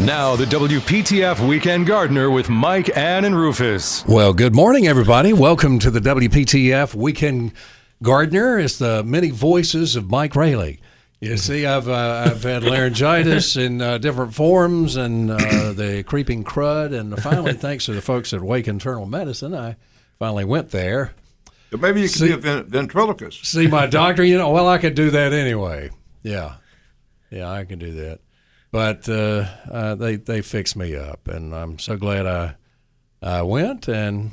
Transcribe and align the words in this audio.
Now, 0.00 0.36
the 0.36 0.44
WPTF 0.44 1.46
Weekend 1.46 1.86
Gardener 1.86 2.30
with 2.30 2.48
Mike, 2.48 2.96
Ann, 2.96 3.24
and 3.24 3.36
Rufus. 3.36 4.06
Well, 4.06 4.32
good 4.32 4.54
morning, 4.54 4.86
everybody. 4.86 5.32
Welcome 5.32 5.80
to 5.80 5.90
the 5.90 5.98
WPTF 5.98 6.94
Weekend 6.94 7.52
Gardener. 8.02 8.60
It's 8.60 8.78
the 8.78 9.02
many 9.02 9.30
voices 9.30 9.96
of 9.96 10.08
Mike 10.08 10.36
Raley. 10.36 10.80
You 11.20 11.36
see, 11.36 11.66
I've 11.66 11.88
uh, 11.88 12.26
I've 12.30 12.44
had 12.44 12.62
laryngitis 12.62 13.56
in 13.56 13.82
uh, 13.82 13.98
different 13.98 14.34
forms, 14.34 14.94
and 14.94 15.32
uh, 15.32 15.72
the 15.72 16.04
creeping 16.06 16.44
crud, 16.44 16.96
and 16.98 17.20
finally, 17.20 17.54
thanks 17.54 17.86
to 17.86 17.92
the 17.92 18.00
folks 18.00 18.32
at 18.32 18.40
Wake 18.40 18.68
Internal 18.68 19.04
Medicine, 19.04 19.52
I 19.52 19.74
finally 20.20 20.44
went 20.44 20.70
there. 20.70 21.12
Maybe 21.76 22.02
you 22.02 22.08
could 22.08 22.18
See- 22.18 22.26
be 22.28 22.34
a 22.34 22.36
ven- 22.36 22.66
ventriloquist. 22.66 23.44
See 23.44 23.66
my 23.66 23.86
doctor. 23.86 24.22
You 24.22 24.38
know, 24.38 24.50
well, 24.50 24.68
I 24.68 24.78
could 24.78 24.94
do 24.94 25.10
that 25.10 25.32
anyway. 25.32 25.90
Yeah, 26.22 26.54
yeah, 27.30 27.50
I 27.50 27.64
can 27.64 27.80
do 27.80 27.90
that. 27.94 28.20
But 28.70 29.08
uh, 29.08 29.46
uh, 29.70 29.94
they 29.94 30.16
they 30.16 30.42
fixed 30.42 30.76
me 30.76 30.94
up, 30.94 31.26
and 31.28 31.54
I'm 31.54 31.78
so 31.78 31.96
glad 31.96 32.26
I 32.26 32.56
I 33.22 33.42
went. 33.42 33.88
And 33.88 34.32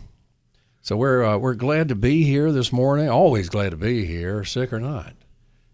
so 0.81 0.97
we're 0.97 1.23
uh, 1.23 1.37
we're 1.37 1.55
glad 1.55 1.89
to 1.89 1.95
be 1.95 2.23
here 2.23 2.51
this 2.51 2.71
morning. 2.71 3.09
Always 3.09 3.49
glad 3.49 3.71
to 3.71 3.77
be 3.77 4.05
here, 4.05 4.43
sick 4.43 4.73
or 4.73 4.79
not. 4.79 5.13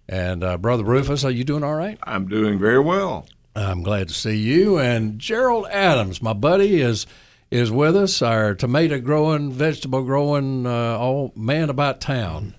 And 0.08 0.44
uh, 0.44 0.58
brother 0.58 0.84
Rufus, 0.84 1.24
are 1.24 1.32
you 1.32 1.44
doing 1.44 1.64
all 1.64 1.76
right? 1.76 1.98
I'm 2.04 2.28
doing 2.28 2.60
very 2.60 2.80
well. 2.80 3.26
I'm 3.56 3.84
glad 3.84 4.08
to 4.10 4.14
see 4.14 4.38
you. 4.38 4.80
And 4.80 5.20
Gerald 5.20 5.68
Adams, 5.70 6.22
my 6.22 6.34
buddy, 6.34 6.82
is 6.82 7.08
is 7.50 7.72
with 7.72 7.96
us. 7.96 8.22
Our 8.22 8.56
tomato 8.56 9.00
growing, 9.00 9.52
vegetable 9.52 10.04
growing, 10.04 10.66
uh, 10.66 10.98
all 10.98 11.34
man 11.36 11.70
about 11.70 12.00
town. 12.00 12.56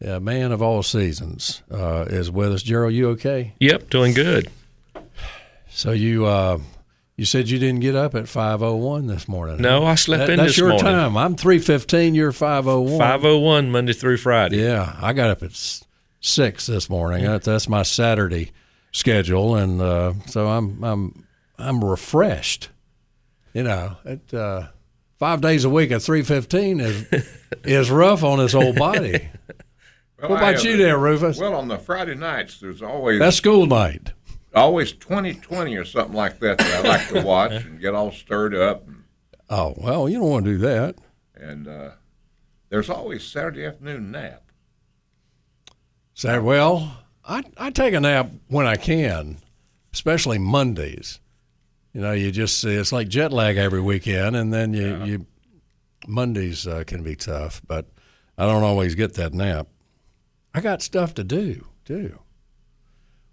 Yeah, 0.00 0.18
man 0.18 0.52
of 0.52 0.60
all 0.60 0.82
seasons 0.82 1.62
uh, 1.70 2.04
is 2.08 2.30
with 2.30 2.52
us. 2.52 2.62
Gerald, 2.62 2.92
you 2.92 3.08
okay? 3.10 3.54
Yep, 3.60 3.88
doing 3.88 4.12
good. 4.12 4.48
So 5.76 5.92
you 5.92 6.24
uh, 6.24 6.58
you 7.16 7.26
said 7.26 7.50
you 7.50 7.58
didn't 7.58 7.80
get 7.80 7.94
up 7.94 8.14
at 8.14 8.28
five 8.28 8.62
oh 8.62 8.76
one 8.76 9.08
this 9.08 9.28
morning. 9.28 9.60
No, 9.60 9.84
I 9.84 9.94
slept 9.94 10.20
That- 10.26 10.30
in 10.30 10.36
that's 10.38 10.52
this 10.52 10.58
your 10.58 10.68
morning. 10.70 10.86
time. 10.86 11.18
I'm 11.18 11.36
three 11.36 11.58
fifteen. 11.58 12.14
You're 12.14 12.32
five 12.32 12.66
oh 12.66 12.80
one. 12.80 12.98
Five 12.98 13.26
oh 13.26 13.36
one 13.38 13.70
Monday 13.70 13.92
through 13.92 14.16
Friday. 14.16 14.62
Yeah, 14.62 14.96
I 15.02 15.12
got 15.12 15.28
up 15.28 15.42
at 15.42 15.50
six 16.20 16.64
this 16.64 16.88
morning. 16.88 17.24
That, 17.24 17.42
that's 17.42 17.68
my 17.68 17.82
Saturday 17.82 18.52
schedule, 18.90 19.54
and 19.54 19.82
uh, 19.82 20.14
so 20.28 20.48
I'm 20.48 20.82
I'm 20.82 21.26
I'm 21.58 21.84
refreshed. 21.84 22.70
You 23.52 23.64
know, 23.64 23.96
at 24.06 24.32
uh, 24.32 24.68
five 25.18 25.42
days 25.42 25.66
a 25.66 25.70
week 25.70 25.90
at 25.90 26.00
three 26.00 26.22
fifteen 26.22 26.80
is 26.80 27.04
is 27.64 27.90
rough 27.90 28.24
on 28.24 28.38
this 28.38 28.54
old 28.54 28.76
body. 28.76 29.28
Well, 30.22 30.30
What 30.30 30.38
about 30.38 30.64
you 30.64 30.78
there, 30.78 30.96
Rufus? 30.96 31.38
Well, 31.38 31.54
on 31.54 31.68
the 31.68 31.76
Friday 31.76 32.14
nights, 32.14 32.60
there's 32.60 32.80
always 32.80 33.18
That's 33.18 33.36
school 33.36 33.66
night. 33.66 34.12
Always 34.56 34.92
2020 34.92 35.76
or 35.76 35.84
something 35.84 36.14
like 36.14 36.38
that 36.40 36.58
that 36.58 36.84
I 36.84 36.88
like 36.88 37.08
to 37.08 37.22
watch 37.22 37.52
and 37.52 37.80
get 37.80 37.94
all 37.94 38.10
stirred 38.12 38.54
up. 38.54 38.86
And, 38.86 39.04
Oh 39.48 39.74
well, 39.76 40.08
you 40.08 40.18
don't 40.18 40.30
want 40.30 40.44
to 40.46 40.52
do 40.52 40.58
that. 40.58 40.96
and 41.36 41.68
uh, 41.68 41.90
there's 42.68 42.90
always 42.90 43.22
Saturday 43.24 43.64
afternoon 43.64 44.10
nap. 44.10 44.42
Say, 46.14 46.38
well, 46.38 46.98
I 47.24 47.42
I 47.56 47.70
take 47.70 47.94
a 47.94 48.00
nap 48.00 48.30
when 48.48 48.66
I 48.66 48.76
can, 48.76 49.38
especially 49.92 50.38
Mondays. 50.38 51.20
You 51.92 52.00
know, 52.00 52.12
you 52.12 52.30
just 52.32 52.58
see 52.60 52.74
it's 52.74 52.92
like 52.92 53.08
jet 53.08 53.32
lag 53.32 53.56
every 53.56 53.80
weekend, 53.80 54.34
and 54.36 54.52
then 54.52 54.74
you 54.74 55.04
you 55.04 55.26
Mondays 56.08 56.66
uh, 56.66 56.84
can 56.86 57.02
be 57.02 57.14
tough, 57.16 57.62
but 57.66 57.86
I 58.38 58.46
don't 58.46 58.62
always 58.62 58.94
get 58.94 59.14
that 59.14 59.32
nap. 59.32 59.68
I 60.54 60.60
got 60.60 60.82
stuff 60.82 61.14
to 61.14 61.24
do 61.24 61.66
too. 61.84 62.18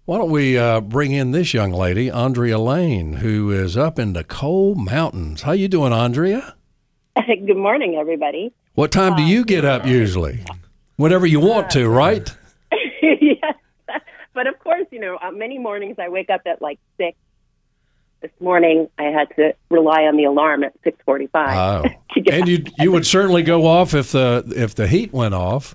Why 0.06 0.18
don't 0.18 0.30
we 0.30 0.58
uh, 0.58 0.82
bring 0.82 1.12
in 1.12 1.30
this 1.30 1.54
young 1.54 1.72
lady, 1.72 2.10
Andrea 2.10 2.58
Lane, 2.58 3.14
who 3.14 3.50
is 3.50 3.74
up 3.74 3.98
in 3.98 4.12
the 4.12 4.22
coal 4.22 4.74
mountains? 4.74 5.40
How 5.42 5.52
you 5.52 5.66
doing, 5.66 5.94
Andrea? 5.94 6.54
Good 7.26 7.56
morning, 7.56 7.96
everybody. 7.96 8.52
What 8.74 8.92
time 8.92 9.16
do 9.16 9.22
you 9.22 9.46
get 9.46 9.64
up 9.64 9.86
usually? 9.86 10.44
Whenever 10.96 11.24
you 11.24 11.40
want 11.40 11.70
to, 11.70 11.88
right? 11.88 12.30
yes, 13.02 13.54
but 14.34 14.46
of 14.46 14.58
course, 14.58 14.86
you 14.90 15.00
know, 15.00 15.16
uh, 15.22 15.30
many 15.30 15.56
mornings 15.56 15.96
I 15.98 16.10
wake 16.10 16.28
up 16.28 16.42
at 16.44 16.60
like 16.60 16.78
six. 16.98 17.16
This 18.20 18.32
morning 18.40 18.88
I 18.98 19.04
had 19.04 19.28
to 19.36 19.54
rely 19.70 20.02
on 20.02 20.18
the 20.18 20.24
alarm 20.24 20.64
at 20.64 20.74
six 20.82 20.98
forty-five. 21.06 21.84
Oh, 21.84 21.88
and 22.30 22.46
you 22.48 22.64
you 22.78 22.92
would 22.92 23.06
certainly 23.06 23.42
go 23.42 23.66
off 23.66 23.94
if 23.94 24.12
the 24.12 24.44
if 24.54 24.74
the 24.74 24.86
heat 24.86 25.14
went 25.14 25.34
off. 25.34 25.74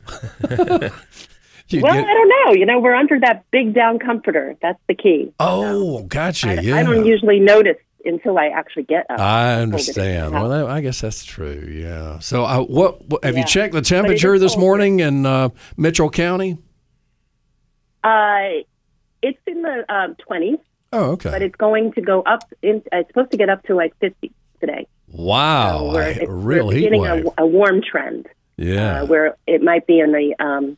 You'd 1.73 1.83
well, 1.83 1.93
get- 1.93 2.05
I 2.07 2.13
don't 2.13 2.29
know. 2.29 2.53
You 2.53 2.65
know, 2.65 2.79
we're 2.79 2.95
under 2.95 3.19
that 3.19 3.45
big 3.51 3.73
down 3.73 3.99
comforter. 3.99 4.55
That's 4.61 4.79
the 4.87 4.95
key. 4.95 5.31
oh, 5.39 6.03
gotcha. 6.03 6.49
I, 6.49 6.53
yeah, 6.61 6.75
I 6.77 6.83
don't 6.83 7.05
usually 7.05 7.39
notice 7.39 7.77
until 8.05 8.37
I 8.39 8.47
actually 8.47 8.83
get 8.83 9.05
up. 9.09 9.19
I 9.19 9.49
Hold 9.49 9.51
it 9.51 9.55
in 9.55 9.61
understand. 9.73 10.33
Well, 10.33 10.49
that, 10.49 10.65
I 10.67 10.81
guess 10.81 11.01
that's 11.01 11.23
true. 11.25 11.67
Yeah. 11.71 12.19
So, 12.19 12.45
uh, 12.45 12.61
what, 12.61 13.05
what 13.09 13.23
have 13.25 13.37
you 13.37 13.43
checked 13.45 13.73
the 13.73 13.81
temperature 13.81 14.39
this 14.39 14.53
cold 14.53 14.61
morning 14.61 14.99
in 15.01 15.25
uh, 15.25 15.49
Mitchell 15.77 16.09
County? 16.09 16.57
uh, 18.03 18.63
it's 19.21 19.39
in 19.45 19.61
the 19.61 19.85
um, 19.93 20.15
twenties, 20.15 20.59
Oh, 20.93 21.11
okay. 21.11 21.29
but 21.29 21.41
it's 21.41 21.55
going 21.55 21.91
to 21.93 22.01
go 22.01 22.21
up. 22.21 22.43
In, 22.61 22.77
uh, 22.91 22.97
it's 22.99 23.09
supposed 23.09 23.31
to 23.31 23.37
get 23.37 23.49
up 23.49 23.63
to 23.63 23.75
like 23.75 23.93
fifty 23.99 24.31
today. 24.61 24.87
wow, 25.09 25.79
So 25.79 25.93
we're, 25.93 26.01
a 26.01 26.09
it's- 26.11 26.27
real 26.29 26.67
we're 26.67 26.73
heat 26.73 26.79
beginning 26.89 27.01
wave. 27.01 27.25
a, 27.37 27.43
a 27.43 27.45
warm 27.45 27.81
trend. 27.81 28.27
yeah. 28.57 29.01
uh, 29.01 29.05
where 29.05 29.35
it 29.45 29.61
might 29.61 29.85
be 29.87 29.99
in 29.99 30.11
the 30.13 30.35
um, 30.43 30.77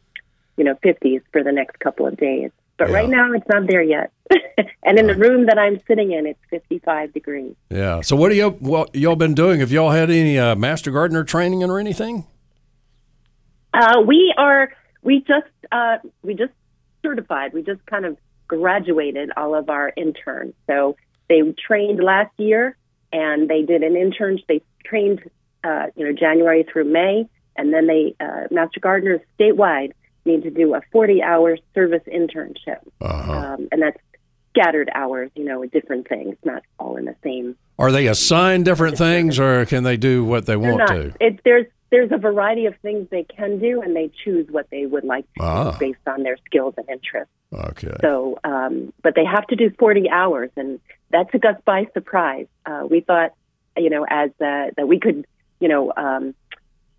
you 0.61 0.65
know 0.65 0.75
50s 0.85 1.23
for 1.31 1.41
the 1.43 1.51
next 1.51 1.79
couple 1.79 2.05
of 2.05 2.15
days. 2.17 2.51
But 2.77 2.89
Yeah. 2.89 2.95
right 2.97 3.09
now, 3.09 3.33
it's 3.33 3.47
not 3.49 3.65
there 3.65 3.81
yet. 3.81 4.11
and 4.83 4.99
in 4.99 5.07
the 5.07 5.15
room 5.15 5.47
that 5.47 5.57
I'm 5.57 5.81
sitting 5.87 6.11
in, 6.11 6.27
it's 6.27 6.39
55 6.51 7.11
degrees. 7.13 7.55
yeah. 7.71 8.01
So, 8.01 8.15
what 8.15 8.31
are 8.31 8.35
you 8.35 8.51
what 8.51 8.93
y'all 8.95 9.15
been 9.15 9.33
doing? 9.33 9.59
Have 9.59 9.71
y'all 9.71 9.89
had 9.89 10.11
any 10.11 10.37
uh, 10.37 10.53
master 10.55 10.91
gardener 10.91 11.23
training 11.23 11.63
or 11.63 11.79
anything? 11.79 12.27
Uh, 13.73 14.01
we 14.05 14.31
are 14.37 14.69
we 15.01 15.21
just 15.21 15.47
uh, 15.71 15.97
we 16.21 16.35
just 16.35 16.53
certified. 17.01 17.53
We 17.53 17.63
just 17.63 17.83
kind 17.87 18.05
of 18.05 18.17
graduated 18.47 19.31
all 19.35 19.55
of 19.55 19.69
our 19.71 19.91
interns. 19.97 20.53
So 20.67 20.95
they 21.27 21.41
trained 21.65 22.03
last 22.03 22.33
year, 22.37 22.77
and 23.11 23.49
they 23.49 23.63
did 23.63 23.81
an 23.81 23.95
intern. 23.95 24.37
They 24.47 24.61
trained 24.85 25.21
uh, 25.63 25.87
you 25.95 26.05
know 26.05 26.11
January 26.13 26.63
through 26.71 26.85
May, 26.85 27.27
and 27.55 27.73
then 27.73 27.87
they 27.87 28.15
uh, 28.19 28.43
master 28.51 28.79
gardeners 28.79 29.21
statewide 29.39 29.93
need 30.25 30.43
to 30.43 30.49
do 30.51 30.73
a 30.75 30.81
40 30.91 31.21
hour 31.23 31.57
service 31.73 32.03
internship. 32.07 32.79
Uh-huh. 33.01 33.31
um, 33.31 33.67
and 33.71 33.81
that's 33.81 33.97
scattered 34.49 34.89
hours, 34.93 35.31
you 35.35 35.45
know, 35.45 35.59
with 35.61 35.71
different 35.71 36.07
things, 36.09 36.35
not 36.43 36.63
all 36.77 36.97
in 36.97 37.05
the 37.05 37.15
same. 37.23 37.55
Are 37.79 37.91
they 37.91 38.07
assigned 38.07 38.65
different 38.65 38.97
things, 38.97 39.39
or 39.39 39.65
can 39.65 39.83
they 39.83 39.97
do 39.97 40.23
what 40.25 40.45
they 40.45 40.53
They're 40.55 40.59
want 40.59 40.77
not. 40.79 40.87
to? 40.89 41.13
It, 41.19 41.39
there's 41.43 41.65
there's 41.89 42.11
a 42.13 42.17
variety 42.17 42.67
of 42.67 42.75
things 42.81 43.07
they 43.09 43.23
can 43.23 43.59
do, 43.59 43.81
and 43.81 43.93
they 43.95 44.09
choose 44.23 44.47
what 44.49 44.69
they 44.69 44.85
would 44.85 45.03
like 45.03 45.25
to 45.37 45.43
Ah. 45.43 45.71
do 45.71 45.77
based 45.79 46.07
on 46.07 46.23
their 46.23 46.37
skills 46.45 46.73
and 46.77 46.87
interests. 46.89 47.33
Okay. 47.53 47.93
So, 48.01 48.39
um, 48.45 48.93
but 49.03 49.13
they 49.15 49.25
have 49.25 49.45
to 49.47 49.57
do 49.57 49.71
40 49.77 50.09
hours, 50.09 50.49
and 50.55 50.79
that 51.11 51.29
took 51.33 51.43
us 51.43 51.55
by 51.65 51.87
surprise. 51.93 52.47
Uh, 52.65 52.83
we 52.89 53.01
thought, 53.01 53.33
you 53.75 53.89
know, 53.89 54.05
as 54.09 54.29
uh, 54.39 54.71
that 54.77 54.87
we 54.87 54.99
could, 54.99 55.25
you 55.59 55.67
know, 55.67 55.91
um, 55.97 56.33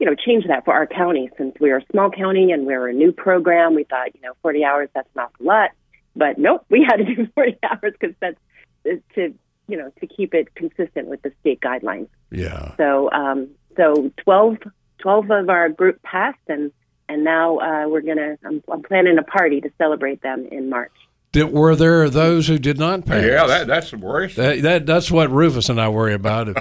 you 0.03 0.07
know, 0.07 0.17
change 0.17 0.45
that 0.49 0.65
for 0.65 0.75
our 0.75 0.85
county 0.85 1.31
since 1.39 1.55
we're 1.61 1.79
a 1.79 1.85
small 1.93 2.11
county 2.11 2.51
and 2.51 2.67
we're 2.67 2.89
a 2.89 2.93
new 2.93 3.13
program. 3.13 3.77
We 3.77 3.85
thought, 3.85 4.13
you 4.17 4.21
know, 4.21 4.33
40 4.43 4.65
hours 4.65 4.89
that's 4.93 5.09
not 5.15 5.31
a 5.39 5.45
lot, 5.45 5.71
but 6.17 6.39
nope, 6.39 6.67
we 6.69 6.85
had 6.89 6.97
to 6.97 7.05
do 7.05 7.29
40 7.37 7.59
hours 7.63 7.95
because 8.01 8.17
that's 8.19 8.37
uh, 8.85 8.97
to, 9.15 9.33
you 9.69 9.79
know, 9.79 9.93
to 10.01 10.07
keep 10.09 10.35
it 10.35 10.53
consistent 10.57 11.07
with 11.07 11.23
the 11.23 11.31
state 11.39 11.61
guidelines. 11.61 12.09
Yeah. 12.33 12.75
So, 12.79 13.13
um, 13.13 13.51
so 13.77 14.11
12, 14.25 14.57
12 14.99 15.31
of 15.31 15.49
our 15.49 15.69
group 15.69 16.03
passed, 16.03 16.41
and 16.49 16.73
and 17.09 17.23
now 17.23 17.59
uh, 17.59 17.89
we're 17.89 18.01
gonna. 18.01 18.39
I'm, 18.45 18.61
I'm 18.73 18.83
planning 18.83 19.19
a 19.19 19.23
party 19.23 19.61
to 19.61 19.71
celebrate 19.79 20.21
them 20.23 20.49
in 20.51 20.69
March. 20.69 20.93
Did, 21.31 21.53
were 21.53 21.77
there 21.77 22.11
those 22.11 22.49
who 22.49 22.59
did 22.59 22.79
not 22.79 23.07
pass? 23.07 23.25
Yeah, 23.25 23.47
that, 23.47 23.67
that's 23.69 23.93
worrisome. 23.93 24.43
That, 24.43 24.63
that 24.63 24.87
that's 24.87 25.11
what 25.13 25.31
Rufus 25.31 25.69
and 25.69 25.81
I 25.81 25.91
worry 25.91 26.15
about. 26.15 26.47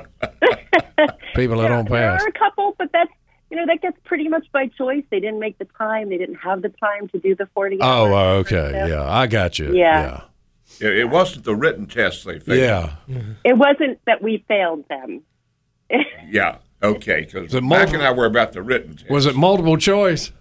People 1.35 1.57
that 1.61 1.69
don't 1.69 1.87
pass. 1.87 2.21
There 2.21 2.27
are 2.27 2.27
a 2.27 2.31
couple, 2.31 2.75
but 2.77 2.91
that's 2.91 3.11
you 3.51 3.57
know 3.57 3.65
that 3.67 3.81
gets 3.81 3.97
pretty 4.05 4.27
much 4.29 4.47
by 4.51 4.67
choice. 4.67 5.03
They 5.11 5.19
didn't 5.19 5.39
make 5.39 5.57
the 5.59 5.67
time. 5.77 6.09
They 6.09 6.17
didn't 6.17 6.37
have 6.43 6.61
the 6.63 6.69
time 6.69 7.07
to 7.09 7.19
do 7.19 7.35
the 7.35 7.47
40 7.53 7.77
Oh, 7.81 7.85
hours. 7.85 8.13
uh, 8.13 8.39
okay. 8.55 8.71
So- 8.71 8.85
Yeah, 8.87 9.03
I 9.11 9.27
got 9.27 9.59
you. 9.59 9.75
Yeah. 9.75 10.21
It, 10.79 10.97
it 10.99 11.09
wasn't 11.09 11.43
the 11.43 11.53
written 11.55 11.85
test 11.85 12.23
they 12.25 12.39
failed. 12.39 12.89
Yeah. 13.07 13.19
It 13.43 13.57
wasn't 13.57 13.99
that 14.07 14.21
we 14.23 14.43
failed 14.47 14.85
them. 14.89 15.21
Yeah. 16.29 16.57
Okay. 16.81 17.27
Because 17.29 17.53
it 17.53 17.61
Mac 17.61 17.69
multiple- 17.69 17.95
and 17.95 18.03
I 18.03 18.11
were 18.11 18.25
about 18.25 18.53
the 18.53 18.61
written 18.63 18.95
test. 18.95 19.09
Was 19.11 19.25
it 19.25 19.35
multiple 19.35 19.75
choice? 19.77 20.31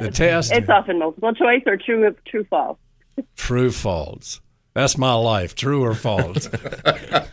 The 0.00 0.10
test. 0.12 0.52
It's 0.52 0.68
often 0.68 0.98
multiple 0.98 1.32
choice 1.34 1.62
or 1.66 1.76
true 1.78 2.14
true 2.26 2.44
false. 2.50 2.76
True 3.36 3.70
false. 3.72 4.40
That's 4.74 4.96
my 4.98 5.14
life. 5.14 5.54
True 5.56 5.82
or 5.82 5.94
false? 5.94 6.48
oh 6.52 7.24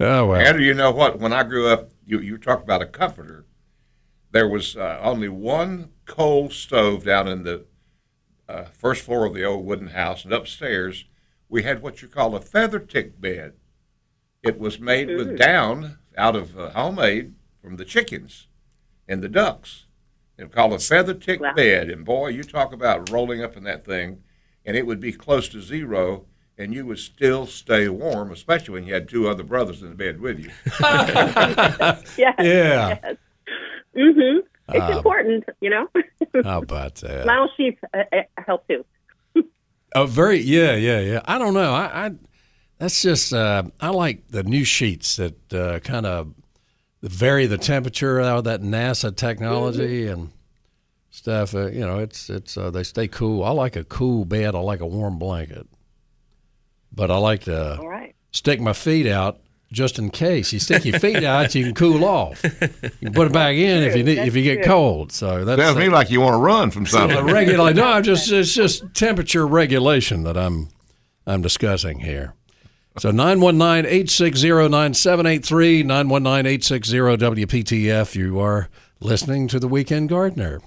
well. 0.00 0.34
Andrew, 0.34 0.64
you 0.64 0.74
know 0.74 0.90
what? 0.90 1.20
When 1.20 1.32
I 1.32 1.44
grew 1.44 1.68
up, 1.68 1.90
you, 2.10 2.20
you 2.20 2.36
talk 2.36 2.62
about 2.62 2.82
a 2.82 2.86
comforter. 2.86 3.46
There 4.32 4.48
was 4.48 4.76
uh, 4.76 4.98
only 5.00 5.28
one 5.28 5.90
coal 6.06 6.50
stove 6.50 7.04
down 7.04 7.28
in 7.28 7.44
the 7.44 7.66
uh, 8.48 8.64
first 8.64 9.02
floor 9.02 9.24
of 9.26 9.34
the 9.34 9.44
old 9.44 9.64
wooden 9.64 9.88
house, 9.88 10.24
and 10.24 10.32
upstairs 10.32 11.04
we 11.48 11.62
had 11.62 11.82
what 11.82 12.02
you 12.02 12.08
call 12.08 12.34
a 12.34 12.40
feather 12.40 12.80
tick 12.80 13.20
bed. 13.20 13.54
It 14.42 14.58
was 14.58 14.80
made 14.80 15.08
with 15.08 15.38
down 15.38 15.98
out 16.16 16.34
of 16.34 16.58
uh, 16.58 16.70
homemade 16.70 17.34
from 17.62 17.76
the 17.76 17.84
chickens 17.84 18.48
and 19.08 19.22
the 19.22 19.28
ducks. 19.28 19.86
It 20.36 20.44
was 20.44 20.54
called 20.54 20.72
a 20.72 20.78
feather 20.78 21.14
tick 21.14 21.40
Wow. 21.40 21.54
bed, 21.54 21.90
and 21.90 22.04
boy, 22.04 22.28
you 22.28 22.42
talk 22.42 22.72
about 22.72 23.10
rolling 23.10 23.42
up 23.42 23.56
in 23.56 23.64
that 23.64 23.84
thing, 23.84 24.22
and 24.64 24.76
it 24.76 24.86
would 24.86 25.00
be 25.00 25.12
close 25.12 25.48
to 25.50 25.60
zero, 25.60 26.26
and 26.60 26.74
you 26.74 26.84
would 26.86 26.98
still 26.98 27.46
stay 27.46 27.88
warm, 27.88 28.30
especially 28.32 28.74
when 28.74 28.84
you 28.86 28.92
had 28.94 29.08
two 29.08 29.28
other 29.28 29.42
brothers 29.42 29.82
in 29.82 29.88
the 29.88 29.94
bed 29.94 30.20
with 30.20 30.38
you. 30.38 30.50
Yes. 32.18 32.34
Yeah. 32.38 32.98
hmm 33.94 34.38
It's 34.68 34.84
Um, 34.84 34.96
important, 34.98 35.44
you 35.60 35.70
know. 35.70 35.88
How 36.44 36.58
about 36.60 36.96
that? 36.96 37.22
Smile 37.24 37.50
sheep 37.56 37.78
uh, 37.94 38.02
uh, 38.12 38.22
help 38.46 38.66
too. 38.68 38.84
Oh, 39.94 40.06
very. 40.06 40.38
Yeah, 40.38 40.74
yeah, 40.76 41.00
yeah. 41.00 41.20
I 41.24 41.38
don't 41.38 41.54
know. 41.54 41.72
I, 41.72 42.06
I 42.06 42.10
that's 42.78 43.02
just. 43.02 43.32
Uh, 43.32 43.64
I 43.80 43.88
like 43.88 44.28
the 44.28 44.44
new 44.44 44.64
sheets 44.64 45.16
that 45.16 45.52
uh, 45.52 45.80
kind 45.80 46.06
of 46.06 46.32
vary 47.02 47.46
the 47.46 47.58
temperature 47.58 48.20
out 48.20 48.38
of 48.38 48.44
that 48.44 48.60
NASA 48.60 49.14
technology 49.16 50.06
and 50.06 50.30
stuff. 51.10 51.54
Uh, 51.56 51.66
you 51.66 51.80
know, 51.80 51.98
it's 51.98 52.30
it's 52.30 52.56
uh, 52.56 52.70
they 52.70 52.84
stay 52.84 53.08
cool. 53.08 53.42
I 53.42 53.50
like 53.50 53.74
a 53.74 53.82
cool 53.82 54.24
bed. 54.24 54.54
I 54.54 54.60
like 54.60 54.80
a 54.80 54.86
warm 54.86 55.18
blanket, 55.18 55.66
but 56.92 57.10
I 57.10 57.16
like 57.18 57.42
to 57.44 57.78
All 57.78 57.88
right. 57.88 58.14
stick 58.32 58.60
my 58.60 58.72
feet 58.72 59.06
out 59.06 59.38
just 59.72 59.98
in 59.98 60.10
case. 60.10 60.52
You 60.52 60.58
stick 60.58 60.84
your 60.84 60.98
feet 60.98 61.22
out, 61.22 61.54
you 61.54 61.62
can 61.64 61.74
cool 61.74 62.04
off. 62.04 62.42
You 62.42 62.50
can 63.06 63.12
put 63.12 63.28
it 63.28 63.32
back 63.32 63.54
in 63.54 63.84
if 63.84 63.94
you 63.96 64.02
need, 64.02 64.18
if 64.18 64.34
you 64.34 64.42
get 64.42 64.64
cold. 64.64 65.12
So 65.12 65.44
that 65.44 65.58
Sounds 65.58 65.74
to 65.76 65.80
me 65.80 65.88
like 65.88 66.10
you 66.10 66.20
want 66.20 66.34
to 66.34 66.38
run 66.38 66.70
from 66.72 66.86
something. 66.86 67.24
regulate. 67.26 67.76
No, 67.76 67.86
I'm 67.86 68.02
just 68.02 68.30
it's 68.32 68.52
just 68.52 68.92
temperature 68.94 69.46
regulation 69.46 70.24
that 70.24 70.36
I'm 70.36 70.68
I'm 71.26 71.42
discussing 71.42 72.00
here. 72.00 72.34
So 72.98 73.12
919-860-9783, 73.12 75.84
919-860-WPTF. 75.84 78.16
You 78.16 78.40
are 78.40 78.68
listening 79.00 79.46
to 79.48 79.60
the 79.60 79.68
Weekend 79.68 80.08
Gardener. 80.08 80.60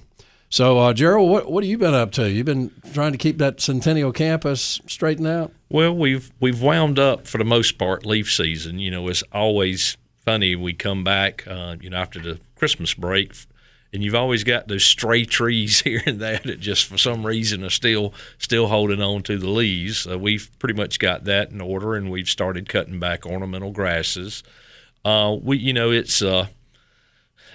So, 0.54 0.78
uh, 0.78 0.94
Gerald, 0.94 1.32
what 1.32 1.52
what 1.52 1.64
have 1.64 1.72
you 1.72 1.80
been 1.80 1.96
up 1.96 2.12
to? 2.12 2.30
You've 2.30 2.46
been 2.46 2.70
trying 2.94 3.12
to 3.12 3.18
keep 3.18 3.40
that 3.40 3.60
Centennial 3.60 4.12
campus 4.12 4.80
straightened 4.86 5.26
out. 5.26 5.52
Well, 5.68 5.96
we've 5.96 6.32
we've 6.40 6.62
wound 6.62 7.00
up 7.00 7.26
for 7.26 7.40
the 7.40 7.44
most 7.44 7.80
part 7.80 8.06
leaf 8.06 8.32
season. 8.32 8.78
You 8.78 8.92
know, 8.92 9.08
it's 9.08 9.24
always 9.32 9.98
funny. 10.20 10.56
We 10.56 10.74
come 10.74 11.04
back, 11.04 11.44
uh, 11.48 11.78
you 11.82 11.90
know, 11.90 11.98
after 11.98 12.20
the 12.20 12.40
Christmas 12.56 12.94
break, 12.94 13.34
and 13.92 14.04
you've 14.04 14.14
always 14.14 14.44
got 14.44 14.68
those 14.68 14.86
stray 14.86 15.26
trees 15.26 15.82
here 15.86 16.04
and 16.06 16.20
there 16.20 16.40
that 16.44 16.60
just 16.60 16.86
for 16.86 17.00
some 17.00 17.26
reason 17.26 17.64
are 17.64 17.72
still 17.72 18.14
still 18.38 18.68
holding 18.68 19.02
on 19.02 19.24
to 19.24 19.40
the 19.40 19.50
leaves. 19.50 20.02
So 20.02 20.20
we've 20.20 20.52
pretty 20.60 20.76
much 20.76 21.00
got 21.00 21.24
that 21.24 21.50
in 21.50 21.62
order, 21.62 21.96
and 21.96 22.12
we've 22.12 22.30
started 22.30 22.70
cutting 22.70 23.00
back 23.00 23.26
ornamental 23.26 23.72
grasses. 23.72 24.44
Uh, 25.04 25.36
we, 25.42 25.58
you 25.58 25.74
know, 25.74 25.90
it's 25.90 26.22
uh, 26.22 26.46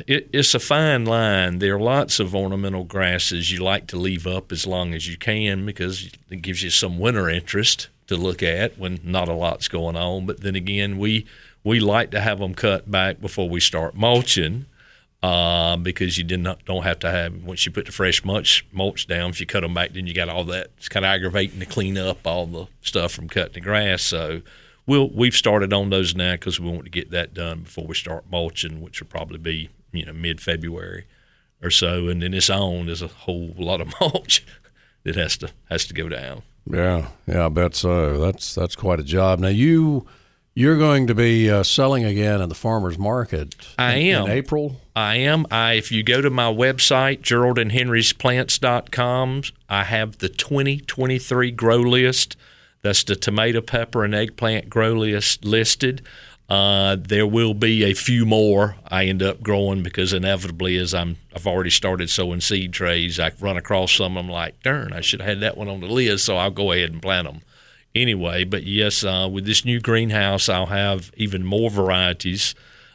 it, 0.07 0.29
it's 0.33 0.55
a 0.55 0.61
fine 0.61 1.05
line. 1.05 1.59
There 1.59 1.75
are 1.77 1.81
lots 1.81 2.21
of 2.21 2.35
ornamental 2.35 2.85
grasses 2.85 3.51
you 3.51 3.63
like 3.63 3.87
to 3.89 3.97
leave 3.97 4.27
up 4.27 4.53
as 4.53 4.67
long 4.67 4.95
as 4.95 5.09
you 5.09 5.17
can 5.17 5.67
because 5.67 6.11
it 6.31 6.43
gives 6.43 6.63
you 6.63 6.71
some 6.71 6.99
winter 6.99 7.29
interest 7.29 7.89
to 8.07 8.17
look 8.17 8.43
at 8.43 8.79
when 8.79 9.01
not 9.03 9.29
a 9.29 9.35
lot's 9.35 9.69
going 9.69 9.97
on. 9.97 10.27
But 10.27 10.41
then 10.41 10.57
again, 10.57 10.99
we 10.99 11.27
we 11.65 11.81
like 11.81 12.11
to 12.13 12.21
have 12.21 12.39
them 12.39 12.55
cut 12.55 12.91
back 12.91 13.21
before 13.21 13.49
we 13.49 13.61
start 13.61 13.95
mulching 13.95 14.67
uh, 15.23 15.77
because 15.77 16.17
you 16.17 16.25
did 16.25 16.41
not 16.41 16.65
don't 16.65 16.85
have 16.85 16.99
to 17.01 17.11
have 17.11 17.45
once 17.45 17.67
you 17.67 17.73
put 17.73 17.87
the 17.87 17.93
fresh 17.93 18.25
mulch 18.25 18.65
mulch 18.73 19.07
down. 19.07 19.31
If 19.31 19.41
you 19.41 19.47
cut 19.47 19.61
them 19.61 19.75
back, 19.75 19.93
then 19.93 20.07
you 20.07 20.15
got 20.15 20.29
all 20.29 20.45
that. 20.45 20.71
It's 20.77 20.89
kind 20.89 21.05
of 21.05 21.11
aggravating 21.11 21.61
to 21.61 21.67
clean 21.67 21.99
up 21.99 22.27
all 22.27 22.47
the 22.47 22.67
stuff 22.83 23.13
from 23.13 23.29
cutting 23.29 23.55
the 23.55 23.61
grass. 23.61 24.03
So 24.03 24.43
we'll 24.87 25.11
we've 25.11 25.35
started 25.35 25.73
on 25.73 25.91
those 25.91 26.15
now 26.15 26.35
because 26.35 26.61
we 26.61 26.71
want 26.71 26.85
to 26.85 26.91
get 26.91 27.11
that 27.11 27.35
done 27.35 27.63
before 27.63 27.87
we 27.87 27.95
start 27.95 28.25
mulching, 28.31 28.81
which 28.81 29.01
will 29.01 29.09
probably 29.09 29.39
be 29.39 29.71
you 29.93 30.05
know 30.05 30.13
mid 30.13 30.41
February 30.41 31.07
or 31.63 31.71
so. 31.71 32.09
And 32.09 32.23
then 32.23 32.35
it's 32.35 32.51
on. 32.51 32.87
There's 32.87 33.03
a 33.03 33.09
whole 33.09 33.55
lot 33.57 33.81
of 33.81 33.93
mulch 34.01 34.45
that 35.05 35.17
has 35.17 35.37
to 35.39 35.51
has 35.69 35.87
to 35.87 35.95
go 35.95 36.09
down. 36.09 36.43
Yeah, 36.71 37.09
yeah, 37.27 37.47
I 37.47 37.49
bet 37.49 37.75
so. 37.75 38.21
That's 38.21 38.55
that's 38.55 38.77
quite 38.77 39.01
a 39.01 39.05
job. 39.05 39.39
Now 39.39 39.49
you 39.49 40.07
you're 40.55 40.77
going 40.77 41.07
to 41.07 41.15
be 41.15 41.49
uh, 41.49 41.63
selling 41.63 42.05
again 42.05 42.41
in 42.41 42.49
the 42.49 42.55
farmers 42.55 42.99
market. 42.99 43.55
I 43.79 43.95
am. 43.95 44.27
in 44.27 44.33
April. 44.33 44.81
I 44.95 45.17
am. 45.17 45.47
I 45.51 45.75
if 45.75 45.93
you 45.93 46.03
go 46.03 46.21
to 46.21 46.31
my 46.31 46.53
website, 46.53 47.21
geraldandhenrysplants.com, 47.21 49.43
I 49.69 49.85
have 49.85 50.19
the 50.19 50.29
2023 50.29 51.51
grow 51.53 51.79
list. 51.79 52.37
That's 52.83 53.05
the 53.05 53.17
tomato, 53.17 53.61
pepper, 53.61 54.05
and 54.05 54.15
eggplant 54.15 54.69
grow 54.69 54.93
list 54.93 55.45
listed. 55.45 56.03
Uh, 56.49 56.97
there 56.99 57.27
will 57.27 57.53
be 57.53 57.85
a 57.85 57.93
few 57.93 58.25
more 58.25 58.77
I 58.87 59.05
end 59.05 59.23
up 59.23 59.43
growing 59.43 59.83
because 59.83 60.15
inevitably, 60.15 60.79
as 60.79 60.95
I'm, 60.95 61.19
I've 61.35 61.47
already 61.47 61.71
started 61.71 62.09
sowing 62.09 62.41
seed 62.41 62.73
trays. 62.73 63.21
I 63.21 63.33
run 63.39 63.59
across 63.59 63.93
some. 63.93 64.17
I'm 64.17 64.31
like, 64.31 64.63
darn, 64.63 64.95
I 64.95 65.03
should 65.03 65.21
have 65.21 65.29
had 65.29 65.41
that 65.41 65.59
one 65.59 65.69
on 65.69 65.81
the 65.81 65.87
list. 65.87 66.25
So 66.25 66.39
I'll 66.39 66.51
go 66.51 66.73
ahead 66.73 66.91
and 66.91 67.03
plant 67.03 67.27
them 67.27 67.43
anyway. 67.95 68.45
But 68.45 68.65
yes, 68.65 69.05
uh, 69.05 69.29
with 69.31 69.45
this 69.45 69.65
new 69.65 69.79
greenhouse, 69.79 70.49
I'll 70.49 70.67
have 70.67 71.11
even 71.19 71.45
more 71.45 71.69
varieties 71.69 72.55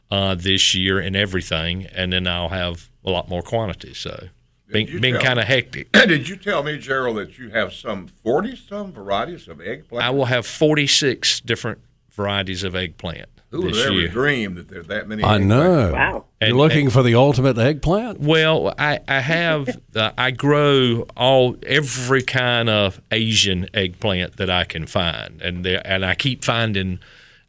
uh, 0.10 0.34
this 0.34 0.74
year 0.74 1.00
and 1.00 1.16
everything, 1.16 1.86
and 1.88 2.14
then 2.14 2.26
I'll 2.26 2.50
have 2.50 2.90
a 3.06 3.12
lot 3.12 3.30
more 3.30 3.44
quantity. 3.44 3.94
So, 3.94 4.30
been, 4.68 5.00
been 5.00 5.20
kind 5.20 5.40
of 5.40 5.46
hectic. 5.46 5.92
Did 5.92 6.28
you 6.28 6.38
tell 6.38 6.64
me, 6.64 6.80
Gerald, 6.80 7.18
that 7.18 7.38
you 7.38 7.50
have 7.52 7.72
some 7.74 8.08
40 8.08 8.56
some 8.56 8.92
varieties 8.92 9.48
of 9.48 9.62
eggplant? 9.62 10.04
I 10.04 10.10
will 10.10 10.26
have 10.26 10.48
46 10.48 11.42
different 11.42 11.82
varieties 12.10 12.64
of 12.64 12.76
eggplant 12.76 13.30
Who 13.54 13.62
would 13.62 13.74
this 13.76 13.84
have 13.84 13.92
ever 13.92 14.00
year. 14.00 14.08
dreamed 14.10 14.58
that 14.58 14.68
there's 14.68 14.88
that 14.88 15.08
many 15.08 15.24
I 15.24 15.38
eggplants? 15.38 15.46
know. 15.46 15.92
Wow. 15.94 16.26
You're 16.42 16.50
And- 16.50 16.58
looking 16.58 16.90
for 16.90 17.04
the 17.04 17.16
ultimate 17.16 17.58
eggplant. 17.58 18.20
Well, 18.20 18.74
I, 18.78 19.00
I 19.08 19.20
have 19.22 19.70
uh, 19.96 20.12
I 20.18 20.32
grow 20.32 21.06
all 21.16 21.56
every 21.66 22.24
kind 22.24 22.68
of 22.70 23.00
Asian 23.12 23.68
eggplant 23.74 24.38
that 24.38 24.50
I 24.50 24.64
can 24.66 24.86
find, 24.88 25.40
and 25.42 25.64
there, 25.64 25.82
and 25.86 26.04
I 26.06 26.16
keep 26.16 26.44
finding. 26.44 27.00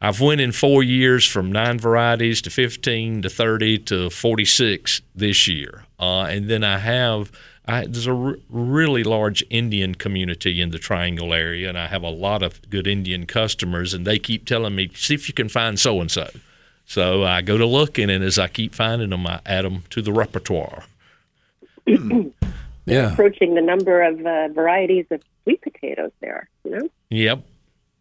I've 0.01 0.21
went 0.21 0.39
in 0.41 0.51
four 0.51 0.83
years 0.83 1.25
from 1.25 1.51
nine 1.51 1.79
varieties 1.79 2.41
to 2.43 2.49
fifteen 2.51 3.21
to 3.23 3.29
thirty 3.29 3.79
to 3.79 4.09
forty 4.11 4.45
six 4.45 5.01
this 5.15 5.47
year, 5.47 5.85
uh, 5.99 6.21
and 6.29 6.47
then 6.49 6.63
I 6.63 6.77
have. 6.77 7.31
I, 7.67 7.85
there's 7.87 8.05
a 8.07 8.13
r- 8.13 8.35
really 8.49 9.03
large 9.03 9.43
Indian 9.49 9.95
community 9.95 10.61
in 10.61 10.69
the 10.69 10.77
Triangle 10.77 11.33
area, 11.33 11.67
and 11.67 11.77
I 11.77 11.87
have 11.87 12.03
a 12.03 12.09
lot 12.09 12.43
of 12.43 12.61
good 12.69 12.85
Indian 12.85 13.25
customers, 13.25 13.93
and 13.93 14.05
they 14.05 14.19
keep 14.19 14.45
telling 14.45 14.75
me, 14.75 14.91
"See 14.93 15.15
if 15.15 15.27
you 15.27 15.33
can 15.33 15.49
find 15.49 15.79
so 15.79 15.99
and 15.99 16.11
so." 16.11 16.29
So 16.85 17.23
I 17.23 17.41
go 17.41 17.57
to 17.57 17.65
looking, 17.65 18.11
and 18.11 18.23
as 18.23 18.37
I 18.37 18.47
keep 18.47 18.75
finding 18.75 19.09
them, 19.09 19.25
I 19.25 19.39
add 19.45 19.65
them 19.65 19.83
to 19.89 20.01
the 20.03 20.13
repertoire. 20.13 20.83
Yeah, 22.87 23.13
Approaching 23.13 23.55
the 23.55 23.61
number 23.61 24.03
of 24.03 24.23
uh, 24.23 24.49
varieties 24.49 25.07
of 25.09 25.21
sweet 25.43 25.61
potatoes 25.63 26.11
there. 26.21 26.47
You 26.63 26.71
know. 26.71 26.89
Yep. 27.09 27.43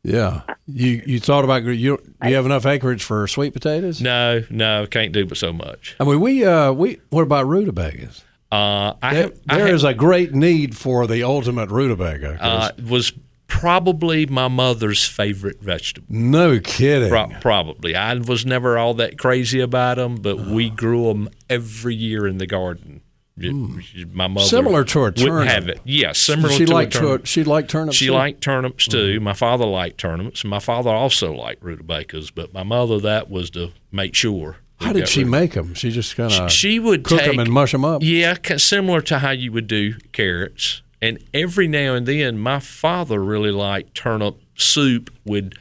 yeah. 0.03 0.43
You 0.67 1.03
you 1.07 1.21
thought 1.21 1.45
about 1.45 1.65
you? 1.65 1.99
You 2.23 2.35
have 2.35 2.45
enough 2.45 2.67
acreage 2.67 3.03
for 3.03 3.27
sweet 3.27 3.55
potatoes? 3.55 4.03
No, 4.03 4.45
no, 4.51 4.87
can't 4.87 5.13
do 5.13 5.25
but 5.25 5.39
so 5.39 5.55
much. 5.55 5.97
I 5.99 6.05
mean, 6.05 6.21
we 6.21 6.45
uh 6.45 6.73
we 6.73 7.01
what 7.09 7.23
about 7.23 7.47
rutabagas? 7.47 8.24
Uh, 8.55 8.95
I 9.03 9.15
There, 9.15 9.23
have, 9.23 9.41
I 9.49 9.59
have- 9.59 9.69
is 9.69 9.85
a 9.85 9.95
great 9.95 10.33
need 10.35 10.77
for 10.77 11.07
the 11.07 11.23
ultimate 11.25 11.71
rutabaga. 11.71 12.39
uh, 12.41 12.71
was 12.89 13.13
probably 13.47 14.27
my 14.27 14.49
mother's 14.49 15.05
favorite 15.07 15.61
vegetable. 15.61 16.07
no 16.11 16.59
kidding. 16.61 17.09
Pro- 17.09 17.29
probably. 17.41 17.95
I 17.97 18.15
was 18.15 18.45
never 18.47 18.79
all 18.79 18.95
that 18.95 19.19
crazy 19.19 19.61
about 19.61 19.97
them, 19.97 20.17
but 20.17 20.39
we 20.39 20.71
grew 20.71 21.05
them 21.09 21.29
every 21.51 21.95
year 21.95 22.27
in 22.27 22.39
the 22.39 22.47
garden. 22.47 23.01
My 23.37 24.29
mother. 24.29 24.47
Similar 24.47 24.85
to 24.85 25.07
a 25.07 25.13
turnip. 25.13 25.49
have 25.49 25.69
it. 25.69 25.81
Yeah, 25.85 26.13
similar 26.13 26.51
she 26.51 26.67
to 26.67 26.73
liked 26.73 26.95
a 26.95 26.99
turnip. 26.99 27.21
tur- 27.23 27.27
she 27.27 27.43
liked 27.43 27.69
turnips. 27.69 27.97
She 27.97 28.07
too? 28.07 28.13
liked 28.13 28.41
turnips 28.41 28.87
too. 28.87 29.19
My 29.19 29.33
father 29.33 29.65
liked 29.67 29.99
turnips. 29.99 30.45
My 30.45 30.61
father 30.61 30.91
also 30.91 31.33
liked 31.35 31.61
rutabagas, 31.65 32.31
but 32.31 32.55
my 32.55 32.63
mother 32.63 33.01
that 33.01 33.29
was 33.31 33.51
to 33.51 33.73
make 33.91 34.15
sure. 34.15 34.59
How 34.81 34.93
did 34.93 35.09
she 35.09 35.25
make 35.25 35.53
them? 35.53 35.75
She 35.75 35.91
just 35.91 36.17
kind 36.17 36.33
of 36.33 36.51
She 36.51 36.79
would 36.79 37.05
cook 37.05 37.21
take 37.21 37.31
them 37.31 37.39
and 37.39 37.51
mush 37.51 37.73
them 37.73 37.85
up. 37.85 38.03
Yeah, 38.03 38.37
similar 38.57 39.01
to 39.03 39.21
how 39.21 39.31
you 39.31 39.53
would 39.53 39.67
do 39.67 39.95
carrots 40.13 40.83
And 41.01 41.19
every 41.33 41.69
now 41.69 41.95
and 41.95 42.07
then, 42.07 42.39
my 42.39 42.59
father 42.61 43.23
really 43.23 43.51
liked 43.51 43.95
turnip 43.95 44.37
soup 44.57 45.11
with 45.25 45.53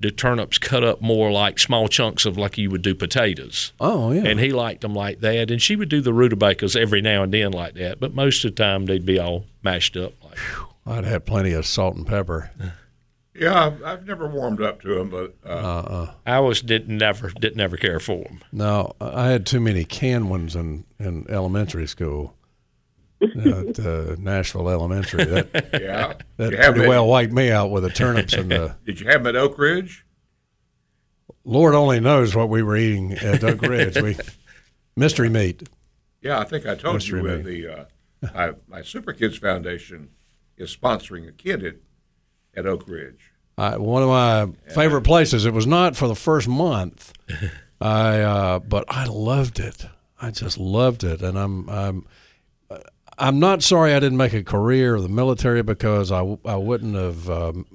the 0.00 0.10
turnips 0.12 0.58
cut 0.58 0.84
up 0.84 1.00
more 1.00 1.32
like 1.32 1.58
small 1.58 1.88
chunks 1.88 2.24
of 2.24 2.38
like 2.38 2.56
you 2.56 2.70
would 2.70 2.82
do 2.82 2.94
potatoes. 2.94 3.72
Oh 3.80 4.12
yeah. 4.12 4.24
And 4.26 4.38
he 4.38 4.52
liked 4.52 4.82
them 4.82 4.94
like 4.94 5.20
that. 5.20 5.50
And 5.50 5.60
she 5.60 5.74
would 5.74 5.88
do 5.88 6.00
the 6.00 6.12
rutabagas 6.12 6.76
every 6.76 7.00
now 7.00 7.24
and 7.24 7.34
then 7.34 7.50
like 7.52 7.74
that. 7.74 7.98
But 7.98 8.14
most 8.14 8.44
of 8.44 8.54
the 8.54 8.62
time, 8.62 8.86
they'd 8.86 9.04
be 9.04 9.18
all 9.18 9.44
mashed 9.62 9.96
up. 9.96 10.12
Like 10.22 10.38
I'd 10.86 11.04
have 11.04 11.24
plenty 11.26 11.52
of 11.52 11.66
salt 11.66 11.96
and 11.96 12.06
pepper. 12.06 12.50
Yeah, 13.38 13.66
I've, 13.66 13.84
I've 13.84 14.06
never 14.06 14.26
warmed 14.28 14.60
up 14.60 14.80
to 14.82 14.94
them, 14.96 15.10
but 15.10 15.34
uh, 15.48 16.08
I 16.26 16.40
was 16.40 16.60
didn't 16.60 16.98
never 16.98 17.30
didn't 17.30 17.56
never 17.56 17.76
care 17.76 18.00
for 18.00 18.24
them. 18.24 18.40
No, 18.52 18.94
I 19.00 19.28
had 19.28 19.46
too 19.46 19.60
many 19.60 19.84
canned 19.84 20.28
ones 20.30 20.56
in, 20.56 20.84
in 20.98 21.24
elementary 21.30 21.86
school. 21.86 22.34
At 23.20 23.80
uh, 23.80 24.14
Nashville 24.18 24.68
Elementary, 24.68 25.24
that 25.24 25.48
yeah. 25.72 26.14
that 26.36 26.52
you 26.52 26.56
pretty 26.56 26.80
them- 26.80 26.88
well 26.88 27.06
wiped 27.08 27.32
me 27.32 27.50
out 27.50 27.70
with 27.70 27.82
the 27.82 27.90
turnips 27.90 28.32
and 28.32 28.50
the 28.50 28.76
Did 28.84 29.00
you 29.00 29.08
have 29.08 29.24
them 29.24 29.34
at 29.34 29.40
Oak 29.40 29.58
Ridge? 29.58 30.04
Lord 31.44 31.74
only 31.74 31.98
knows 31.98 32.36
what 32.36 32.48
we 32.48 32.62
were 32.62 32.76
eating 32.76 33.12
at 33.14 33.42
Oak 33.42 33.62
Ridge. 33.62 34.00
We 34.00 34.16
mystery 34.96 35.28
meat. 35.28 35.68
Yeah, 36.20 36.38
I 36.38 36.44
think 36.44 36.66
I 36.66 36.74
told 36.74 36.94
Mystery 36.96 37.20
you 37.20 37.26
when 37.26 37.44
me. 37.44 37.60
the 37.62 37.72
uh, 37.72 37.84
I, 38.34 38.52
my 38.68 38.82
Super 38.82 39.12
Kids 39.12 39.38
Foundation 39.38 40.10
is 40.56 40.74
sponsoring 40.76 41.28
a 41.28 41.32
kid 41.32 41.64
at, 41.64 41.76
at 42.56 42.66
Oak 42.66 42.88
Ridge. 42.88 43.27
I, 43.58 43.76
one 43.76 44.02
of 44.02 44.08
my 44.08 44.72
favorite 44.72 45.02
places. 45.02 45.44
It 45.44 45.52
was 45.52 45.66
not 45.66 45.96
for 45.96 46.06
the 46.08 46.14
first 46.14 46.48
month, 46.48 47.12
I 47.80 48.20
uh, 48.20 48.58
but 48.60 48.84
I 48.88 49.04
loved 49.06 49.58
it. 49.58 49.84
I 50.20 50.30
just 50.30 50.58
loved 50.58 51.04
it, 51.04 51.20
and 51.22 51.38
I'm 51.38 51.68
I'm 51.68 52.06
I'm 53.18 53.38
not 53.40 53.62
sorry 53.62 53.94
I 53.94 54.00
didn't 54.00 54.18
make 54.18 54.32
a 54.32 54.44
career 54.44 54.94
of 54.94 55.02
the 55.02 55.08
military 55.08 55.62
because 55.62 56.12
I 56.12 56.20
I 56.44 56.56
wouldn't 56.56 56.94
have 56.94 57.28
um, 57.28 57.66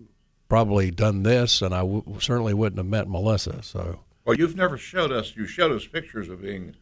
probably 0.47 0.89
done 0.91 1.23
this, 1.23 1.61
and 1.61 1.73
I 1.75 1.79
w- 1.79 2.03
certainly 2.19 2.53
wouldn't 2.53 2.77
have 2.79 2.87
met 2.87 3.09
Melissa. 3.09 3.61
So 3.63 3.99
Well, 4.25 4.37
you've 4.37 4.55
never 4.55 4.77
showed 4.77 5.11
us. 5.11 5.35
You 5.35 5.45
showed 5.45 5.71
us 5.73 5.85
pictures 5.85 6.29
of 6.29 6.41
being 6.41 6.75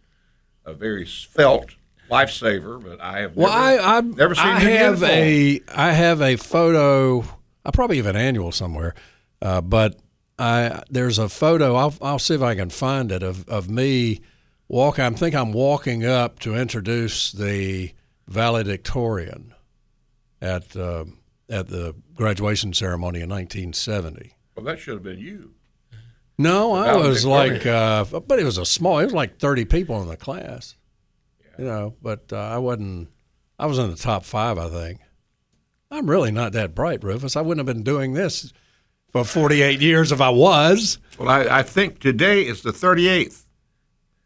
a 0.66 0.74
very 0.74 1.08
svelte 1.08 1.76
lifesaver, 2.10 2.80
but 2.84 3.02
I 3.02 3.22
have 3.22 3.36
well, 3.36 3.50
never, 3.50 3.82
I 3.82 3.98
I, 3.98 4.02
never 4.02 4.36
seen 4.36 4.46
I 4.46 4.62
you 4.62 4.70
have 4.70 5.00
uniform. 5.02 5.12
a 5.12 5.62
I 5.76 5.92
have 5.92 6.22
a 6.22 6.36
photo. 6.36 7.24
I 7.66 7.72
probably 7.72 7.98
have 7.98 8.06
an 8.06 8.16
annual 8.16 8.52
somewhere, 8.52 8.96
uh, 9.42 9.62
but 9.62 10.00
I 10.40 10.84
there's 10.90 11.20
a 11.20 11.30
photo. 11.30 11.76
I'll 11.76 11.94
I'll 12.02 12.20
see 12.20 12.36
if 12.36 12.42
I 12.42 12.56
can 12.56 12.70
find 12.70 13.12
it 13.12 13.24
of 13.24 13.48
of 13.48 13.70
me 13.70 14.22
walk. 14.68 15.00
I 15.00 15.10
think 15.12 15.36
I'm 15.36 15.54
walking 15.54 16.06
up 16.06 16.40
to 16.40 16.56
introduce 16.56 17.32
the 17.32 17.92
valedictorian 18.28 19.54
at 20.42 20.76
uh, 20.76 21.06
at 21.50 21.68
the 21.68 21.96
graduation 22.16 22.74
ceremony 22.74 23.22
in 23.22 23.30
1970. 23.30 24.34
Well, 24.56 24.66
that 24.66 24.80
should 24.80 24.96
have 24.96 25.04
been 25.04 25.20
you. 25.20 25.54
No, 26.38 26.74
I 26.74 26.96
was 26.96 27.24
like, 27.24 27.66
uh, 27.68 28.04
but 28.06 28.40
it 28.40 28.44
was 28.46 28.58
a 28.58 28.66
small. 28.66 28.98
It 28.98 29.06
was 29.06 29.14
like 29.14 29.38
30 29.38 29.66
people 29.66 30.02
in 30.02 30.08
the 30.08 30.18
class. 30.18 30.76
You 31.60 31.66
know, 31.66 31.96
but 32.02 32.34
uh, 32.34 32.38
I 32.38 32.58
wasn't. 32.58 33.10
I 33.60 33.68
was 33.68 33.78
in 33.78 33.92
the 33.92 33.96
top 33.96 34.26
five, 34.26 34.58
I 34.58 34.68
think. 34.70 35.02
I'm 35.92 36.10
really 36.10 36.32
not 36.32 36.54
that 36.54 36.74
bright, 36.74 37.04
Rufus. 37.04 37.36
I 37.36 37.42
wouldn't 37.42 37.68
have 37.68 37.76
been 37.76 37.84
doing 37.84 38.14
this 38.14 38.54
for 39.12 39.24
48 39.26 39.82
years 39.82 40.12
if 40.12 40.22
I 40.22 40.30
was. 40.30 40.98
Well, 41.20 41.30
I, 41.30 41.60
I 41.60 41.64
think 41.64 42.00
today 42.00 42.44
is 42.46 42.62
the 42.62 42.72
38th, 42.72 43.44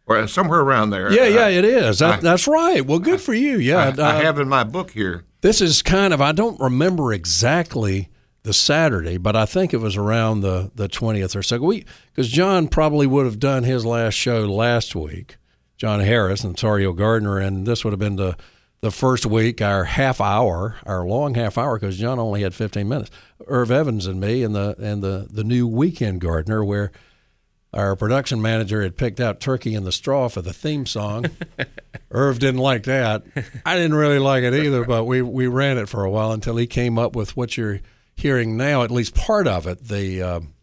or 0.05 0.27
somewhere 0.27 0.59
around 0.61 0.91
there. 0.91 1.11
Yeah, 1.11 1.25
yeah, 1.25 1.45
I, 1.47 1.49
it 1.49 1.65
is. 1.65 1.99
That, 1.99 2.19
I- 2.19 2.21
that's 2.21 2.47
right. 2.47 2.85
Well, 2.85 2.99
good 2.99 3.19
for 3.19 3.33
you. 3.33 3.57
Yeah, 3.57 3.77
I, 3.97 4.01
I 4.01 4.15
uh, 4.17 4.21
have 4.21 4.39
in 4.39 4.47
my 4.47 4.63
book 4.63 4.91
here. 4.91 5.25
This 5.41 5.59
is 5.61 5.81
kind 5.81 6.13
of 6.13 6.21
I 6.21 6.31
don't 6.31 6.59
remember 6.59 7.11
exactly 7.13 8.09
the 8.43 8.53
Saturday, 8.53 9.17
but 9.17 9.35
I 9.35 9.45
think 9.47 9.73
it 9.73 9.77
was 9.77 9.97
around 9.97 10.41
the 10.41 10.71
the 10.75 10.87
twentieth 10.87 11.35
or 11.35 11.43
so. 11.43 11.59
We 11.59 11.85
because 12.11 12.29
John 12.29 12.67
probably 12.67 13.05
would 13.07 13.25
have 13.25 13.39
done 13.39 13.63
his 13.63 13.85
last 13.85 14.13
show 14.13 14.45
last 14.45 14.95
week. 14.95 15.37
John 15.77 15.99
Harris 15.99 16.43
and 16.43 16.57
Tario 16.57 16.93
Gardner, 16.93 17.37
and 17.37 17.67
this 17.67 17.83
would 17.83 17.91
have 17.91 17.99
been 17.99 18.15
the 18.15 18.37
the 18.85 18.91
first 18.91 19.25
week, 19.25 19.63
our 19.63 19.83
half 19.83 20.21
hour, 20.21 20.75
our 20.85 21.03
long 21.07 21.33
half 21.33 21.57
hour, 21.57 21.79
because 21.79 21.97
John 21.97 22.19
only 22.19 22.43
had 22.43 22.53
fifteen 22.53 22.87
minutes. 22.87 23.09
Irv 23.47 23.71
Evans 23.71 24.05
and 24.05 24.21
me, 24.21 24.43
and 24.43 24.53
the 24.53 24.75
and 24.77 25.01
the 25.01 25.27
the 25.27 25.43
new 25.43 25.67
weekend 25.67 26.21
gardener, 26.21 26.63
where 26.63 26.91
our 27.73 27.95
production 27.95 28.43
manager 28.43 28.83
had 28.83 28.95
picked 28.95 29.19
out 29.19 29.39
Turkey 29.39 29.73
in 29.73 29.85
the 29.85 29.91
Straw 29.91 30.29
for 30.29 30.43
the 30.43 30.53
theme 30.53 30.85
song. 30.85 31.25
Irv 32.11 32.37
didn't 32.37 32.61
like 32.61 32.83
that. 32.83 33.23
I 33.65 33.75
didn't 33.75 33.95
really 33.95 34.19
like 34.19 34.43
it 34.43 34.53
either, 34.53 34.85
but 34.85 35.05
we, 35.05 35.23
we 35.23 35.47
ran 35.47 35.79
it 35.79 35.89
for 35.89 36.05
a 36.05 36.09
while 36.09 36.31
until 36.31 36.55
he 36.55 36.67
came 36.67 36.99
up 36.99 37.15
with 37.15 37.35
what 37.35 37.57
you're 37.57 37.81
hearing 38.15 38.55
now, 38.55 38.83
at 38.83 38.91
least 38.91 39.15
part 39.15 39.47
of 39.47 39.65
it, 39.65 39.83
the 39.87 40.21
um 40.21 40.53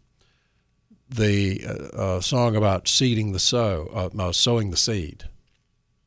the 1.09 1.63
uh, 1.67 1.97
uh, 1.97 2.21
song 2.21 2.55
about 2.55 2.87
seeding 2.87 3.33
the 3.33 3.39
sow, 3.39 3.91
uh, 3.93 4.09
no, 4.13 4.31
sowing 4.31 4.71
the 4.71 4.77
seed. 4.77 5.25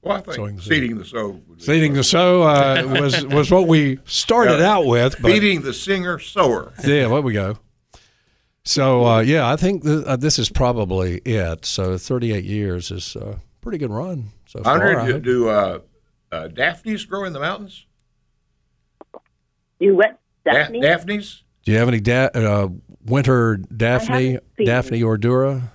Well, 0.06 0.22
I 0.28 0.32
Sowing 0.34 0.48
think 0.56 0.58
the 0.58 0.62
seeding 0.74 0.98
the 0.98 1.04
sow. 1.04 1.28
would 1.28 1.56
be- 1.58 1.62
Seeding 1.64 1.92
the 1.94 2.04
sow 2.04 2.42
uh, 2.42 2.82
was 3.00 3.26
was 3.26 3.50
what 3.50 3.66
we 3.66 3.98
started 4.04 4.58
Yeah. 4.60 4.72
out 4.74 4.86
with. 4.86 5.20
But 5.20 5.32
Feeding 5.32 5.62
the 5.62 5.72
singer 5.74 6.18
sower. 6.18 6.72
yeah, 6.84 7.08
there 7.08 7.20
we 7.20 7.32
go. 7.32 7.58
So 8.64 9.04
uh, 9.06 9.20
yeah, 9.20 9.50
I 9.50 9.56
think 9.56 9.82
th- 9.84 10.04
uh, 10.06 10.16
this 10.16 10.38
is 10.38 10.48
probably 10.50 11.18
it. 11.24 11.64
So 11.64 11.96
38 11.98 12.44
years 12.44 12.90
is 12.90 13.14
a 13.16 13.40
pretty 13.60 13.78
good 13.78 13.90
run 13.90 14.30
so 14.46 14.60
I 14.60 14.62
far. 14.62 14.78
wonder, 14.78 15.00
I 15.00 15.06
do, 15.06 15.18
do 15.20 15.48
uh, 15.48 15.78
uh, 16.32 16.48
Daphnes 16.48 17.04
grow 17.08 17.24
in 17.24 17.32
the 17.32 17.40
mountains? 17.40 17.86
You 19.78 19.94
what? 19.96 20.18
Da- 20.44 20.68
Daphnes? 20.68 21.42
Do 21.64 21.72
you 21.72 21.78
have 21.78 21.88
any 21.88 22.00
da- 22.00 22.30
uh, 22.34 22.68
winter 23.04 23.56
Daphne, 23.56 24.32
haven't 24.32 24.44
seen 24.56 24.66
Daphne 24.66 25.00
odora? 25.02 25.70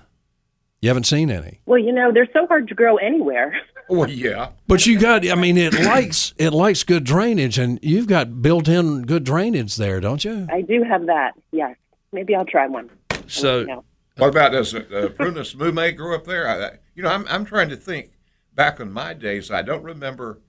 You 0.80 0.88
haven't 0.88 1.04
seen 1.04 1.30
any, 1.30 1.60
well, 1.64 1.78
you 1.78 1.92
know, 1.92 2.10
they're 2.12 2.28
so 2.32 2.46
hard 2.48 2.66
to 2.68 2.74
grow 2.74 2.96
anywhere. 2.96 3.56
Oh, 3.94 4.06
yeah. 4.06 4.50
but 4.66 4.86
you 4.86 4.98
got. 4.98 5.28
I 5.28 5.34
mean, 5.34 5.56
it 5.58 5.74
likes 5.74 6.32
it 6.38 6.50
likes 6.50 6.82
good 6.82 7.04
drainage, 7.04 7.58
and 7.58 7.78
you've 7.82 8.06
got 8.06 8.40
built-in 8.42 9.02
good 9.02 9.24
drainage 9.24 9.76
there, 9.76 10.00
don't 10.00 10.24
you? 10.24 10.46
I 10.50 10.62
do 10.62 10.82
have 10.82 11.06
that. 11.06 11.32
Yes. 11.50 11.76
Maybe 12.12 12.34
I'll 12.34 12.44
try 12.46 12.66
one. 12.66 12.90
So 13.26 13.84
What 14.16 14.28
about 14.28 14.52
does 14.52 14.74
uh, 14.74 14.80
Prunus 15.18 15.54
mume 15.54 15.96
grow 15.96 16.14
up 16.14 16.24
there? 16.24 16.48
I, 16.48 16.64
I- 16.66 16.78
you 16.94 17.02
know, 17.02 17.08
I'm, 17.10 17.26
I'm 17.28 17.44
trying 17.44 17.68
to 17.70 17.76
think. 17.76 18.10
Back 18.54 18.80
in 18.80 18.92
my 18.92 19.14
days, 19.14 19.50
I 19.50 19.62
don't 19.62 19.82
remember 19.82 20.40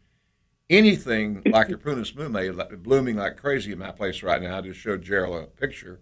anything 0.69 1.41
like 1.45 1.69
a 1.69 1.75
Prunus 1.77 2.13
mume 2.13 2.83
blooming 2.83 3.15
like 3.15 3.38
crazy 3.38 3.71
in 3.71 3.79
my 3.79 3.91
place 3.91 4.21
right 4.23 4.41
now. 4.41 4.57
I 4.57 4.62
just 4.62 4.79
showed 4.79 5.03
Gerald 5.03 5.41
a 5.41 5.47
picture. 5.47 6.01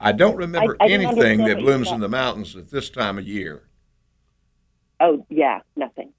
I 0.00 0.10
don't 0.10 0.34
remember 0.36 0.76
I 0.80 0.88
didn't 0.88 1.06
anything 1.06 1.44
that 1.44 1.58
blooms 1.58 1.90
in 1.92 2.00
the 2.00 2.08
mountains 2.08 2.56
at 2.56 2.70
this 2.70 2.90
time 2.90 3.16
of 3.18 3.28
year. 3.28 3.68
Oh, 4.98 5.24
yeah, 5.30 5.60
nothing. 5.76 6.12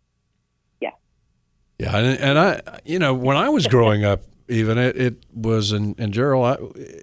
Yeah, 1.81 1.97
and, 1.97 2.19
and 2.19 2.39
I, 2.39 2.79
you 2.85 2.99
know, 2.99 3.15
when 3.15 3.37
I 3.37 3.49
was 3.49 3.65
growing 3.65 4.05
up, 4.05 4.21
even 4.47 4.77
it, 4.77 4.95
it 4.95 5.15
was 5.33 5.71
in 5.71 5.95
in 5.97 6.11
Gerald, 6.11 6.45
I, 6.45 7.01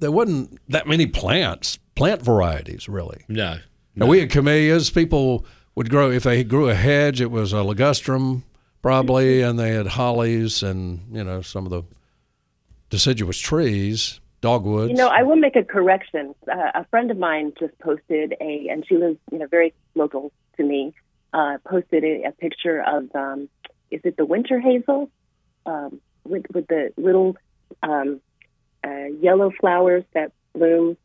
there 0.00 0.10
wasn't 0.10 0.58
that 0.68 0.88
many 0.88 1.06
plants, 1.06 1.78
plant 1.94 2.22
varieties, 2.22 2.88
really. 2.88 3.24
no, 3.94 4.06
Now, 4.06 4.10
we 4.10 4.18
had 4.18 4.30
camellias. 4.30 4.90
People 4.90 5.46
would 5.76 5.88
grow 5.88 6.10
if 6.10 6.24
they 6.24 6.42
grew 6.42 6.68
a 6.68 6.74
hedge. 6.74 7.20
It 7.20 7.30
was 7.30 7.52
a 7.52 7.56
ligustrum, 7.56 8.42
probably, 8.82 9.40
and 9.40 9.56
they 9.56 9.70
had 9.70 9.86
hollies 9.86 10.64
and 10.64 11.00
you 11.12 11.22
know 11.22 11.40
some 11.40 11.64
of 11.64 11.70
the 11.70 11.84
deciduous 12.90 13.38
trees, 13.38 14.18
dogwoods. 14.40 14.90
You 14.90 14.96
know, 14.96 15.08
I 15.08 15.22
will 15.22 15.36
make 15.36 15.54
a 15.54 15.62
correction. 15.62 16.34
Uh, 16.50 16.72
a 16.74 16.84
friend 16.86 17.12
of 17.12 17.18
mine 17.18 17.52
just 17.56 17.78
posted 17.78 18.34
a, 18.40 18.66
and 18.68 18.84
she 18.84 18.96
lives, 18.96 19.18
you 19.30 19.38
know, 19.38 19.46
very 19.46 19.74
local 19.94 20.32
to 20.56 20.64
me. 20.64 20.92
Uh, 21.32 21.58
posted 21.64 22.02
a, 22.02 22.28
a 22.28 22.32
picture 22.32 22.82
of, 22.82 23.14
um, 23.14 23.50
is 23.90 24.00
it 24.04 24.16
the 24.16 24.24
winter 24.24 24.60
hazel, 24.60 25.10
um, 25.66 26.00
with 26.24 26.44
with 26.52 26.66
the 26.68 26.92
little 26.96 27.36
um, 27.82 28.20
uh, 28.84 29.06
yellow 29.20 29.50
flowers 29.60 30.04
that 30.14 30.32
bloom 30.54 30.96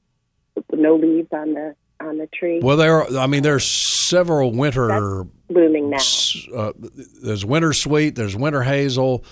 with 0.55 0.65
no 0.71 0.95
leaves 0.95 1.29
on 1.31 1.53
the 1.53 1.75
on 1.99 2.17
the 2.17 2.27
tree, 2.27 2.59
well, 2.61 2.77
there. 2.77 3.01
Are, 3.01 3.17
I 3.17 3.27
mean, 3.27 3.43
there's 3.43 3.65
several 3.65 4.51
winter. 4.51 5.25
blooming 5.49 5.89
now. 5.89 5.97
Uh, 6.53 6.73
there's 7.21 7.45
winter 7.45 7.73
sweet. 7.73 8.15
There's 8.15 8.35
winter 8.35 8.63
hazel. 8.63 9.23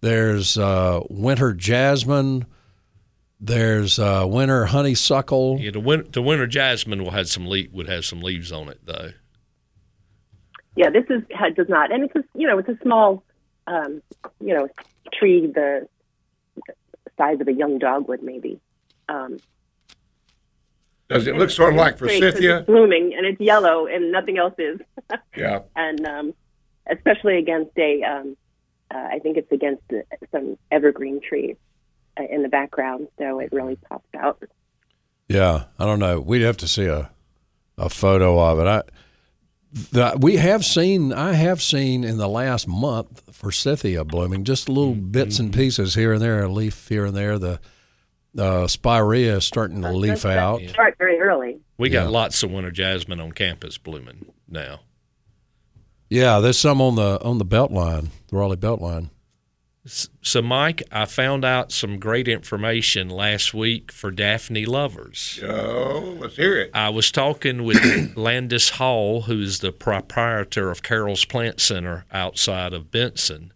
There's 0.00 0.58
uh, 0.58 1.00
winter 1.08 1.52
jasmine. 1.52 2.46
There's 3.40 3.98
uh, 3.98 4.26
winter 4.28 4.66
honeysuckle. 4.66 5.58
yeah, 5.60 5.70
the 5.70 5.80
winter, 5.80 6.10
the 6.10 6.22
winter 6.22 6.46
jasmine 6.46 7.04
will 7.04 7.12
have 7.12 7.28
some 7.28 7.46
leaf 7.46 7.70
would 7.72 7.88
have 7.88 8.04
some 8.04 8.20
leaves 8.20 8.50
on 8.50 8.68
it 8.68 8.80
though. 8.84 9.12
Yeah, 10.78 10.90
this 10.90 11.04
is 11.10 11.22
ha- 11.34 11.50
does 11.50 11.68
not, 11.68 11.90
and 11.92 12.04
it's 12.04 12.14
a, 12.16 12.22
you 12.34 12.46
know, 12.46 12.58
it's 12.58 12.68
a 12.68 12.78
small, 12.82 13.22
um, 13.66 14.00
you 14.40 14.54
know, 14.54 14.68
tree 15.12 15.46
the 15.46 15.88
size 17.16 17.40
of 17.40 17.48
a 17.48 17.52
young 17.52 17.78
dogwood 17.78 18.22
maybe. 18.22 18.60
Um, 19.08 19.38
Does 21.08 21.26
it 21.26 21.36
look 21.36 21.50
sort 21.50 21.72
of 21.72 21.76
like 21.76 21.98
Great, 21.98 22.20
'cause 22.22 22.30
forsythia? 22.32 22.58
It's 22.58 22.66
blooming 22.66 23.14
and 23.16 23.26
it's 23.26 23.40
yellow 23.40 23.86
and 23.86 24.12
nothing 24.12 24.38
else 24.38 24.54
is. 24.58 24.78
Yeah. 25.36 25.60
and 25.74 26.04
um, 26.06 26.34
especially 26.90 27.38
against 27.38 27.76
a, 27.78 28.02
um, 28.02 28.36
uh, 28.94 28.98
I 29.14 29.18
think 29.20 29.36
it's 29.36 29.50
against 29.52 29.82
uh, 29.92 30.02
some 30.32 30.58
evergreen 30.70 31.20
trees. 31.20 31.56
uh, 32.18 32.24
in 32.30 32.42
the 32.42 32.48
background, 32.48 33.08
so 33.18 33.38
it 33.40 33.50
really 33.52 33.76
pops 33.88 34.12
out. 34.14 34.42
Yeah, 35.28 35.64
I 35.78 35.84
don't 35.86 35.98
know. 36.00 36.20
We'd 36.20 36.42
have 36.42 36.56
to 36.58 36.68
see 36.68 36.86
a 36.86 37.10
a 37.76 37.88
photo 37.88 38.38
of 38.40 38.58
it. 38.58 38.66
I 38.66 38.82
the, 39.72 40.16
we 40.20 40.36
have 40.36 40.64
seen. 40.64 41.12
I 41.12 41.32
have 41.34 41.60
seen 41.62 42.04
in 42.04 42.16
the 42.16 42.28
last 42.28 42.66
month 42.66 43.22
for 43.26 43.32
forsythia 43.32 44.04
blooming, 44.04 44.44
just 44.44 44.68
little 44.68 44.94
bits 44.94 45.38
and 45.38 45.52
pieces 45.52 45.94
here 45.94 46.14
and 46.14 46.22
there, 46.22 46.42
a 46.42 46.48
leaf 46.48 46.88
here 46.88 47.06
and 47.06 47.16
there. 47.16 47.38
The 47.38 47.60
uh, 48.36 48.66
spirea 48.66 49.36
is 49.36 49.44
starting 49.44 49.82
to 49.82 49.92
leaf 49.92 50.22
That's- 50.22 50.38
out. 50.38 50.60
Start 50.70 50.96
very 50.98 51.18
early. 51.20 51.60
We 51.76 51.90
got 51.90 52.04
Yeah. 52.04 52.08
lots 52.08 52.42
of 52.42 52.50
winter 52.50 52.70
jasmine 52.70 53.20
on 53.20 53.32
campus 53.32 53.78
blooming 53.78 54.26
now. 54.48 54.80
Yeah, 56.10 56.40
there's 56.40 56.58
some 56.58 56.80
on 56.80 56.96
the 56.96 57.22
on 57.22 57.38
the 57.38 57.44
belt 57.44 57.70
line, 57.70 58.08
the 58.28 58.36
Raleigh 58.36 58.56
belt 58.56 58.80
line. 58.80 59.10
So, 59.88 60.42
Mike, 60.42 60.82
I 60.92 61.06
found 61.06 61.44
out 61.44 61.72
some 61.72 61.98
great 61.98 62.28
information 62.28 63.08
last 63.08 63.54
week 63.54 63.90
for 63.90 64.10
Daphne 64.10 64.66
lovers. 64.66 65.40
Oh, 65.42 66.16
let's 66.20 66.36
hear 66.36 66.58
it. 66.58 66.70
I 66.74 66.90
was 66.90 67.10
talking 67.10 67.64
with 67.64 68.12
Landis 68.16 68.70
Hall, 68.70 69.22
who's 69.22 69.60
the 69.60 69.72
proprietor 69.72 70.70
of 70.70 70.82
Carroll's 70.82 71.24
Plant 71.24 71.60
Center 71.60 72.04
outside 72.12 72.74
of 72.74 72.90
Benson, 72.90 73.52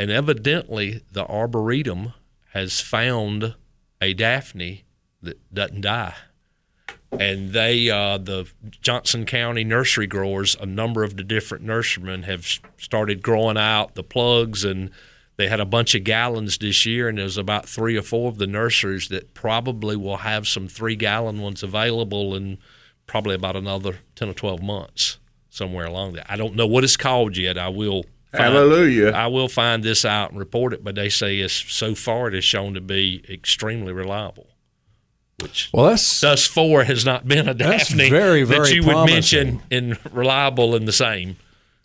and 0.00 0.10
evidently 0.10 1.02
the 1.12 1.26
Arboretum 1.26 2.14
has 2.52 2.80
found 2.80 3.54
a 4.00 4.14
Daphne 4.14 4.84
that 5.22 5.52
doesn't 5.52 5.82
die. 5.82 6.14
And 7.12 7.52
they, 7.52 7.90
uh, 7.90 8.18
the 8.18 8.46
Johnston 8.80 9.26
County 9.26 9.64
nursery 9.64 10.06
growers, 10.06 10.56
a 10.60 10.66
number 10.66 11.04
of 11.04 11.16
the 11.16 11.22
different 11.22 11.64
nurserymen 11.64 12.24
have 12.24 12.46
started 12.78 13.22
growing 13.22 13.56
out 13.56 13.94
the 13.94 14.02
plugs, 14.02 14.64
and 14.64 14.90
they 15.36 15.48
had 15.48 15.60
a 15.60 15.66
bunch 15.66 15.94
of 15.94 16.04
gallons 16.04 16.58
this 16.58 16.86
year, 16.86 17.08
and 17.08 17.18
there's 17.18 17.36
about 17.36 17.68
three 17.68 17.96
or 17.96 18.02
four 18.02 18.28
of 18.28 18.38
the 18.38 18.46
nurseries 18.46 19.08
that 19.08 19.34
probably 19.34 19.96
will 19.96 20.18
have 20.18 20.48
some 20.48 20.66
three 20.66 20.96
gallon 20.96 21.40
ones 21.40 21.62
available 21.62 22.34
in 22.34 22.58
probably 23.06 23.34
about 23.34 23.54
another 23.54 23.98
10 24.14 24.30
or 24.30 24.34
12 24.34 24.62
months, 24.62 25.18
somewhere 25.50 25.86
along 25.86 26.14
there. 26.14 26.24
I 26.28 26.36
don't 26.36 26.56
know 26.56 26.66
what 26.66 26.84
it's 26.84 26.96
called 26.96 27.36
yet. 27.36 27.58
I 27.58 27.68
will. 27.68 28.04
Find, 28.32 28.54
Hallelujah. 28.54 29.12
I 29.12 29.28
will 29.28 29.48
find 29.48 29.82
this 29.82 30.04
out 30.04 30.30
and 30.30 30.38
report 30.38 30.72
it, 30.72 30.82
but 30.82 30.94
they 30.94 31.08
say 31.08 31.38
it's 31.38 31.54
so 31.72 31.94
far 31.94 32.28
it 32.28 32.34
is 32.34 32.44
shown 32.44 32.74
to 32.74 32.80
be 32.80 33.24
extremely 33.30 33.92
reliable. 33.92 34.48
Which 35.40 35.70
Well, 35.72 35.86
that's 35.86 36.20
thus 36.20 36.46
far 36.46 36.84
has 36.84 37.04
not 37.04 37.28
been 37.28 37.46
a 37.48 37.54
That's 37.54 37.88
Daphne 37.88 38.10
very, 38.10 38.42
that 38.42 38.54
very 38.54 38.72
you 38.72 38.84
would 38.84 39.04
mention 39.06 39.62
in 39.70 39.98
reliable 40.10 40.74
in 40.74 40.86
the 40.86 40.92
same 40.92 41.36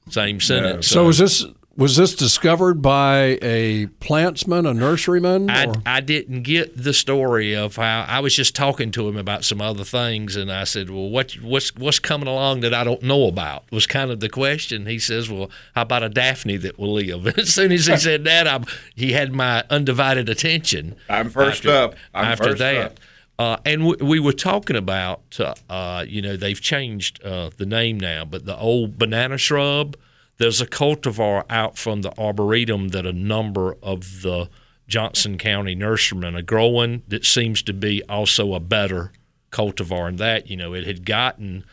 same 0.09 0.39
sentence. 0.39 0.87
so. 0.87 1.07
is 1.09 1.17
this 1.19 1.45
was 1.77 1.95
this 1.95 2.15
discovered 2.15 2.81
by 2.81 3.39
a 3.41 3.87
plantsman, 3.99 4.69
a 4.69 4.73
nurseryman? 4.73 5.49
I, 5.49 5.97
I 5.97 6.01
didn't 6.01 6.43
get 6.43 6.75
the 6.75 6.93
story 6.93 7.55
of 7.55 7.77
how 7.77 8.05
I 8.07 8.19
was 8.19 8.35
just 8.35 8.55
talking 8.55 8.91
to 8.91 9.07
him 9.07 9.15
about 9.15 9.45
some 9.45 9.61
other 9.61 9.83
things, 9.83 10.35
and 10.35 10.51
I 10.51 10.65
said, 10.65 10.89
"Well, 10.89 11.09
what 11.09 11.33
what's 11.41 11.73
what's 11.75 11.99
coming 11.99 12.27
along 12.27 12.59
that 12.61 12.73
I 12.73 12.83
don't 12.83 13.03
know 13.03 13.27
about?" 13.27 13.71
Was 13.71 13.87
kind 13.87 14.11
of 14.11 14.19
the 14.19 14.29
question. 14.29 14.85
He 14.85 14.99
says, 14.99 15.29
"Well, 15.29 15.49
how 15.73 15.83
about 15.83 16.03
a 16.03 16.09
Daphne 16.09 16.57
that 16.57 16.77
will 16.77 16.93
live?" 16.93 17.25
And 17.31 17.39
as 17.39 17.53
soon 17.53 17.71
as 17.71 17.87
he 17.87 17.95
said 17.97 18.25
that, 18.25 18.47
I, 18.47 18.59
he 18.95 19.13
had 19.13 19.33
my 19.33 19.63
undivided 19.69 20.27
attention. 20.27 20.95
I'm 21.09 21.29
first 21.29 21.65
after, 21.65 21.71
up. 21.71 21.95
I'm 22.13 22.25
after 22.25 22.43
first 22.49 22.59
that. 22.59 22.77
up. 22.77 22.99
Uh, 23.39 23.57
and 23.65 23.87
we, 23.87 23.95
we 23.95 24.19
were 24.19 24.33
talking 24.33 24.75
about, 24.75 25.39
uh, 25.39 25.55
uh, 25.67 26.05
you 26.07 26.21
know, 26.21 26.37
they've 26.37 26.61
changed 26.61 27.23
uh, 27.23 27.49
the 27.57 27.65
name 27.65 27.99
now, 27.99 28.23
but 28.23 28.45
the 28.45 28.55
old 28.55 28.99
banana 28.99 29.35
shrub, 29.35 29.97
there's 30.41 30.59
a 30.59 30.65
cultivar 30.67 31.43
out 31.49 31.77
from 31.77 32.01
the 32.01 32.11
Arboretum 32.19 32.89
that 32.89 33.05
a 33.05 33.13
number 33.13 33.75
of 33.83 34.21
the 34.23 34.49
Johnston 34.87 35.37
County 35.37 35.75
nurserymen 35.75 36.35
are 36.35 36.41
growing 36.41 37.03
that 37.07 37.25
seems 37.25 37.61
to 37.63 37.73
be 37.73 38.03
also 38.09 38.53
a 38.53 38.59
better 38.59 39.11
cultivar. 39.51 40.07
And 40.07 40.17
that, 40.17 40.49
you 40.49 40.57
know, 40.57 40.73
it 40.73 40.85
had 40.85 41.05
gotten 41.05 41.63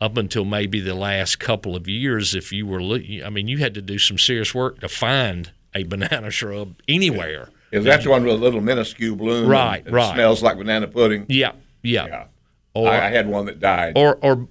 up 0.00 0.16
until 0.16 0.44
maybe 0.44 0.80
the 0.80 0.94
last 0.94 1.38
couple 1.38 1.74
of 1.74 1.88
years, 1.88 2.34
if 2.34 2.52
you 2.52 2.66
were, 2.66 2.82
look- 2.82 3.02
I 3.24 3.30
mean, 3.30 3.48
you 3.48 3.58
had 3.58 3.74
to 3.74 3.80
do 3.82 3.98
some 3.98 4.18
serious 4.18 4.54
work 4.54 4.80
to 4.80 4.88
find 4.88 5.50
a 5.74 5.84
banana 5.84 6.30
shrub 6.30 6.74
anywhere. 6.88 7.48
Is 7.72 7.84
that 7.84 8.02
the 8.02 8.10
one 8.10 8.24
with 8.24 8.34
a 8.34 8.38
little 8.38 8.60
minuscule 8.60 9.16
bloom? 9.16 9.48
Right, 9.48 9.90
right. 9.90 10.14
Smells 10.14 10.42
like 10.42 10.56
banana 10.58 10.86
pudding. 10.88 11.26
Yeah, 11.28 11.52
yeah. 11.82 12.06
Yeah. 12.06 12.24
Or, 12.76 12.88
I, 12.88 13.06
I 13.06 13.10
had 13.10 13.26
one 13.28 13.46
that 13.46 13.58
died. 13.60 13.94
or 13.96 14.18
or 14.22 14.48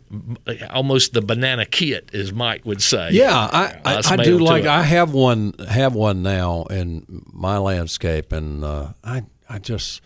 almost 0.69 1.13
the 1.13 1.21
banana 1.21 1.65
kit, 1.65 2.09
as 2.13 2.31
Mike 2.33 2.65
would 2.65 2.81
say. 2.81 3.09
Yeah, 3.11 3.31
I, 3.35 3.79
I, 3.85 4.01
I 4.05 4.15
do 4.17 4.39
like. 4.39 4.63
it. 4.63 4.67
I 4.69 4.83
have 4.83 5.13
one. 5.13 5.53
Have 5.67 5.93
one 5.95 6.23
now 6.23 6.63
in 6.65 7.05
my 7.31 7.57
landscape, 7.57 8.31
and 8.31 8.63
uh, 8.63 8.93
I 9.03 9.23
I 9.49 9.59
just 9.59 10.01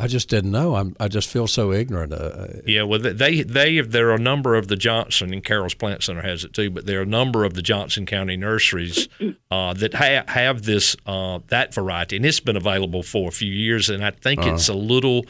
I 0.00 0.06
just 0.06 0.28
didn't 0.28 0.52
know. 0.52 0.76
I'm 0.76 0.94
I 1.00 1.08
just 1.08 1.28
feel 1.28 1.46
so 1.48 1.72
ignorant. 1.72 2.12
Uh, 2.12 2.46
Yeah, 2.66 2.82
well, 2.84 3.00
they 3.00 3.42
they 3.42 3.76
have, 3.76 3.90
there 3.90 4.10
are 4.10 4.14
a 4.14 4.18
number 4.20 4.54
of 4.54 4.68
the 4.68 4.76
Johnston 4.76 5.32
and 5.32 5.42
Carroll's 5.42 5.74
Plant 5.74 6.04
Center 6.04 6.22
has 6.22 6.44
it 6.44 6.52
too, 6.52 6.70
but 6.70 6.86
there 6.86 7.00
are 7.00 7.02
a 7.02 7.06
number 7.06 7.44
of 7.44 7.54
the 7.54 7.62
Johnston 7.62 8.06
County 8.06 8.36
nurseries 8.36 9.08
uh, 9.50 9.72
that 9.74 9.94
ha- 9.94 10.24
have 10.28 10.62
this 10.62 10.94
uh, 11.06 11.40
that 11.48 11.74
variety, 11.74 12.16
and 12.16 12.24
it's 12.24 12.40
been 12.40 12.56
available 12.56 13.02
for 13.02 13.28
a 13.28 13.32
few 13.32 13.50
years, 13.52 13.90
and 13.90 14.04
I 14.04 14.10
think 14.12 14.44
it's 14.46 14.68
a 14.68 14.74
little 14.74 15.24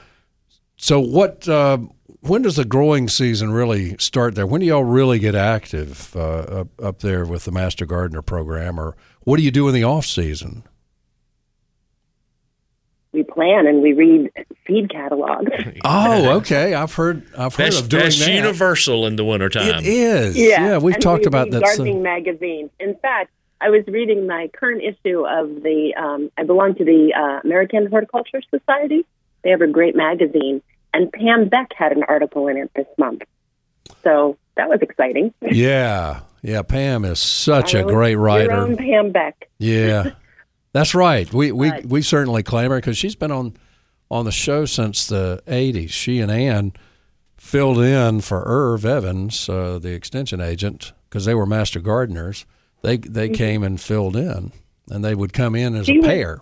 so 0.79 1.00
what? 1.00 1.46
Uh, 1.46 1.81
when 2.22 2.40
does 2.40 2.57
the 2.57 2.64
growing 2.64 3.09
season 3.09 3.50
really 3.50 3.96
start 3.98 4.35
there? 4.35 4.46
When 4.46 4.62
do 4.62 4.66
y'all 4.66 4.85
really 4.85 5.18
get 5.18 5.35
active 5.35 6.16
uh, 6.16 6.61
up, 6.61 6.68
up 6.83 6.98
there 7.00 7.26
with 7.26 7.44
the 7.44 7.53
Master 7.53 7.85
Gardener 7.85 8.22
program, 8.22 8.79
or 8.79 8.96
what 9.24 9.37
do 9.37 9.42
you 9.42 9.50
do 9.50 9.68
in 9.68 9.74
the 9.74 9.85
off 9.85 10.06
season? 10.06 10.62
We 13.12 13.24
plan 13.24 13.66
and 13.66 13.83
we 13.83 13.92
read 13.92 14.30
seed 14.66 14.90
catalogs. 14.90 15.50
Oh, 15.85 16.37
okay. 16.38 16.74
I've 16.74 16.94
heard. 16.94 17.26
I've 17.37 17.54
heard 17.56 17.66
That's, 17.72 17.80
of 17.80 17.88
doing 17.88 18.04
that's 18.04 18.18
that. 18.20 18.33
universal 18.33 19.06
in 19.06 19.16
the 19.16 19.24
wintertime. 19.24 19.80
It 19.80 19.87
is. 19.87 20.37
Yeah, 20.38 20.78
we've 20.78 20.94
and 20.94 21.02
talked 21.02 21.22
we 21.22 21.26
about 21.26 21.50
that. 21.50 21.62
Gardening 21.62 21.94
some- 21.96 22.02
magazine. 22.02 22.70
In 22.78 22.94
fact, 22.96 23.33
I 23.61 23.70
was 23.70 23.85
reading 23.88 24.26
my 24.26 24.48
current 24.52 24.83
issue 24.83 25.26
of 25.26 25.62
the. 25.62 25.94
Um, 25.96 26.30
I 26.38 26.44
belong 26.44 26.74
to 26.76 26.85
the 26.85 27.12
uh, 27.14 27.40
American 27.44 27.87
Horticulture 27.87 28.42
Society. 28.50 29.04
They 29.42 29.50
have 29.50 29.62
a 29.62 29.66
great 29.66 29.96
magazine, 29.96 30.62
and 30.94 31.11
Pam 31.12 31.48
Beck 31.48 31.72
had 31.76 31.92
an 31.92 32.04
article 32.04 32.46
in 32.48 32.59
it 32.59 32.70
this 32.76 32.87
month 32.98 33.22
So 34.04 34.37
that 34.56 34.68
was 34.68 34.80
exciting. 34.83 35.33
Yeah, 35.40 36.20
yeah. 36.42 36.62
Pam 36.62 37.05
is 37.05 37.18
such 37.18 37.74
a 37.74 37.79
Our 37.79 37.85
own- 37.85 37.92
great 37.94 38.11
Your 38.12 38.20
writer. 38.20 38.53
own 38.53 38.76
Pam 38.76 39.11
Beck. 39.12 39.48
Yeah, 39.59 40.11
that's 40.72 40.94
right. 40.94 41.33
We 41.33 41.53
we 41.53 41.70
Right. 41.70 41.87
we 41.87 42.03
certainly 42.03 42.42
claim 42.42 42.70
her 42.70 42.76
because 42.76 42.96
she's 42.98 43.14
been 43.16 43.31
on 43.33 43.55
on 44.11 44.24
the 44.24 44.33
show 44.33 44.64
since 44.64 45.07
the 45.07 45.42
'80s. 45.46 45.90
She 45.90 46.20
and 46.20 46.31
Ann 46.31 46.72
filled 47.37 47.79
in 47.79 48.20
for 48.20 48.42
Irv 48.46 48.85
Evans, 48.85 49.48
uh, 49.48 49.79
the 49.79 49.92
extension 49.94 50.40
agent, 50.40 50.92
because 51.09 51.24
they 51.24 51.35
were 51.35 51.46
master 51.46 51.81
gardeners. 51.81 52.44
They 52.83 52.96
they 52.96 53.29
came 53.29 53.62
and 53.62 53.81
filled 53.81 54.16
in, 54.16 54.53
and 54.90 55.05
they 55.05 55.14
would 55.14 55.33
come 55.33 55.55
in 55.55 55.74
as 55.76 55.87
She 55.87 55.98
a 55.98 56.03
pair. 56.03 56.40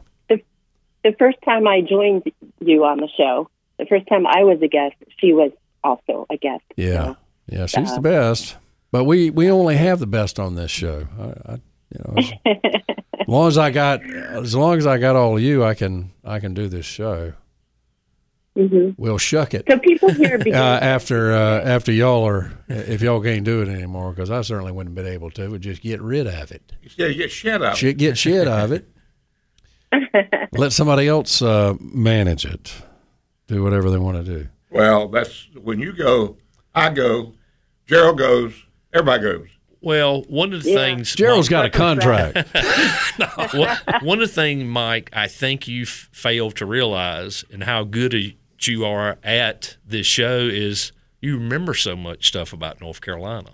The 1.05 1.15
first 1.17 1.39
time 1.45 1.67
I 1.69 1.81
joined 1.81 2.25
you 2.61 2.85
on 2.85 2.99
the 2.99 3.09
show, 3.17 3.49
the 3.79 3.87
first 3.87 4.09
time 4.09 4.27
I 4.27 4.43
was 4.43 4.61
a 4.63 4.67
guest, 4.69 4.97
she 5.19 5.33
was 5.33 5.53
also 5.85 6.27
a 6.29 6.37
guest. 6.37 6.65
Yeah, 6.77 7.05
So, 7.05 7.17
yeah. 7.47 7.67
She's 7.67 7.93
the 7.93 7.99
uh, 7.99 8.01
best. 8.01 8.57
But 8.91 9.05
we 9.05 9.31
we 9.31 9.51
only 9.51 9.77
have 9.77 9.99
the 9.99 10.07
best 10.07 10.39
on 10.41 10.55
this 10.55 10.71
show. 10.71 11.07
I, 11.19 11.53
I 11.53 11.55
you 11.91 12.01
know. 12.05 12.15
As, 12.17 12.33
as 12.45 13.29
long 13.29 13.49
as 13.49 13.59
I 13.59 13.71
got, 13.71 14.03
as 14.03 14.55
long 14.55 14.79
as 14.79 14.87
I 14.87 14.99
got 14.99 15.17
all 15.17 15.37
of 15.37 15.43
you, 15.43 15.65
I 15.65 15.75
can 15.75 16.13
I 16.25 16.41
can 16.41 16.55
do 16.55 16.69
this 16.69 16.87
show. 16.87 17.35
mhm. 18.57 18.95
We'll 18.97 19.19
shuck 19.19 19.53
it. 19.55 19.65
so 19.69 19.79
people 19.79 20.11
here 20.13 20.41
uh, 20.47 20.53
after 20.55 21.33
uh, 21.33 21.61
after 21.63 21.93
y'all 21.93 22.27
are 22.27 22.53
if 22.69 23.03
y'all 23.03 23.23
can't 23.23 23.45
do 23.45 23.61
it 23.63 23.69
anymore 23.69 24.13
because 24.13 24.31
I 24.31 24.41
certainly 24.43 24.73
wouldn't 24.73 24.97
have 24.97 25.05
been 25.05 25.13
able 25.13 25.31
to. 25.33 25.49
Would 25.49 25.61
just 25.63 25.83
get 25.83 26.01
rid 26.01 26.27
of 26.27 26.51
it. 26.51 26.73
Yeah, 26.97 27.11
get 27.11 27.31
shit 27.31 27.63
out. 27.63 27.77
Shit, 27.77 27.99
get 27.99 28.17
shit 28.17 28.49
of 28.49 28.73
it. 28.73 28.89
Let 30.53 30.73
somebody 30.73 31.09
else 31.09 31.43
uh, 31.43 31.75
manage 31.81 32.45
it. 32.45 32.75
Do 33.47 33.63
whatever 33.63 33.91
they 33.91 33.97
want 33.99 34.17
to 34.19 34.23
do. 34.25 34.49
Well, 34.71 35.09
that's 35.09 35.49
when 35.55 35.79
you 35.81 35.93
go, 35.95 36.37
I 36.75 36.91
go, 36.91 37.33
Gerald 37.87 38.19
goes, 38.19 38.53
everybody 38.93 39.23
goes. 39.23 39.49
Well, 39.81 40.23
one 40.23 40.53
of 40.53 40.65
the 40.65 40.71
Yeah. 40.71 40.77
things 40.77 41.15
Gerald's 41.15 41.49
Mike, 41.51 41.51
got 41.51 41.67
a 41.67 41.71
contract. 41.71 42.49
one, 43.55 43.77
one 44.03 44.21
of 44.21 44.29
the 44.29 44.35
things, 44.35 44.65
Mike, 44.65 45.11
I 45.13 45.29
think 45.29 45.69
you 45.69 45.83
f- 45.83 46.09
failed 46.13 46.57
to 46.57 46.67
realize, 46.67 47.45
and 47.53 47.63
how 47.65 47.85
good 47.85 48.15
a- 48.15 48.37
you 48.63 48.85
are 48.85 49.19
at 49.23 49.77
this 49.87 50.07
show 50.07 50.39
is 50.41 50.91
you 51.21 51.37
remember 51.39 51.75
so 51.75 51.95
much 51.95 52.27
stuff 52.27 52.53
about 52.53 52.81
North 52.81 53.01
Carolina. 53.01 53.51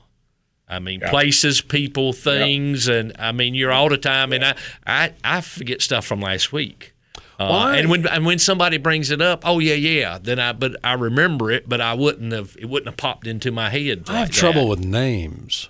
I 0.67 0.79
mean, 0.79 1.01
Yeah. 1.01 1.11
places, 1.11 1.61
people, 1.61 2.15
things, 2.15 2.89
and 2.89 3.13
I 3.19 3.33
mean, 3.33 3.55
you're 3.55 3.71
all 3.73 3.91
the 3.91 3.99
time. 3.99 4.33
And 4.33 4.43
I, 4.47 4.55
I, 4.87 5.13
I 5.23 5.41
forget 5.43 5.83
stuff 5.83 6.07
from 6.07 6.21
last 6.21 6.53
week. 6.55 6.94
Uh, 7.39 7.75
and 7.77 7.91
when 7.91 8.07
and 8.07 8.25
when 8.25 8.39
somebody 8.39 8.79
brings 8.79 9.11
it 9.11 9.21
up, 9.21 9.43
oh 9.45 9.59
yeah, 9.59 9.75
yeah, 9.75 10.19
then 10.23 10.39
I 10.39 10.53
but 10.53 10.77
I 10.85 10.93
remember 10.93 11.51
it, 11.51 11.69
but 11.69 11.81
I 11.81 11.95
wouldn't 11.95 12.33
have 12.33 12.57
it 12.59 12.67
wouldn't 12.67 12.89
have 12.89 12.97
popped 12.97 13.27
into 13.27 13.51
my 13.51 13.71
head. 13.71 14.05
I 14.09 14.19
have 14.19 14.29
like 14.29 14.31
trouble 14.31 14.69
with 14.69 14.85
names 14.85 15.69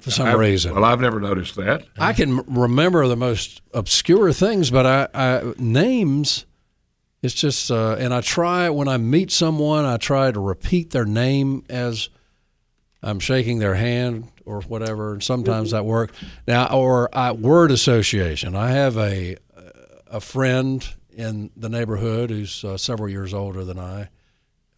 for 0.00 0.10
some 0.10 0.26
I've- 0.28 0.38
reason. 0.38 0.74
Well, 0.74 0.84
I've 0.84 1.00
never 1.00 1.20
noticed 1.20 1.56
that. 1.56 1.84
I 1.98 2.12
can 2.12 2.42
remember 2.54 3.08
the 3.08 3.16
most 3.16 3.62
obscure 3.72 4.32
things, 4.32 4.70
but 4.70 4.86
I, 4.86 5.08
I 5.14 5.52
names. 5.58 6.44
It's 7.22 7.34
just, 7.34 7.70
uh, 7.72 7.96
and 7.98 8.14
I 8.14 8.20
try 8.20 8.68
when 8.68 8.86
I 8.86 8.98
meet 8.98 9.32
someone, 9.32 9.84
I 9.84 9.96
try 9.96 10.30
to 10.30 10.38
repeat 10.38 10.90
their 10.90 11.06
name 11.06 11.64
as 11.68 12.08
I'm 13.02 13.18
shaking 13.18 13.58
their 13.58 13.74
hand 13.74 14.28
or 14.44 14.60
whatever, 14.60 15.14
and 15.14 15.22
sometimes 15.22 15.72
that 15.72 15.84
works. 15.84 16.16
Now, 16.46 16.68
or 16.68 17.08
I, 17.16 17.32
word 17.32 17.72
association. 17.72 18.54
I 18.54 18.70
have 18.70 18.96
a 18.96 19.36
a 20.10 20.20
friend 20.20 20.86
in 21.10 21.50
the 21.56 21.68
neighborhood 21.68 22.30
who's 22.30 22.62
uh, 22.64 22.76
several 22.76 23.08
years 23.08 23.32
older 23.34 23.64
than 23.64 23.78
I, 23.78 24.08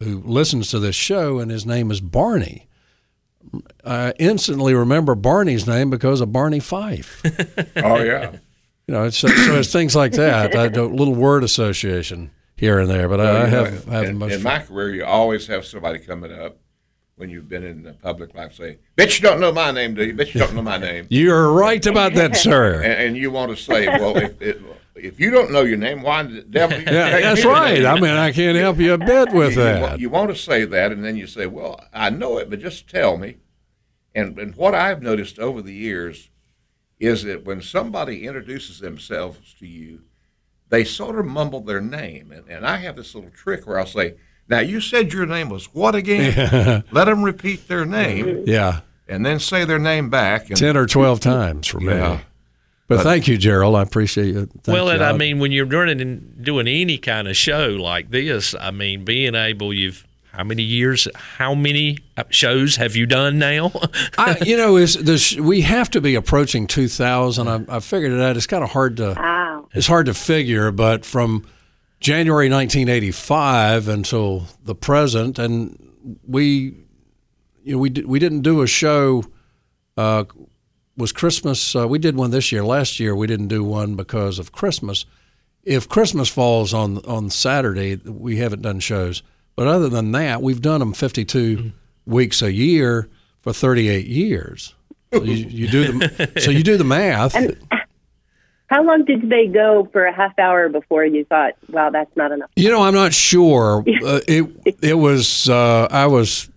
who 0.01 0.19
listens 0.25 0.69
to 0.71 0.79
this 0.79 0.95
show, 0.95 1.39
and 1.39 1.51
his 1.51 1.65
name 1.65 1.91
is 1.91 1.99
Barney. 2.01 2.67
I 3.85 4.13
instantly 4.19 4.73
remember 4.73 5.15
Barney's 5.15 5.65
name 5.65 5.89
because 5.89 6.21
of 6.21 6.31
Barney 6.31 6.59
Fife. 6.59 7.21
Oh 7.77 8.01
yeah. 8.03 8.31
You 8.87 8.95
know, 8.95 9.03
it's, 9.03 9.17
so 9.17 9.27
it's 9.29 9.71
things 9.71 9.95
like 9.95 10.13
that. 10.13 10.55
I 10.55 10.67
do 10.67 10.83
a 10.85 10.87
little 10.87 11.13
word 11.13 11.43
association 11.43 12.31
here 12.55 12.79
and 12.79 12.89
there, 12.89 13.07
but 13.07 13.21
I, 13.21 13.23
I 13.23 13.25
Well, 13.33 13.45
you 13.45 13.51
know, 13.51 13.63
have 13.65 13.85
have 13.85 14.03
in, 14.05 14.17
most. 14.17 14.33
in 14.33 14.41
my 14.43 14.59
career, 14.59 14.89
you 14.95 15.05
always 15.05 15.45
have 15.47 15.63
somebody 15.65 15.99
coming 15.99 16.33
up 16.33 16.57
when 17.15 17.29
you've 17.29 17.47
been 17.47 17.63
in 17.63 17.83
the 17.83 17.93
public 17.93 18.33
life 18.33 18.55
saying, 18.55 18.77
"Bet 18.95 19.17
you 19.19 19.21
don't 19.29 19.39
know 19.39 19.51
my 19.51 19.69
name, 19.71 19.93
do 19.93 20.03
you? 20.05 20.13
Bet 20.13 20.33
you 20.33 20.39
don't 20.41 20.55
know 20.55 20.63
my 20.63 20.77
name." 20.79 21.05
You're 21.09 21.51
right 21.53 21.85
about 21.85 22.15
that, 22.15 22.35
sir. 22.35 22.81
and, 22.81 22.93
and 22.93 23.17
you 23.17 23.29
want 23.29 23.55
to 23.55 23.61
say, 23.63 23.87
"Well, 23.87 24.17
if, 24.17 24.41
if 24.41 24.57
if 25.03 25.19
you 25.19 25.29
don't 25.29 25.51
know 25.51 25.61
your 25.61 25.77
name, 25.77 26.01
why 26.01 26.23
the 26.23 26.41
devil?" 26.41 26.77
Yeah, 26.91 27.19
that's 27.21 27.45
right. 27.45 27.85
I 27.85 27.99
mean, 27.99 28.11
I 28.11 28.31
can't 28.31 28.57
help 28.57 28.77
you 28.77 28.93
a 28.93 28.97
bit 28.97 29.31
with 29.31 29.55
you, 29.55 29.61
you 29.61 29.67
that. 29.67 29.99
You, 29.99 30.09
want 30.09 30.29
to 30.29 30.35
say 30.35 30.65
that, 30.65 30.91
and 30.91 31.03
then 31.03 31.17
you 31.17 31.27
say, 31.27 31.45
"Well, 31.45 31.83
I 31.93 32.09
know 32.09 32.37
it, 32.37 32.49
but 32.49 32.59
just 32.59 32.89
tell 32.89 33.17
me." 33.17 33.37
And 34.15 34.37
and 34.39 34.55
what 34.55 34.75
I've 34.75 35.01
noticed 35.01 35.39
over 35.39 35.61
the 35.61 35.73
years 35.73 36.29
is 36.99 37.23
that 37.23 37.45
when 37.45 37.61
somebody 37.61 38.27
introduces 38.27 38.79
themselves 38.79 39.53
to 39.59 39.67
you, 39.67 40.01
they 40.69 40.83
sort 40.83 41.17
of 41.17 41.25
mumble 41.25 41.61
their 41.61 41.81
name, 41.81 42.31
and, 42.31 42.47
and 42.49 42.65
I 42.65 42.77
have 42.77 42.95
this 42.95 43.15
little 43.15 43.31
trick 43.31 43.65
where 43.65 43.79
I'll 43.79 43.85
say, 43.85 44.15
"Now 44.47 44.59
you 44.59 44.81
said 44.81 45.13
your 45.13 45.25
name 45.25 45.49
was 45.49 45.73
what 45.73 45.95
again?" 45.95 46.83
Let 46.91 47.05
them 47.05 47.23
repeat 47.23 47.67
their 47.67 47.85
name, 47.85 48.43
Yeah, 48.45 48.81
and 49.07 49.25
then 49.25 49.39
say 49.39 49.65
their 49.65 49.79
name 49.79 50.09
back. 50.09 50.49
And, 50.49 50.57
ten 50.57 50.77
or 50.77 50.85
twelve 50.85 51.19
times 51.19 51.67
for 51.67 51.79
me. 51.79 51.93
Yeah. 51.93 52.21
But, 52.89 53.03
thank 53.03 53.27
you, 53.27 53.37
Gerald. 53.37 53.75
I 53.75 53.83
appreciate 53.83 54.35
it. 54.35 54.49
Thank 54.63 54.67
well, 54.67 54.87
you. 54.87 54.93
and 54.93 55.03
I 55.03 55.13
mean, 55.13 55.37
when 55.39 55.51
you're 55.51 55.65
doing 55.65 56.33
doing 56.41 56.67
any 56.67 56.97
kind 56.97 57.27
of 57.27 57.37
show 57.37 57.67
like 57.69 58.09
this, 58.09 58.55
I 58.59 58.71
mean, 58.71 59.05
being 59.05 59.35
able, 59.35 59.71
you've 59.71 60.05
how 60.31 60.43
many 60.43 60.63
years, 60.63 61.07
how 61.15 61.53
many 61.53 61.97
shows 62.29 62.77
have 62.77 62.95
you 62.95 63.05
done 63.05 63.39
now? 63.39 63.71
I, 64.17 64.37
you 64.45 64.57
know, 64.57 64.77
is 64.77 64.95
this 64.95 65.35
we 65.35 65.61
have 65.61 65.89
to 65.91 66.01
be 66.01 66.15
approaching 66.15 66.65
2000. 66.65 67.47
I, 67.47 67.65
I 67.67 67.79
figured 67.79 68.11
it 68.11 68.21
out. 68.21 68.37
It's 68.37 68.47
kind 68.47 68.63
of 68.63 68.71
hard 68.71 68.97
to 68.97 69.15
Wow. 69.17 69.67
it's 69.73 69.87
hard 69.87 70.07
to 70.07 70.13
figure, 70.13 70.71
but 70.71 71.05
from 71.05 71.45
January 71.99 72.49
1985 72.49 73.87
until 73.87 74.45
the 74.63 74.75
present, 74.75 75.37
and 75.37 75.77
we, 76.25 76.75
you 77.63 77.73
know, 77.73 77.77
we 77.77 77.89
did, 77.89 78.07
we 78.07 78.19
didn't 78.19 78.41
do 78.41 78.61
a 78.61 78.67
show. 78.67 79.23
Uh, 79.97 80.23
was 80.99 81.11
Christmas? 81.11 81.75
Uh, 81.75 81.87
we 81.87 81.97
did 81.97 82.15
one 82.15 82.31
this 82.31 82.51
year. 82.51 82.63
Last 82.63 82.99
year 82.99 83.15
we 83.15 83.25
didn't 83.25 83.47
do 83.47 83.63
one 83.63 83.95
because 83.95 84.37
of 84.37 84.51
Christmas. 84.51 85.05
If 85.63 85.89
Christmas 85.89 86.29
falls 86.29 86.73
on 86.73 86.99
on 87.05 87.29
Saturday, 87.29 87.95
we 87.95 88.37
haven't 88.37 88.61
done 88.61 88.79
shows. 88.79 89.23
But 89.55 89.67
other 89.67 89.89
than 89.89 90.11
that, 90.11 90.41
we've 90.41 90.61
done 90.61 90.79
them 90.79 90.93
52 90.93 91.71
weeks 92.05 92.41
a 92.41 92.51
year 92.51 93.09
for 93.41 93.53
38 93.53 94.05
years. 94.05 94.75
So 95.13 95.23
you, 95.23 95.33
you 95.33 95.67
do 95.67 95.91
the 95.91 96.31
so 96.39 96.51
you 96.51 96.63
do 96.63 96.77
the 96.77 96.83
math. 96.83 97.33
How 98.67 98.83
long 98.83 99.03
did 99.03 99.29
they 99.29 99.47
go 99.47 99.89
for 99.91 100.05
a 100.05 100.13
half 100.13 100.37
hour 100.37 100.69
before 100.69 101.03
you 101.03 101.25
thought, 101.25 101.53
wow, 101.69 101.89
that's 101.89 102.15
not 102.15 102.31
enough? 102.31 102.51
You 102.55 102.69
know, 102.69 102.83
I'm 102.83 102.93
not 102.93 103.13
sure. 103.13 103.83
Uh, 104.05 104.21
it 104.27 104.45
it 104.81 104.93
was 104.93 105.49
uh, 105.49 105.87
I 105.91 106.05
was, 106.07 106.49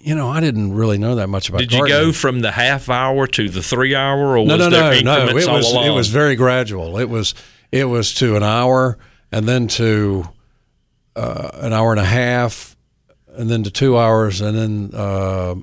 you 0.00 0.14
know, 0.14 0.28
I 0.28 0.40
didn't 0.40 0.72
really 0.74 0.98
know 0.98 1.16
that 1.16 1.28
much 1.28 1.48
about. 1.48 1.62
It. 1.62 1.70
Did 1.70 1.78
you 1.78 1.88
go 1.88 2.12
from 2.12 2.40
the 2.40 2.50
half 2.52 2.88
hour 2.88 3.26
to 3.26 3.48
the 3.48 3.62
three 3.62 3.94
hour, 3.94 4.36
or 4.38 4.44
No, 4.46 4.56
was 4.56 4.68
no, 4.68 4.70
there 4.70 5.02
no, 5.02 5.16
no. 5.16 5.20
increments 5.22 5.46
It 5.46 5.50
all 5.50 5.56
was 5.56 5.72
along? 5.72 5.86
it 5.86 5.90
was 5.90 6.08
very 6.08 6.36
gradual. 6.36 6.98
It 6.98 7.08
was 7.08 7.34
it 7.70 7.84
was 7.86 8.14
to 8.14 8.36
an 8.36 8.42
hour, 8.42 8.98
and 9.32 9.48
then 9.48 9.66
to 9.68 10.28
uh, 11.16 11.50
an 11.54 11.72
hour 11.72 11.90
and 11.92 12.00
a 12.00 12.04
half, 12.04 12.76
and 13.34 13.48
then 13.50 13.62
to 13.64 13.70
two 13.70 13.98
hours, 13.98 14.40
and 14.40 14.56
then 14.56 14.90
uh, 14.94 15.54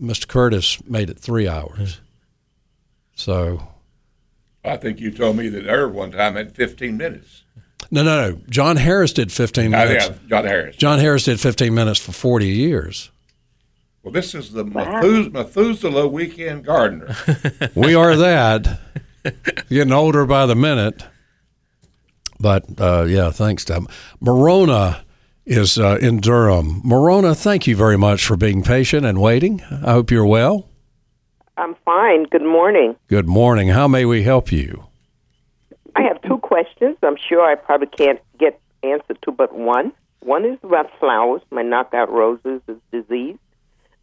Mr. 0.00 0.26
Curtis 0.28 0.82
made 0.88 1.10
it 1.10 1.18
three 1.18 1.48
hours. 1.48 2.00
So 3.14 3.66
I 4.64 4.76
think 4.76 5.00
you 5.00 5.10
told 5.10 5.36
me 5.36 5.48
that 5.48 5.66
Irv 5.68 5.92
one 5.92 6.12
time 6.12 6.36
had 6.36 6.54
15 6.54 6.96
minutes. 6.96 7.42
no, 7.90 8.02
no, 8.02 8.30
no. 8.30 8.40
John 8.48 8.76
Harris 8.76 9.12
did 9.12 9.32
15 9.32 9.74
I 9.74 9.84
minutes. 9.84 10.06
think 10.08 10.28
John 10.28 10.44
Harris. 10.44 10.76
John 10.76 10.98
Harris 10.98 11.24
did 11.24 11.40
15 11.40 11.74
minutes 11.74 11.98
for 12.00 12.12
40 12.12 12.46
years. 12.46 13.10
Well, 14.02 14.12
this 14.12 14.34
is 14.34 14.52
the 14.52 14.64
Methus- 14.64 15.32
Methuselah 15.32 16.08
Weekend 16.08 16.64
Gardener. 16.64 17.14
we 17.74 17.94
are 17.94 18.16
that. 18.16 18.80
Getting 19.68 19.92
older 19.92 20.24
by 20.24 20.46
the 20.46 20.54
minute. 20.54 21.04
But 22.38 22.64
uh, 22.80 23.04
yeah, 23.06 23.30
thanks, 23.30 23.64
Tom. 23.66 23.86
Morona 24.22 25.02
is 25.44 25.78
uh, 25.78 25.98
in 26.00 26.20
Durham. 26.20 26.80
Morona, 26.82 27.36
thank 27.36 27.66
you 27.66 27.76
very 27.76 27.98
much 27.98 28.24
for 28.24 28.36
being 28.36 28.62
patient 28.62 29.04
and 29.04 29.20
waiting. 29.20 29.62
I 29.70 29.92
hope 29.92 30.10
you're 30.10 30.24
well. 30.24 30.68
I'm 31.58 31.74
fine. 31.84 32.24
Good 32.24 32.42
morning. 32.44 32.96
Good 33.08 33.28
morning. 33.28 33.68
How 33.68 33.86
may 33.86 34.06
we 34.06 34.22
help 34.22 34.50
you? 34.50 34.84
I 35.94 36.02
have 36.02 36.22
two 36.22 36.38
questions. 36.38 36.96
I'm 37.02 37.16
sure 37.28 37.42
I 37.42 37.54
probably 37.54 37.88
can't 37.88 38.20
get 38.38 38.58
answer 38.82 39.12
to 39.22 39.32
but 39.32 39.54
one. 39.54 39.92
One 40.20 40.46
is 40.46 40.58
about 40.62 40.90
flowers. 40.98 41.42
My 41.50 41.60
knockout 41.62 42.10
roses 42.10 42.62
is 42.66 42.78
diseased. 42.90 43.38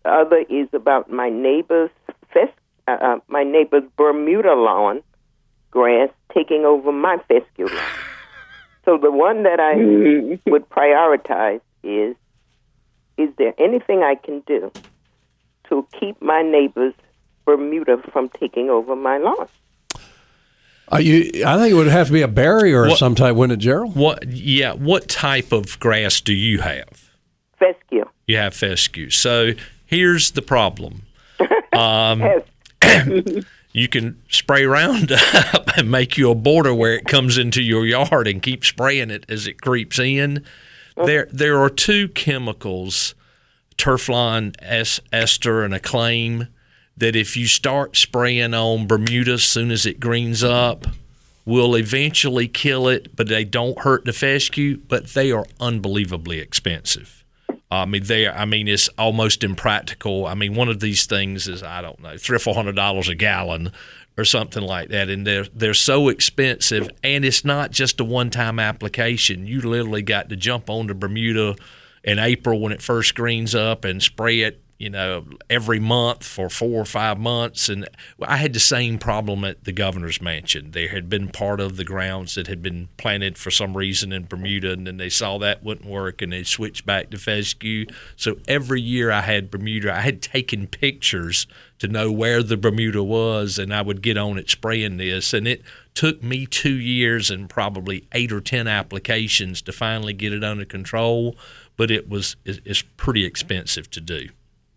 The 0.07 0.13
other 0.13 0.45
is 0.49 0.69
about 0.71 1.11
my 1.11 1.27
neighbor's 1.27 1.89
fest, 2.31 2.53
uh, 2.87 2.91
uh, 2.91 3.19
my 3.27 3.43
neighbor's 3.43 3.83
Bermuda 3.97 4.53
lawn 4.53 5.03
grass 5.69 6.07
taking 6.33 6.63
over 6.63 6.93
my 6.93 7.17
fescue 7.27 7.65
lawn. 7.67 7.83
So 8.85 8.97
the 8.97 9.11
one 9.11 9.43
that 9.43 9.59
I 9.59 10.39
would 10.49 10.69
prioritize 10.69 11.59
is 11.83 12.15
is 13.17 13.27
there 13.37 13.53
anything 13.57 14.01
I 14.01 14.15
can 14.15 14.43
do 14.47 14.71
to 15.67 15.85
keep 15.99 16.21
my 16.21 16.41
neighbors 16.41 16.93
Bermuda 17.43 17.97
from 18.13 18.29
taking 18.29 18.69
over 18.69 18.95
my 18.95 19.17
lawn? 19.17 19.49
Uh, 20.89 20.99
you, 20.99 21.43
I 21.45 21.57
think 21.57 21.71
it 21.71 21.73
would 21.73 21.87
have 21.87 22.07
to 22.07 22.13
be 22.13 22.21
a 22.21 22.29
barrier 22.29 22.85
of 22.85 22.97
some 22.97 23.13
type, 23.13 23.35
wouldn't 23.35 23.61
it, 23.61 23.65
Gerald? 23.65 23.93
What? 23.93 24.25
Yeah. 24.25 24.71
What 24.71 25.09
type 25.09 25.51
of 25.51 25.77
grass 25.81 26.21
do 26.21 26.31
you 26.31 26.61
have? 26.61 27.11
Fescue. 27.59 28.05
You 28.25 28.37
have 28.37 28.53
fescue. 28.53 29.09
So 29.09 29.51
here's 29.88 30.32
the 30.32 30.41
problem. 30.41 31.04
Um, 31.73 32.23
you 33.71 33.88
can 33.88 34.21
spray 34.30 34.65
Roundup 34.65 35.21
and 35.78 35.89
make 35.89 36.17
you 36.17 36.30
a 36.30 36.36
border 36.36 36.73
where 36.73 36.93
it 36.93 37.06
comes 37.06 37.38
into 37.38 37.62
your 37.62 37.86
yard 37.86 38.28
and 38.28 38.41
keep 38.41 38.63
spraying 38.63 39.10
it 39.10 39.26
as 39.30 39.47
it 39.47 39.62
creeps 39.62 39.97
in. 39.97 40.43
There, 40.95 41.28
there 41.32 41.60
are 41.60 41.69
two 41.69 42.10
chemicals, 42.10 43.13
Turflon 43.78 44.56
es- 44.60 45.00
ester 45.12 45.63
and 45.63 45.73
Acclaim, 45.73 46.47
that 46.95 47.15
if 47.15 47.38
you 47.38 47.45
start 47.45 47.95
spraying 47.95 48.56
on 48.56 48.88
Bermuda 48.88 49.34
as 49.34 49.43
soon 49.43 49.69
as 49.69 49.86
it 49.86 50.00
greens 50.00 50.43
up, 50.43 50.88
will 51.45 51.76
eventually 51.76 52.47
kill 52.47 52.88
it, 52.88 53.15
but 53.15 53.28
they 53.30 53.45
don't 53.45 53.80
hurt 53.80 54.04
the 54.06 54.12
fescue, 54.12 54.78
but 54.88 55.08
they 55.13 55.32
are 55.32 55.45
unbelievably 55.60 56.39
expensive. 56.39 57.16
I 57.69 57.86
mean, 57.86 58.03
they. 58.03 58.27
I 58.27 58.45
mean, 58.45 58.67
it's 58.67 58.88
almost 58.97 59.43
impractical. 59.43 60.25
I 60.25 60.36
mean, 60.36 60.56
one 60.56 60.69
of 60.69 60.80
these 60.80 61.06
things 61.06 61.47
is 61.47 61.63
I 61.63 61.82
don't 61.82 61.99
know, 61.99 62.17
three 62.17 62.38
or 62.38 62.39
four 62.39 62.56
hundred 62.56 62.75
dollars 62.75 63.10
a 63.10 63.15
gallon 63.15 63.71
or 64.17 64.25
something 64.25 64.63
like 64.63 64.89
that, 64.89 65.10
and 65.10 65.27
they're 65.27 65.45
they're 65.53 65.73
so 65.73 66.08
expensive. 66.08 66.89
And 67.03 67.25
it's 67.25 67.43
not 67.43 67.71
just 67.71 67.99
a 67.99 68.06
one 68.06 68.30
time 68.30 68.60
application. 68.60 69.47
You 69.47 69.62
literally 69.62 70.01
got 70.01 70.30
to 70.30 70.36
jump 70.36 70.69
on 70.69 70.88
to 70.88 70.93
Bermuda 70.93 71.56
in 72.03 72.19
April 72.19 72.60
when 72.60 72.71
it 72.71 72.82
first 72.82 73.15
greens 73.15 73.53
up 73.53 73.84
and 73.84 74.01
spray 74.01 74.41
it. 74.41 74.62
You 74.77 74.91
know, 74.91 75.25
every 75.49 75.79
month 75.79 76.23
for 76.23 76.49
four 76.49 76.79
or 76.79 76.85
five 76.85 77.17
months, 77.17 77.67
and 77.67 77.89
I 78.21 78.37
had 78.37 78.53
the 78.53 78.59
same 78.59 78.99
problem 78.99 79.43
at 79.43 79.63
the 79.63 79.71
governor's 79.71 80.21
mansion. 80.21 80.69
There 80.69 80.89
had 80.89 81.09
been 81.09 81.29
part 81.29 81.59
of 81.59 81.77
the 81.77 81.83
grounds 81.83 82.35
that 82.35 82.45
had 82.45 82.61
been 82.61 82.89
planted 82.95 83.39
for 83.39 83.49
some 83.49 83.75
reason 83.75 84.13
in 84.13 84.25
Bermuda, 84.25 84.73
and 84.73 84.85
then 84.85 84.97
they 84.97 85.09
saw 85.09 85.39
that 85.39 85.63
wouldn't 85.63 85.89
work, 85.89 86.21
and 86.21 86.31
they 86.31 86.43
switched 86.43 86.85
back 86.85 87.09
to 87.09 87.17
fescue. 87.17 87.87
So 88.15 88.37
every 88.47 88.79
year 88.79 89.09
I 89.09 89.21
had 89.21 89.49
Bermuda. 89.49 89.91
I 89.91 90.01
had 90.01 90.21
taken 90.21 90.67
pictures 90.67 91.47
to 91.79 91.87
know 91.87 92.11
where 92.11 92.43
the 92.43 92.57
Bermuda 92.57 93.03
was, 93.03 93.57
and 93.57 93.73
I 93.73 93.81
would 93.81 94.03
get 94.03 94.17
on 94.17 94.37
it 94.37 94.47
spraying 94.47 94.97
this, 94.97 95.33
and 95.33 95.47
it 95.47 95.63
took 95.95 96.21
me 96.21 96.45
two 96.45 96.75
years 96.75 97.31
and 97.31 97.49
probably 97.49 98.05
eight 98.11 98.31
or 98.31 98.41
ten 98.41 98.67
applications 98.67 99.63
to 99.63 99.71
finally 99.71 100.13
get 100.13 100.33
it 100.33 100.43
under 100.43 100.65
control. 100.65 101.35
But 101.77 101.89
it 101.89 102.07
was 102.07 102.35
it's 102.45 102.83
pretty 102.97 103.25
expensive 103.25 103.89
to 103.91 104.01
do. 104.01 104.29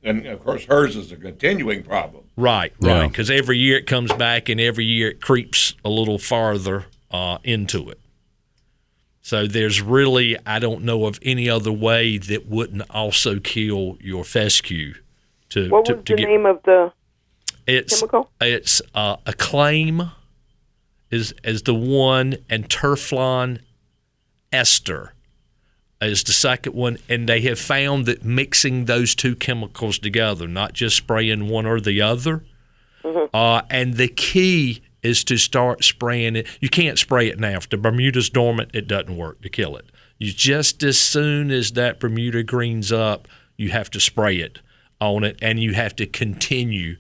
And 0.03 0.27
of 0.27 0.43
course, 0.43 0.65
hers 0.65 0.97
is 0.97 1.13
a 1.13 1.17
continuing 1.17 1.83
problem. 1.83 2.25
Right, 2.37 2.73
right. 2.81 3.07
Because 3.07 3.31
every 3.31 3.59
year 3.59 3.77
it 3.77 3.87
comes 3.87 4.13
back, 4.15 4.49
and 4.49 4.61
every 4.61 4.85
year 4.87 5.11
it 5.11 5.21
creeps 5.21 5.75
a 5.85 5.91
little 5.91 6.19
farther 6.19 6.87
uh, 7.11 7.39
into 7.45 7.91
it. 7.91 8.01
So 9.21 9.47
there's 9.47 9.83
really, 9.83 10.37
I 10.47 10.59
don't 10.59 10.83
know 10.83 11.05
of 11.05 11.19
any 11.23 11.49
other 11.49 11.71
way 11.71 12.17
that 12.19 12.47
wouldn't 12.49 12.83
also 12.91 13.39
kill 13.39 13.99
your 14.01 14.25
fescue. 14.25 14.95
To 15.51 15.69
What 15.69 15.85
to, 15.87 15.97
was 15.97 16.05
to 16.07 16.13
the 16.15 16.17
get 16.23 16.29
name 16.29 16.47
of 16.47 16.63
the 16.63 16.93
it's 17.67 18.01
chemical? 18.01 18.31
it's 18.41 18.81
uh, 18.95 19.17
acclaim 19.27 20.11
is 21.11 21.35
is 21.45 21.63
the 21.63 21.75
one, 21.75 22.37
and 22.49 22.69
Turflon 22.69 23.61
ester 24.53 25.13
is 26.01 26.25
the 26.25 26.33
second 26.33 26.75
one, 26.75 26.99
and 27.09 27.29
they 27.29 27.41
have 27.43 27.59
found 27.59 28.07
that 28.07 28.25
mixing 28.25 28.87
those 28.87 29.15
two 29.15 29.37
chemicals 29.37 29.99
together, 29.99 30.49
not 30.49 30.73
just 30.73 30.97
spraying 30.97 31.49
one 31.49 31.67
or 31.67 31.81
the 31.81 32.01
other, 32.01 32.43
uh, 33.35 33.63
and 33.71 33.95
the 33.95 34.09
key 34.09 34.83
is 35.03 35.25
to 35.25 35.37
start 35.37 35.85
spraying 35.85 36.37
it. 36.37 36.47
You 36.61 36.69
can't 36.69 36.99
spray 36.99 37.29
it 37.29 37.39
now. 37.39 37.57
If 37.57 37.69
the 37.69 37.77
Bermuda's 37.77 38.31
dormant, 38.31 38.71
it 38.75 38.87
doesn't 38.87 39.17
work 39.17 39.41
to 39.43 39.49
kill 39.49 39.77
it. 39.77 39.87
You 40.19 40.33
just 40.33 40.83
as 40.83 40.99
soon 40.99 41.51
as 41.51 41.73
that 41.73 41.99
Bermuda 41.99 42.43
greens 42.43 42.93
up, 42.93 43.27
you 43.57 43.71
have 43.71 43.91
to 43.91 44.01
spray 44.01 44.37
it 44.37 44.61
on 45.01 45.25
it, 45.25 45.39
and 45.41 45.59
you 45.59 45.73
have 45.73 45.97
to 45.97 46.07
continue 46.07 46.97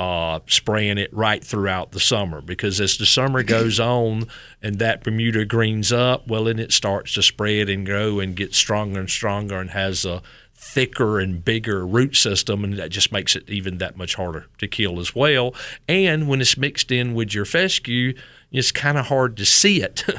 uh, 0.00 0.40
spraying 0.46 0.96
it 0.96 1.12
right 1.12 1.44
throughout 1.44 1.92
the 1.92 2.00
summer 2.00 2.40
because 2.40 2.80
as 2.80 2.96
the 2.96 3.04
summer 3.04 3.42
goes 3.42 3.78
on 3.78 4.26
and 4.62 4.78
that 4.78 5.04
Bermuda 5.04 5.44
greens 5.44 5.92
up, 5.92 6.26
well, 6.26 6.44
then 6.44 6.58
it 6.58 6.72
starts 6.72 7.12
to 7.14 7.22
spread 7.22 7.68
and 7.68 7.84
grow 7.84 8.18
and 8.18 8.34
get 8.34 8.54
stronger 8.54 8.98
and 8.98 9.10
stronger 9.10 9.58
and 9.58 9.70
has 9.72 10.06
a 10.06 10.22
thicker 10.54 11.20
and 11.20 11.44
bigger 11.44 11.86
root 11.86 12.16
system, 12.16 12.64
and 12.64 12.78
that 12.78 12.88
just 12.88 13.12
makes 13.12 13.36
it 13.36 13.50
even 13.50 13.76
that 13.76 13.98
much 13.98 14.14
harder 14.14 14.46
to 14.56 14.66
kill 14.66 15.00
as 15.00 15.14
well. 15.14 15.54
And 15.86 16.28
when 16.28 16.40
it's 16.40 16.56
mixed 16.56 16.90
in 16.90 17.12
with 17.12 17.34
your 17.34 17.44
fescue, 17.44 18.14
it's 18.50 18.72
kind 18.72 18.96
of 18.96 19.08
hard 19.08 19.36
to 19.36 19.44
see 19.44 19.82
it. 19.82 20.02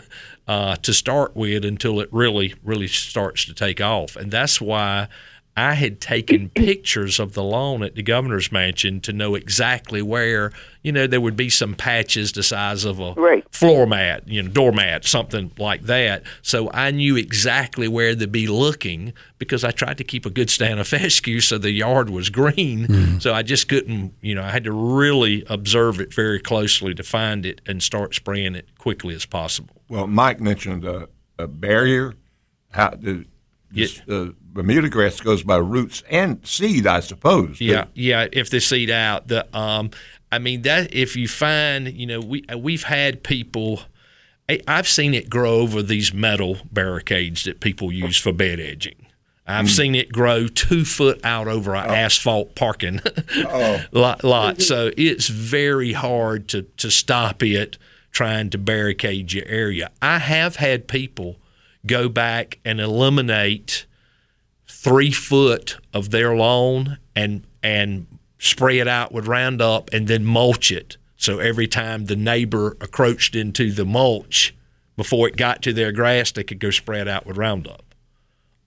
Uh, 0.48 0.76
to 0.78 0.92
start 0.92 1.34
with 1.34 1.64
until 1.64 2.02
it 2.02 2.10
really, 2.12 2.56
really 2.62 2.88
starts 2.88 3.46
to 3.46 3.54
take 3.54 3.80
off. 3.80 4.18
And 4.18 4.32
that's 4.32 4.60
why 4.60 5.08
I 5.62 5.76
had 5.76 6.02
taken 6.02 6.50
pictures 6.50 7.20
of 7.20 7.34
the 7.34 7.44
lawn 7.44 7.84
at 7.84 7.96
the 7.96 8.02
governor's 8.02 8.52
mansion 8.52 9.00
to 9.02 9.14
know 9.14 9.36
exactly 9.36 10.02
where, 10.02 10.52
you 10.82 10.92
know, 10.92 11.06
there 11.06 11.22
would 11.22 11.36
be 11.38 11.50
some 11.50 11.76
patches 11.76 12.32
the 12.32 12.42
size 12.42 12.84
of 12.84 13.00
a 13.00 13.14
Right. 13.14 13.44
floor 13.54 13.86
mat, 13.86 14.28
you 14.28 14.42
know, 14.42 14.50
doormat, 14.50 15.06
something 15.06 15.52
like 15.58 15.84
that. 15.84 16.24
So 16.42 16.72
I 16.74 16.90
knew 16.90 17.16
exactly 17.16 17.88
where 17.88 18.16
to 18.16 18.28
be 18.28 18.48
looking 18.48 19.14
because 19.38 19.64
I 19.64 19.70
tried 19.72 20.00
to 20.00 20.04
keep 20.04 20.26
a 20.26 20.32
good 20.32 20.50
stand 20.50 20.80
of 20.80 20.88
fescue 20.88 21.40
so 21.40 21.58
the 21.60 21.72
yard 21.72 22.10
was 22.10 22.30
green. 22.30 22.88
Mm-hmm. 22.88 23.20
So 23.20 23.34
I 23.34 23.44
just 23.44 23.70
couldn't, 23.70 24.14
you 24.22 24.34
know, 24.34 24.44
I 24.44 24.50
had 24.50 24.64
to 24.64 24.72
really 24.72 25.46
observe 25.48 26.02
it 26.02 26.14
very 26.14 26.40
closely 26.40 26.96
to 26.96 27.04
find 27.04 27.46
it 27.46 27.62
and 27.68 27.84
start 27.84 28.16
spraying 28.16 28.56
it 28.56 28.68
quickly 28.80 29.14
as 29.14 29.26
possible. 29.26 29.76
Well, 29.90 30.08
Mike 30.08 30.40
mentioned 30.40 30.86
a, 30.86 31.08
a 31.38 31.48
barrier. 31.48 32.16
How 32.72 32.92
the, 32.92 33.26
Yeah. 33.74 33.88
the 34.06 34.22
uh, 34.22 34.32
Bermuda 34.54 34.90
grass 34.90 35.20
goes 35.20 35.44
by 35.44 35.58
roots 35.58 36.04
and 36.10 36.46
seed, 36.46 36.88
I 36.88 37.00
suppose. 37.00 37.60
too. 37.60 37.66
Yeah, 37.66 37.86
yeah. 37.94 38.28
If 38.32 38.50
they 38.50 38.60
seed 38.60 38.90
out, 38.90 39.28
the 39.28 39.46
um, 39.58 39.92
I 40.32 40.40
mean 40.40 40.64
that 40.64 40.94
if 40.94 41.16
you 41.16 41.28
find, 41.28 41.88
you 41.92 42.06
know, 42.06 42.20
we 42.20 42.46
uh, 42.52 42.58
we've 42.58 42.84
had 42.84 43.24
people. 43.24 43.82
I've 44.68 44.88
seen 44.88 45.14
it 45.14 45.30
grow 45.30 45.60
over 45.60 45.82
these 45.82 46.14
metal 46.14 46.58
barricades 46.70 47.46
that 47.46 47.62
people 47.62 47.90
use 47.90 48.18
for 48.18 48.34
bed 48.34 48.60
edging. 48.60 49.08
I've 49.48 49.66
mm. 49.66 49.76
seen 49.76 49.96
it 49.96 50.12
grow 50.12 50.48
two 50.48 50.86
foot 50.86 51.24
out 51.24 51.48
over 51.48 51.76
an 51.76 51.90
oh. 51.90 51.94
asphalt 51.94 52.56
parking 52.56 53.00
oh. 53.38 53.84
lot, 53.92 54.24
lot. 54.24 54.62
So 54.62 54.92
it's 54.98 55.28
very 55.28 55.94
hard 55.94 56.48
to, 56.50 56.64
to 56.64 56.92
stop 56.92 57.44
it 57.44 57.78
trying 58.12 58.50
to 58.52 58.58
barricade 58.58 59.34
your 59.34 59.46
area. 59.48 59.90
I 60.02 60.20
have 60.20 60.58
had 60.58 60.88
people 60.88 61.38
go 61.86 62.10
back 62.10 62.60
and 62.64 62.80
eliminate 62.80 63.86
three 64.68 65.12
foot 65.12 65.78
of 65.94 66.10
their 66.12 66.36
lawn 66.36 66.98
and 67.16 67.46
and 67.64 68.08
spray 68.40 68.80
it 68.80 68.88
out 68.88 69.12
with 69.12 69.28
Roundup 69.28 69.90
and 69.94 70.08
then 70.08 70.26
mulch 70.26 70.72
it. 70.72 70.98
So 71.16 71.38
every 71.38 71.68
time 71.68 72.06
the 72.06 72.16
neighbor 72.16 72.76
encroached 72.82 73.36
into 73.36 73.72
the 73.72 73.86
mulch 73.86 74.56
before 74.96 75.28
it 75.28 75.38
got 75.38 75.62
to 75.62 75.74
their 75.74 75.92
grass, 75.92 76.32
they 76.32 76.44
could 76.44 76.60
go 76.60 76.70
it 76.70 77.08
out 77.08 77.28
with 77.28 77.38
Roundup. 77.38 77.84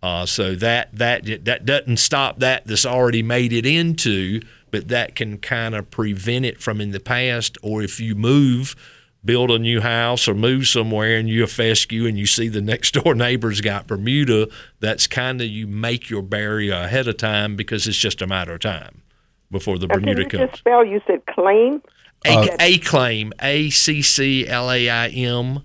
Uh, 0.05 0.27
so 0.27 0.55
that 0.55 0.91
that 0.93 1.45
that 1.45 1.65
doesn't 1.65 1.97
stop 1.97 2.39
that 2.39 2.67
This 2.67 2.85
already 2.85 3.23
made 3.23 3.53
it 3.53 3.67
into, 3.67 4.41
but 4.71 4.89
that 4.89 5.17
can 5.17 5.39
kind 5.39 5.75
of 5.75 5.91
prevent 5.91 6.45
it 6.45 6.61
from 6.61 6.81
in 6.81 6.91
the 6.91 7.01
past. 7.01 7.57
Or 7.63 7.83
if 7.83 7.99
you 7.99 8.15
move, 8.15 8.77
build 9.25 9.51
a 9.51 9.59
new 9.59 9.81
house 9.81 10.29
or 10.29 10.35
move 10.35 10.67
somewhere 10.67 11.17
and 11.17 11.29
you 11.29 11.47
fescue 11.47 12.07
and 12.07 12.19
you 12.19 12.27
see 12.27 12.49
the 12.49 12.61
next 12.61 12.93
door 12.95 13.15
neighbor's 13.17 13.61
got 13.61 13.87
Bermuda, 13.87 14.49
that's 14.81 15.07
kind 15.07 15.41
of 15.41 15.47
you 15.49 15.67
make 15.67 16.11
your 16.11 16.23
barrier 16.23 16.75
ahead 16.75 17.09
of 17.09 17.17
time 17.17 17.57
because 17.57 17.87
it's 17.87 17.97
just 17.99 18.21
a 18.23 18.27
matter 18.27 18.55
of 18.55 18.61
time 18.61 19.03
before 19.51 19.79
the 19.79 19.87
Now, 19.87 19.95
can 19.95 20.03
Bermuda 20.05 20.23
you 20.23 20.29
comes. 20.29 20.51
just 20.51 20.59
spell? 20.59 20.85
You 20.85 21.01
said 21.07 21.25
claim. 21.27 21.83
A, 22.27 22.49
a 22.59 22.79
claim, 22.79 23.33
A 23.43 23.69
C 23.71 24.01
C 24.01 24.49
L 24.49 24.71
A 24.71 24.89
I 24.89 25.09
M. 25.09 25.63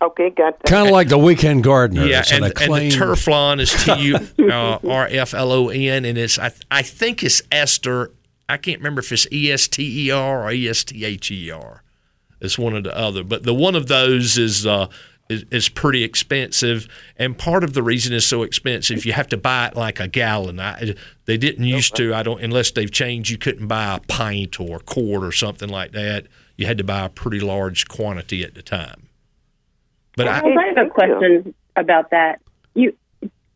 Okay, 0.00 0.30
got 0.30 0.58
that. 0.60 0.64
Kind 0.70 0.86
of 0.86 0.92
like 0.92 1.08
the 1.08 1.18
weekend 1.18 1.64
gardener. 1.64 2.06
Yeah, 2.06 2.20
It's 2.20 2.30
and, 2.32 2.44
an 2.44 2.52
and 2.52 2.56
the 2.56 2.62
acclaimed- 2.64 2.92
Turflon 2.94 3.60
is 3.60 3.72
T 3.84 3.92
U 4.38 4.50
uh, 4.50 4.78
R 4.88 5.08
F 5.10 5.34
L 5.34 5.52
O 5.52 5.68
N, 5.68 6.04
and 6.06 6.16
it's 6.16 6.38
I, 6.38 6.52
I 6.70 6.82
think 6.82 7.22
it's 7.22 7.42
Esther. 7.52 8.12
I 8.48 8.56
can't 8.56 8.78
remember 8.78 9.00
if 9.00 9.12
it's 9.12 9.26
E 9.30 9.50
S 9.52 9.68
T 9.68 10.06
E 10.06 10.10
R 10.10 10.44
or 10.44 10.52
E 10.52 10.68
S 10.68 10.84
T 10.84 11.04
H 11.04 11.30
E 11.30 11.50
R. 11.50 11.82
It's 12.40 12.58
one 12.58 12.74
or 12.74 12.82
the 12.82 12.96
other, 12.96 13.24
but 13.24 13.42
the 13.42 13.54
one 13.54 13.74
of 13.74 13.88
those 13.88 14.38
is. 14.38 14.66
Uh, 14.66 14.88
is, 15.28 15.44
is 15.50 15.68
pretty 15.68 16.04
expensive, 16.04 16.88
and 17.18 17.36
part 17.36 17.62
of 17.62 17.74
the 17.74 17.82
reason 17.82 18.14
it's 18.14 18.24
so 18.24 18.42
expensive, 18.42 19.04
you 19.04 19.12
have 19.12 19.28
to 19.28 19.36
buy 19.36 19.66
it 19.66 19.76
like 19.76 20.00
a 20.00 20.08
gallon. 20.08 20.58
I, 20.58 20.94
they 21.26 21.36
didn't 21.36 21.66
used 21.66 21.94
to. 21.96 22.14
I 22.14 22.22
don't 22.22 22.40
unless 22.40 22.70
they've 22.70 22.90
changed. 22.90 23.28
You 23.28 23.36
couldn't 23.36 23.66
buy 23.66 23.96
a 23.96 24.00
pint 24.00 24.58
or 24.58 24.76
a 24.76 24.80
quart 24.80 25.22
or 25.22 25.32
something 25.32 25.68
like 25.68 25.92
that. 25.92 26.28
You 26.56 26.64
had 26.64 26.78
to 26.78 26.84
buy 26.84 27.04
a 27.04 27.08
pretty 27.10 27.40
large 27.40 27.88
quantity 27.88 28.42
at 28.42 28.54
the 28.54 28.62
time. 28.62 29.08
But 30.16 30.28
I, 30.28 30.42
Well, 30.42 30.58
I 30.58 30.72
have 30.74 30.86
a 30.86 30.90
question 30.90 31.54
about 31.76 32.10
that. 32.10 32.40
You 32.74 32.96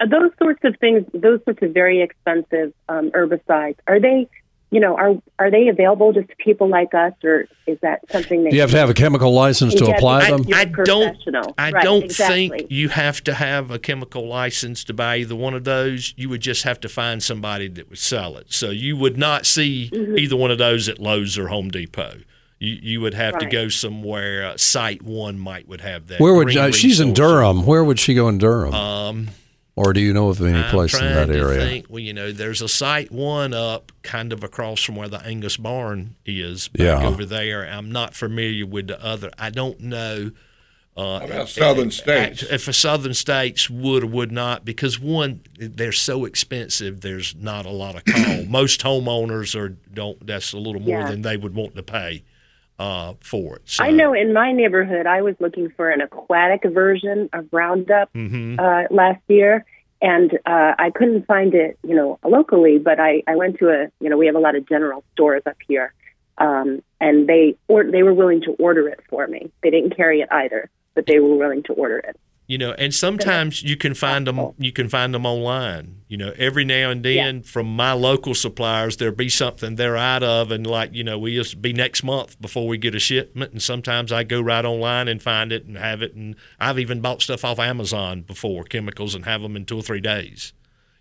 those 0.08 0.30
sorts 0.38 0.60
of 0.64 0.76
things, 0.80 1.04
those 1.12 1.40
sorts 1.44 1.62
of 1.62 1.72
very 1.72 2.02
expensive 2.02 2.72
um, 2.88 3.10
herbicides, 3.12 3.76
are 3.86 4.00
they, 4.00 4.28
you 4.72 4.80
know, 4.80 4.96
are 4.96 5.14
are 5.38 5.50
they 5.50 5.68
available 5.68 6.12
just 6.14 6.28
to 6.30 6.36
people 6.36 6.66
like 6.66 6.94
us, 6.94 7.12
or 7.22 7.46
is 7.66 7.78
that 7.82 8.00
something 8.10 8.42
that 8.44 8.52
you 8.54 8.60
have 8.62 8.70
to 8.70 8.78
have 8.78 8.88
a 8.90 8.94
chemical 8.94 9.32
license 9.32 9.74
to 9.74 9.84
apply 9.94 10.30
them? 10.30 10.44
You're 10.44 10.56
I 10.58 10.64
don't. 10.64 11.16
I 11.58 11.70
Right, 11.70 11.84
don't 11.84 12.04
exactly. 12.04 12.48
think 12.48 12.70
you 12.70 12.88
have 12.88 13.22
to 13.24 13.34
have 13.34 13.70
a 13.70 13.78
chemical 13.78 14.26
license 14.26 14.82
to 14.84 14.94
buy 14.94 15.18
either 15.18 15.36
one 15.36 15.52
of 15.54 15.64
those. 15.64 16.14
You 16.16 16.28
would 16.30 16.40
just 16.40 16.62
have 16.64 16.80
to 16.80 16.88
find 16.88 17.22
somebody 17.22 17.68
that 17.68 17.90
would 17.90 17.98
sell 17.98 18.36
it. 18.38 18.46
So 18.52 18.70
you 18.70 18.96
would 18.96 19.16
not 19.18 19.46
see 19.46 19.90
Mm-hmm. 19.92 20.18
either 20.18 20.36
one 20.36 20.50
of 20.50 20.56
those 20.58 20.88
at 20.88 20.98
Lowe's 20.98 21.36
or 21.38 21.48
Home 21.48 21.68
Depot. 21.70 22.20
You 22.58 22.78
you 22.80 23.00
would 23.02 23.14
have 23.14 23.38
to 23.38 23.46
go 23.46 23.68
somewhere. 23.68 24.46
Uh, 24.46 24.54
SiteOne 24.54 25.36
might 25.36 25.68
would 25.68 25.82
have 25.82 26.06
that. 26.06 26.18
Where 26.20 26.32
would 26.34 26.46
Green 26.46 26.58
uh, 26.58 26.70
she's 26.70 26.98
in 26.98 27.12
Durham? 27.12 27.66
Where 27.66 27.84
would 27.84 27.98
she 28.00 28.14
go 28.14 28.28
in 28.28 28.38
Durham? 28.38 28.72
Um, 28.72 29.28
or 29.76 29.92
do 29.92 30.00
you 30.00 30.12
know 30.12 30.28
of 30.28 30.40
any 30.42 30.58
I'm 30.58 30.70
place 30.70 30.92
in 30.94 31.00
trying 31.00 31.14
that 31.14 31.26
to 31.32 31.38
area? 31.38 31.60
Think, 31.66 31.86
well, 31.88 32.00
you 32.00 32.12
know, 32.12 32.30
there's 32.32 32.60
a 32.62 32.66
SiteOne 32.66 33.54
up 33.54 33.92
kind 34.02 34.32
of 34.32 34.44
across 34.44 34.82
from 34.82 34.96
where 34.96 35.08
the 35.08 35.24
Angus 35.24 35.56
barn 35.56 36.16
is. 36.26 36.68
Back 36.68 36.80
Yeah. 36.80 37.06
over 37.06 37.24
there. 37.24 37.64
I'm 37.66 37.90
not 37.90 38.14
familiar 38.14 38.66
with 38.66 38.88
the 38.88 39.02
other. 39.02 39.30
I 39.38 39.50
don't 39.50 39.80
know. 39.80 40.32
Uh, 40.94 41.20
about 41.24 41.48
southern 41.48 41.90
states? 41.90 42.42
If 42.42 42.68
a 42.68 42.72
southern 42.74 43.14
states 43.14 43.70
would 43.70 44.04
or 44.04 44.08
would 44.08 44.30
not, 44.30 44.66
because 44.66 45.00
one, 45.00 45.40
they're 45.58 45.90
so 45.90 46.26
expensive. 46.26 47.00
There's 47.00 47.34
not 47.34 47.64
a 47.64 47.70
lot 47.70 47.94
of 47.96 48.04
call. 48.04 48.44
Most 48.48 48.82
homeowners 48.82 49.58
are 49.58 49.70
don't. 49.70 50.26
That's 50.26 50.52
a 50.52 50.58
little 50.58 50.82
more 50.82 51.00
Yeah. 51.00 51.10
than 51.10 51.22
they 51.22 51.38
would 51.38 51.54
want 51.54 51.76
to 51.76 51.82
pay 51.82 52.24
uh, 52.82 53.14
for 53.20 53.56
it. 53.56 53.62
So, 53.66 53.84
I 53.84 53.90
know 53.90 54.12
in 54.12 54.32
my 54.32 54.50
neighborhood, 54.50 55.06
I 55.06 55.22
was 55.22 55.36
looking 55.38 55.70
for 55.76 55.88
an 55.88 56.00
aquatic 56.00 56.64
version 56.64 57.28
of 57.32 57.46
Roundup 57.52 58.10
hmm 58.12 58.56
uh, 58.58 58.82
last 58.90 59.22
year, 59.28 59.64
and 60.00 60.32
uh, 60.44 60.72
I 60.78 60.90
couldn't 60.92 61.26
find 61.26 61.54
it, 61.54 61.78
you 61.84 61.94
know, 61.94 62.18
locally. 62.24 62.78
But 62.78 62.98
I, 62.98 63.22
I 63.28 63.36
went 63.36 63.58
to 63.60 63.68
a, 63.68 63.88
you 64.00 64.10
know, 64.10 64.18
we 64.18 64.26
have 64.26 64.34
a 64.34 64.40
lot 64.40 64.56
of 64.56 64.68
general 64.68 65.04
stores 65.12 65.42
up 65.46 65.56
here, 65.68 65.94
um, 66.38 66.82
and 67.00 67.28
they 67.28 67.56
or 67.68 67.84
they 67.84 68.02
were 68.02 68.14
willing 68.14 68.42
to 68.42 68.52
order 68.58 68.88
it 68.88 69.00
for 69.08 69.28
me. 69.28 69.52
They 69.62 69.70
didn't 69.70 69.96
carry 69.96 70.20
it 70.20 70.28
either, 70.32 70.68
but 70.94 71.06
they 71.06 71.20
were 71.20 71.36
willing 71.36 71.62
to 71.64 71.72
order 71.74 71.98
it. 71.98 72.18
You 72.52 72.58
know, 72.58 72.72
and 72.72 72.94
sometimes 72.94 73.62
you 73.62 73.78
can 73.78 73.94
find 73.94 74.26
them. 74.26 74.52
You 74.58 74.72
can 74.72 74.90
find 74.90 75.14
them 75.14 75.24
online. 75.24 76.02
You 76.06 76.18
know, 76.18 76.34
every 76.36 76.66
now 76.66 76.90
and 76.90 77.02
then 77.02 77.42
from 77.42 77.74
my 77.74 77.94
local 77.94 78.34
suppliers, 78.34 78.98
there'll 78.98 79.14
be 79.14 79.30
something 79.30 79.76
they're 79.76 79.96
out 79.96 80.22
of, 80.22 80.50
and 80.50 80.66
like 80.66 80.92
you 80.92 81.02
know, 81.02 81.18
we 81.18 81.32
used 81.32 81.52
to 81.52 81.56
be 81.56 81.72
next 81.72 82.02
month 82.02 82.38
before 82.42 82.68
we 82.68 82.76
get 82.76 82.94
a 82.94 82.98
shipment, 82.98 83.52
and 83.52 83.62
sometimes 83.62 84.12
I 84.12 84.24
go 84.24 84.42
right 84.42 84.66
online 84.66 85.08
and 85.08 85.22
find 85.22 85.50
it 85.50 85.64
and 85.64 85.78
have 85.78 86.02
it, 86.02 86.14
and 86.14 86.36
I've 86.60 86.78
even 86.78 87.00
bought 87.00 87.22
stuff 87.22 87.42
off 87.42 87.58
Amazon 87.58 88.20
before, 88.20 88.64
chemicals, 88.64 89.14
and 89.14 89.24
have 89.24 89.40
them 89.40 89.56
in 89.56 89.64
two 89.64 89.78
or 89.78 89.82
three 89.82 90.02
days. 90.02 90.52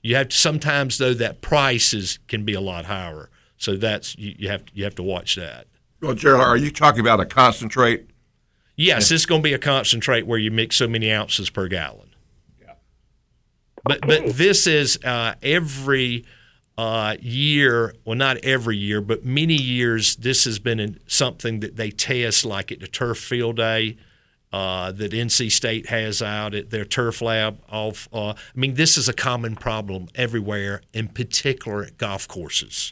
You 0.01 0.15
have 0.15 0.29
to 0.29 0.37
sometimes 0.37 0.99
though 0.99 1.15
that 1.15 1.41
prices 1.41 2.17
can 2.29 2.45
be 2.45 2.53
a 2.53 2.61
lot 2.61 2.85
higher, 2.85 3.29
so 3.57 3.75
that's 3.75 4.17
you, 4.17 4.35
you 4.39 4.47
have 4.47 4.63
you 4.73 4.85
have 4.85 4.95
to 4.95 5.03
watch 5.03 5.35
that. 5.35 5.67
Well, 5.99 6.13
Gerald, 6.13 6.47
are 6.47 6.55
you 6.55 6.71
talking 6.71 7.01
about 7.01 7.19
a 7.19 7.25
concentrate? 7.25 8.10
Yes, 8.81 9.11
it's 9.11 9.25
going 9.25 9.41
to 9.41 9.43
be 9.43 9.53
a 9.53 9.59
concentrate 9.59 10.25
where 10.25 10.39
you 10.39 10.51
mix 10.51 10.75
so 10.75 10.87
many 10.87 11.11
ounces 11.11 11.49
per 11.49 11.67
gallon. 11.67 12.09
Yeah. 12.59 12.73
But 13.83 14.01
but 14.01 14.33
this 14.33 14.67
is 14.67 14.97
uh, 15.03 15.35
every 15.43 16.25
uh, 16.77 17.15
year, 17.19 17.93
well, 18.05 18.15
not 18.15 18.37
every 18.37 18.77
year, 18.77 19.01
but 19.01 19.23
many 19.23 19.55
years. 19.55 20.15
This 20.15 20.45
has 20.45 20.59
been 20.59 20.79
in, 20.79 20.99
something 21.05 21.59
that 21.59 21.75
they 21.75 21.91
test, 21.91 22.45
like 22.45 22.71
at 22.71 22.79
the 22.79 22.87
turf 22.87 23.17
field 23.17 23.57
day. 23.57 23.97
Uh, 24.53 24.91
that 24.91 25.13
NC 25.13 25.49
State 25.49 25.87
has 25.87 26.21
out 26.21 26.53
at 26.53 26.71
their 26.71 26.83
turf 26.83 27.21
lab. 27.21 27.61
Off, 27.69 28.09
uh, 28.11 28.31
I 28.31 28.35
mean, 28.53 28.73
this 28.73 28.97
is 28.97 29.07
a 29.07 29.13
common 29.13 29.55
problem 29.55 30.09
everywhere, 30.13 30.81
in 30.91 31.07
particular 31.07 31.83
at 31.83 31.97
golf 31.97 32.27
courses 32.27 32.91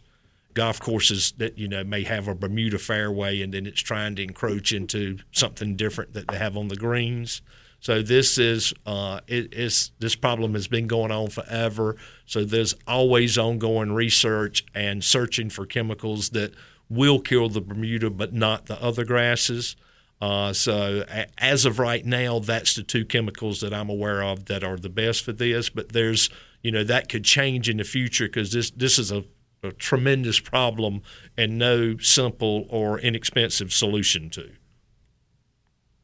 golf 0.60 0.78
courses 0.82 1.32
that 1.38 1.58
you 1.58 1.70
know 1.70 1.86
may 1.86 2.04
have 2.04 2.28
a 2.28 2.36
Bermuda 2.36 2.78
fairway 2.78 3.42
and 3.42 3.54
then 3.54 3.66
it's 3.66 3.80
trying 3.80 4.14
to 4.18 4.24
encroach 4.24 4.74
into 4.74 5.20
something 5.32 5.78
different 5.78 6.12
that 6.12 6.28
they 6.28 6.38
have 6.38 6.58
on 6.58 6.68
the 6.68 6.76
greens. 6.76 7.42
So 7.80 8.02
this 8.02 8.38
is 8.38 8.74
uh, 8.86 9.22
it 9.26 9.54
is 9.54 9.92
this 10.00 10.16
problem 10.16 10.56
has 10.56 10.68
been 10.68 10.86
going 10.86 11.12
on 11.12 11.30
forever. 11.30 11.96
So 12.26 12.44
there's 12.44 12.76
always 12.86 13.38
ongoing 13.38 13.94
research 13.94 14.66
and 14.76 15.02
searching 15.02 15.50
for 15.50 15.66
chemicals 15.66 16.32
that 16.32 16.54
will 16.90 17.22
kill 17.22 17.48
the 17.48 17.62
Bermuda 17.62 18.10
but 18.10 18.34
not 18.34 18.66
the 18.66 18.82
other 18.84 19.06
grasses. 19.06 19.78
Uh, 20.20 20.52
so 20.52 21.06
a- 21.10 21.28
as 21.38 21.64
of 21.64 21.80
right 21.80 22.06
now, 22.06 22.40
that's 22.40 22.76
the 22.76 22.84
two 22.84 23.06
chemicals 23.06 23.62
that 23.62 23.74
I'm 23.74 23.90
aware 23.90 24.22
of 24.22 24.48
that 24.48 24.62
are 24.62 24.76
the 24.76 24.90
best 24.90 25.24
for 25.24 25.32
this. 25.32 25.70
But 25.70 25.94
there's 25.94 26.30
you 26.62 26.74
know 26.74 26.84
that 26.84 27.08
could 27.08 27.24
change 27.24 27.70
in 27.70 27.78
the 27.78 27.86
future 27.86 28.28
because 28.28 28.52
this 28.52 28.72
this 28.72 29.00
is 29.00 29.10
a 29.10 29.24
a 29.64 29.72
tremendous 29.72 30.40
problem 30.40 31.02
and 31.38 31.58
no 31.58 31.98
simple 31.98 32.66
or 32.70 33.00
inexpensive 33.00 33.74
solution 33.74 34.30
to. 34.32 34.52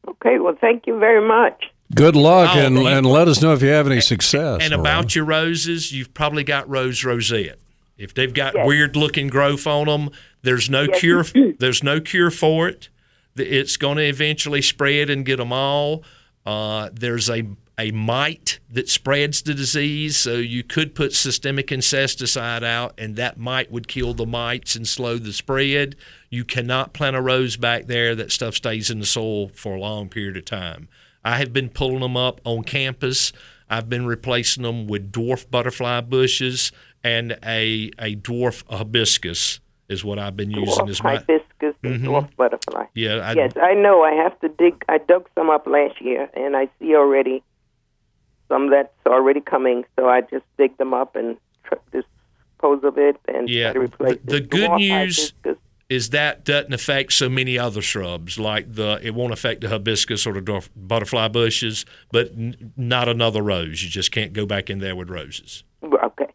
Okay, 0.08 0.38
well, 0.38 0.56
thank 0.60 0.86
you 0.86 0.98
very 0.98 1.26
much. 1.26 1.64
Good 1.94 2.16
luck, 2.16 2.50
Oh, 2.54 2.58
and, 2.58 2.78
and 2.78 3.06
let 3.06 3.28
us 3.28 3.40
know 3.42 3.52
if 3.52 3.62
you 3.62 3.68
have 3.68 3.86
any 3.86 4.00
success. 4.00 4.58
And 4.62 4.70
Maria. 4.70 4.80
about 4.80 5.14
your 5.14 5.24
roses, 5.24 5.92
you've 5.92 6.12
probably 6.14 6.44
got 6.44 6.68
rose 6.68 7.04
rosette. 7.04 7.58
If 7.96 8.12
they've 8.12 8.32
got 8.34 8.54
Yes. 8.54 8.66
weird 8.66 8.96
looking 8.96 9.28
growth 9.28 9.66
on 9.66 9.86
them, 9.86 10.10
there's 10.42 10.68
no 10.68 10.82
Yes. 10.82 11.00
cure. 11.00 11.24
There's 11.58 11.82
no 11.82 12.00
cure 12.00 12.30
for 12.30 12.68
it. 12.68 12.88
It's 13.36 13.76
going 13.76 13.96
to 13.98 14.04
eventually 14.04 14.62
spread 14.62 15.10
and 15.10 15.24
get 15.24 15.36
them 15.38 15.52
all. 15.52 16.04
Uh, 16.44 16.90
there's 16.92 17.28
a 17.30 17.44
a 17.78 17.90
mite 17.90 18.58
that 18.70 18.88
spreads 18.88 19.42
the 19.42 19.52
disease, 19.52 20.16
so 20.16 20.34
you 20.34 20.62
could 20.62 20.94
put 20.94 21.12
systemic 21.12 21.70
insecticide 21.70 22.64
out, 22.64 22.94
and 22.96 23.16
that 23.16 23.38
mite 23.38 23.70
would 23.70 23.86
kill 23.86 24.14
the 24.14 24.26
mites 24.26 24.76
and 24.76 24.88
slow 24.88 25.18
the 25.18 25.32
spread. 25.32 25.94
You 26.30 26.44
cannot 26.44 26.94
plant 26.94 27.16
a 27.16 27.20
rose 27.20 27.56
back 27.56 27.86
there. 27.86 28.14
That 28.14 28.32
stuff 28.32 28.54
stays 28.54 28.90
in 28.90 28.98
the 28.98 29.06
soil 29.06 29.48
for 29.48 29.74
a 29.74 29.80
long 29.80 30.08
period 30.08 30.36
of 30.36 30.46
time. 30.46 30.88
I 31.22 31.36
have 31.38 31.52
been 31.52 31.68
pulling 31.68 32.00
them 32.00 32.16
up 32.16 32.40
on 32.44 32.64
campus. 32.64 33.32
I've 33.68 33.88
been 33.88 34.06
replacing 34.06 34.62
them 34.62 34.86
with 34.86 35.12
dwarf 35.12 35.50
butterfly 35.50 36.00
bushes 36.02 36.72
and 37.06 37.38
a 37.44 37.90
a 37.98 38.16
dwarf 38.16 38.64
hibiscus 38.68 39.60
is 39.88 40.04
what 40.04 40.18
I've 40.18 40.36
been 40.36 40.50
using 40.50 40.86
Dwarf 40.86 40.90
as 40.90 41.02
my 41.02 41.16
hibiscus 41.16 41.74
and 41.84 42.00
mm-hmm. 42.00 42.06
dwarf 42.08 42.28
butterfly. 42.36 42.86
yeah. 42.94 43.16
I, 43.16 43.32
yes, 43.34 43.52
I 43.56 43.74
know. 43.74 44.02
I 44.02 44.12
have 44.14 44.38
to 44.40 44.48
dig. 44.48 44.84
I 44.88 44.98
dug 44.98 45.28
some 45.36 45.48
up 45.48 45.66
last 45.66 46.00
year, 46.00 46.28
and 46.34 46.56
I 46.56 46.68
see 46.80 46.96
already 46.96 47.44
some 48.48 48.70
that's 48.70 48.88
already 49.06 49.40
coming. 49.40 49.84
So 49.98 50.08
I 50.08 50.20
just 50.22 50.44
dig 50.58 50.76
them 50.78 50.94
up 50.94 51.16
and 51.16 51.36
tr- 51.64 51.74
dispose 51.92 52.84
of 52.84 52.98
it 52.98 53.16
and 53.28 53.48
Yeah, 53.48 53.72
try 53.72 53.72
to 53.74 53.80
replace 53.80 54.18
the- 54.24 54.30
the 54.32 54.36
it. 54.36 54.50
good 54.50 54.70
Dwarf 54.70 54.78
news- 54.78 55.32
is 55.88 56.10
that 56.10 56.44
doesn't 56.44 56.74
affect 56.74 57.12
so 57.12 57.28
many 57.28 57.56
other 57.56 57.80
shrubs 57.80 58.40
like 58.40 58.74
the 58.74 58.98
it 59.04 59.14
won't 59.14 59.32
affect 59.32 59.60
the 59.60 59.68
hibiscus 59.68 60.26
or 60.26 60.32
the 60.32 60.40
dwarf 60.40 60.68
butterfly 60.74 61.28
bushes, 61.28 61.84
but 62.10 62.30
n- 62.36 62.72
not 62.76 63.08
another 63.08 63.40
rose. 63.40 63.84
You 63.84 63.88
just 63.90 64.10
can't 64.10 64.32
go 64.32 64.46
back 64.46 64.68
in 64.68 64.80
there 64.80 64.96
with 64.96 65.08
roses. 65.10 65.62
Okay. 65.84 66.26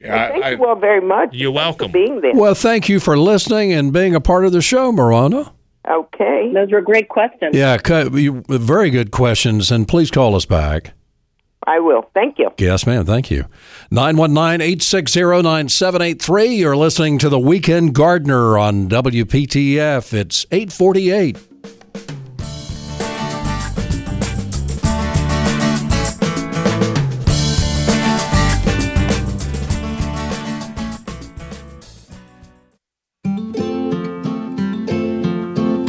Yeah, 0.00 0.14
Well, 0.14 0.28
thank 0.32 0.44
I, 0.44 0.50
you 0.52 0.64
all 0.64 0.76
very 0.76 1.02
much. 1.02 1.28
You're 1.34 1.52
Thanks 1.52 1.56
welcome. 1.62 1.88
For 1.88 1.92
being 1.92 2.20
there. 2.22 2.32
Well, 2.34 2.54
thank 2.54 2.88
you 2.88 3.00
for 3.00 3.18
listening 3.18 3.70
and 3.70 3.92
being 3.92 4.14
a 4.14 4.20
part 4.20 4.46
of 4.46 4.52
the 4.52 4.62
show, 4.62 4.92
marana 4.92 5.52
Okay. 5.86 6.50
Those 6.54 6.70
were 6.72 6.80
great 6.82 7.08
questions. 7.10 7.54
Yeah, 7.56 7.76
very 7.82 8.90
good 8.90 9.10
questions, 9.10 9.70
and 9.70 9.86
please 9.88 10.10
call 10.10 10.34
us 10.36 10.44
back. 10.46 10.92
I 11.66 11.78
will. 11.78 12.08
Thank 12.14 12.38
you. 12.38 12.50
Yes, 12.58 12.86
ma'am. 12.86 13.04
Thank 13.04 13.30
you. 13.30 13.44
919 13.90 14.60
860 14.60 15.20
9783. 15.42 16.54
You're 16.54 16.76
listening 16.76 17.18
to 17.18 17.28
The 17.28 17.38
Weekend 17.38 17.94
Gardener 17.94 18.56
on 18.56 18.88
WPTF. 18.88 20.14
It's 20.14 20.46
848. 20.50 21.36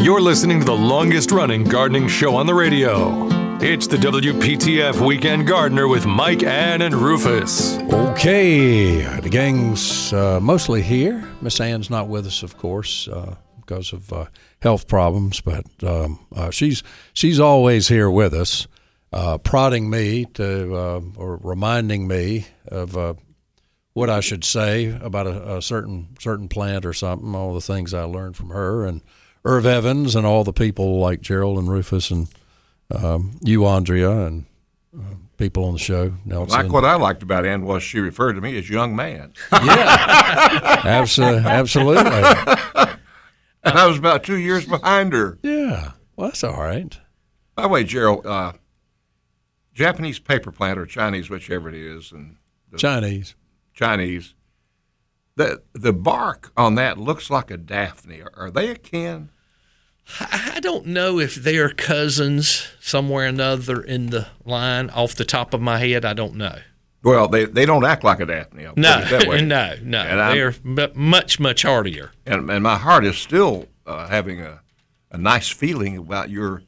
You're 0.03 0.19
listening 0.19 0.59
to 0.59 0.65
the 0.65 0.75
longest 0.75 1.31
running 1.31 1.63
gardening 1.63 2.07
show 2.09 2.35
on 2.35 2.45
the 2.45 2.53
radio. 2.53 3.40
It's 3.63 3.85
the 3.85 3.97
WPTF 3.97 5.05
Weekend 5.05 5.45
Gardener 5.45 5.87
with 5.87 6.07
Mike, 6.07 6.41
Ann, 6.41 6.81
and 6.81 6.95
Rufus. 6.95 7.77
Okay, 7.77 9.03
the 9.19 9.29
gang's 9.29 10.11
uh, 10.11 10.39
mostly 10.41 10.81
here. 10.81 11.29
Miss 11.43 11.61
Ann's 11.61 11.87
not 11.87 12.07
with 12.07 12.25
us, 12.25 12.41
of 12.41 12.57
course, 12.57 13.07
uh, 13.07 13.35
because 13.59 13.93
of 13.93 14.11
uh, 14.11 14.25
health 14.63 14.87
problems, 14.87 15.41
but 15.41 15.63
um, 15.83 16.25
uh, 16.35 16.49
she's 16.49 16.81
she's 17.13 17.39
always 17.39 17.87
here 17.87 18.09
with 18.09 18.33
us, 18.33 18.65
uh, 19.13 19.37
prodding 19.37 19.91
me 19.91 20.25
to 20.33 20.75
uh, 20.75 21.01
or 21.15 21.37
reminding 21.43 22.07
me 22.07 22.47
of 22.67 23.15
what 23.93 24.09
I 24.09 24.21
should 24.21 24.43
say 24.43 24.87
about 24.87 25.27
a, 25.27 25.57
a 25.57 25.61
certain 25.61 26.15
certain 26.19 26.47
plant 26.47 26.83
or 26.83 26.93
something. 26.93 27.35
All 27.35 27.53
the 27.53 27.61
things 27.61 27.93
I 27.93 28.05
learned 28.05 28.35
from 28.35 28.49
her 28.49 28.87
and 28.87 29.01
Irv 29.45 29.67
Evans 29.67 30.15
and 30.15 30.25
all 30.25 30.43
the 30.43 30.51
people 30.51 30.97
like 30.97 31.21
Gerald 31.21 31.59
and 31.59 31.69
Rufus 31.69 32.09
and 32.09 32.27
um, 32.95 33.37
you, 33.41 33.65
Andrea, 33.65 34.11
and 34.11 34.45
uh, 34.97 35.15
people 35.37 35.65
on 35.65 35.73
the 35.73 35.79
show. 35.79 36.13
Nelson. 36.25 36.59
Like 36.63 36.71
what 36.71 36.85
I 36.85 36.95
liked 36.95 37.23
about 37.23 37.45
Ann 37.45 37.65
was 37.65 37.83
she 37.83 37.99
referred 37.99 38.33
to 38.33 38.41
me 38.41 38.57
as 38.57 38.69
young 38.69 38.95
man, 38.95 39.33
yeah, 39.51 40.81
Abso- 40.83 41.43
absolutely. 41.43 42.03
and 43.63 43.77
I 43.77 43.87
was 43.87 43.97
about 43.97 44.23
two 44.23 44.37
years 44.37 44.65
behind 44.65 45.13
her. 45.13 45.37
Yeah, 45.43 45.91
well, 46.15 46.29
that's 46.29 46.43
all 46.43 46.61
right. 46.61 46.97
By 47.55 47.63
the 47.63 47.69
way, 47.69 47.83
Gerald, 47.83 48.25
uh, 48.25 48.53
Japanese 49.73 50.19
paper 50.19 50.51
plant 50.51 50.79
or 50.79 50.85
Chinese, 50.85 51.29
whichever 51.29 51.69
it 51.69 51.75
is, 51.75 52.11
and 52.11 52.37
Chinese. 52.77 53.35
Chinese, 53.73 54.35
the 55.35 55.61
the 55.73 55.93
bark 55.93 56.51
on 56.57 56.75
that 56.75 56.97
looks 56.97 57.29
like 57.29 57.49
a 57.49 57.57
daphne. 57.57 58.21
Are, 58.21 58.31
are 58.35 58.51
they 58.51 58.69
akin? 58.69 59.29
I 60.19 60.59
don't 60.61 60.87
know 60.87 61.19
if 61.19 61.35
they're 61.35 61.69
cousins 61.69 62.67
somewhere 62.79 63.25
or 63.25 63.27
another 63.27 63.81
in 63.81 64.07
the 64.07 64.27
line. 64.45 64.89
Off 64.91 65.15
the 65.15 65.25
top 65.25 65.53
of 65.53 65.61
my 65.61 65.79
head, 65.79 66.05
I 66.05 66.13
don't 66.13 66.35
know. 66.35 66.59
Well, 67.03 67.27
they, 67.27 67.45
they 67.45 67.65
don't 67.65 67.83
act 67.85 68.03
like 68.03 68.19
a 68.19 68.25
daphne. 68.25 68.65
I'll 68.67 68.73
No, 68.75 69.01
that 69.03 69.27
way. 69.27 69.41
no, 69.45 69.75
no. 69.81 70.33
They're 70.33 70.53
mu- 70.63 70.93
much, 70.93 71.39
much 71.39 71.63
hardier. 71.63 72.11
and, 72.25 72.49
and 72.49 72.63
my 72.63 72.77
heart 72.77 73.05
is 73.05 73.17
still 73.17 73.67
uh, 73.87 74.07
having 74.07 74.41
a, 74.41 74.61
a 75.11 75.17
nice 75.17 75.49
feeling 75.49 75.97
about 75.97 76.29
your 76.29 76.61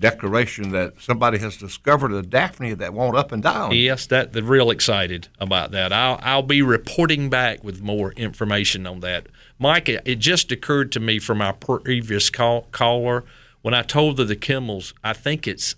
declaration 0.00 0.72
that 0.72 0.94
somebody 0.98 1.38
has 1.38 1.56
discovered 1.56 2.12
a 2.12 2.22
daphne 2.22 2.74
that 2.74 2.92
won't 2.92 3.16
up 3.16 3.30
and 3.30 3.42
down. 3.42 3.72
Yes, 3.72 4.06
that 4.06 4.32
they're 4.32 4.42
real 4.42 4.70
excited 4.70 5.28
about 5.38 5.70
that. 5.70 5.92
I'll 5.92 6.18
I'll 6.22 6.42
be 6.42 6.62
reporting 6.62 7.30
back 7.30 7.62
with 7.62 7.82
more 7.82 8.12
information 8.12 8.86
on 8.86 9.00
that. 9.00 9.26
Mike, 9.58 9.88
it 9.88 10.02
it 10.04 10.18
just 10.18 10.50
occurred 10.50 10.90
to 10.92 11.00
me 11.00 11.18
from 11.18 11.40
our 11.40 11.52
previous 11.52 12.30
call, 12.30 12.62
caller 12.72 13.24
when 13.62 13.74
I 13.74 13.82
told 13.82 14.18
her 14.18 14.24
the 14.24 14.36
Kimmels. 14.36 14.92
I 15.04 15.12
think 15.12 15.46
it's 15.46 15.76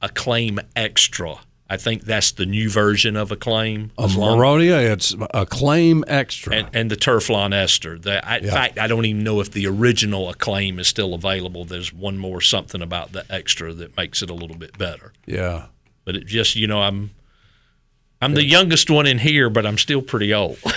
a 0.00 0.08
claim 0.08 0.60
extra. 0.76 1.40
I 1.68 1.78
think 1.78 2.02
that's 2.04 2.32
the 2.32 2.44
new 2.44 2.68
version 2.68 3.16
of 3.16 3.32
Acclaim. 3.32 3.90
A 3.96 4.06
Moronia, 4.06 4.92
it's 4.92 5.16
Acclaim 5.32 6.04
Extra. 6.06 6.54
and, 6.56 6.68
and 6.74 6.90
the 6.90 6.96
Turflon 6.96 7.54
ester. 7.54 7.98
The, 7.98 8.26
I, 8.26 8.36
In 8.38 8.50
fact, 8.50 8.78
I 8.78 8.86
don't 8.86 9.06
even 9.06 9.24
know 9.24 9.40
if 9.40 9.50
the 9.50 9.66
original 9.66 10.28
acclaim 10.28 10.78
is 10.78 10.88
still 10.88 11.14
available. 11.14 11.64
There's 11.64 11.90
one 11.92 12.18
more 12.18 12.42
something 12.42 12.82
about 12.82 13.12
the 13.12 13.24
extra 13.30 13.72
that 13.72 13.96
makes 13.96 14.20
it 14.22 14.28
a 14.28 14.34
little 14.34 14.56
bit 14.56 14.76
better. 14.76 15.12
yeah. 15.26 15.66
But 16.04 16.16
it 16.16 16.26
just, 16.26 16.54
you 16.54 16.66
know, 16.66 16.82
I'm 16.82 17.12
I'm 18.20 18.34
the 18.34 18.44
youngest 18.44 18.90
one 18.90 19.06
in 19.06 19.18
here, 19.18 19.48
but 19.48 19.64
I'm 19.64 19.78
still 19.78 20.02
pretty 20.02 20.34
old. 20.34 20.58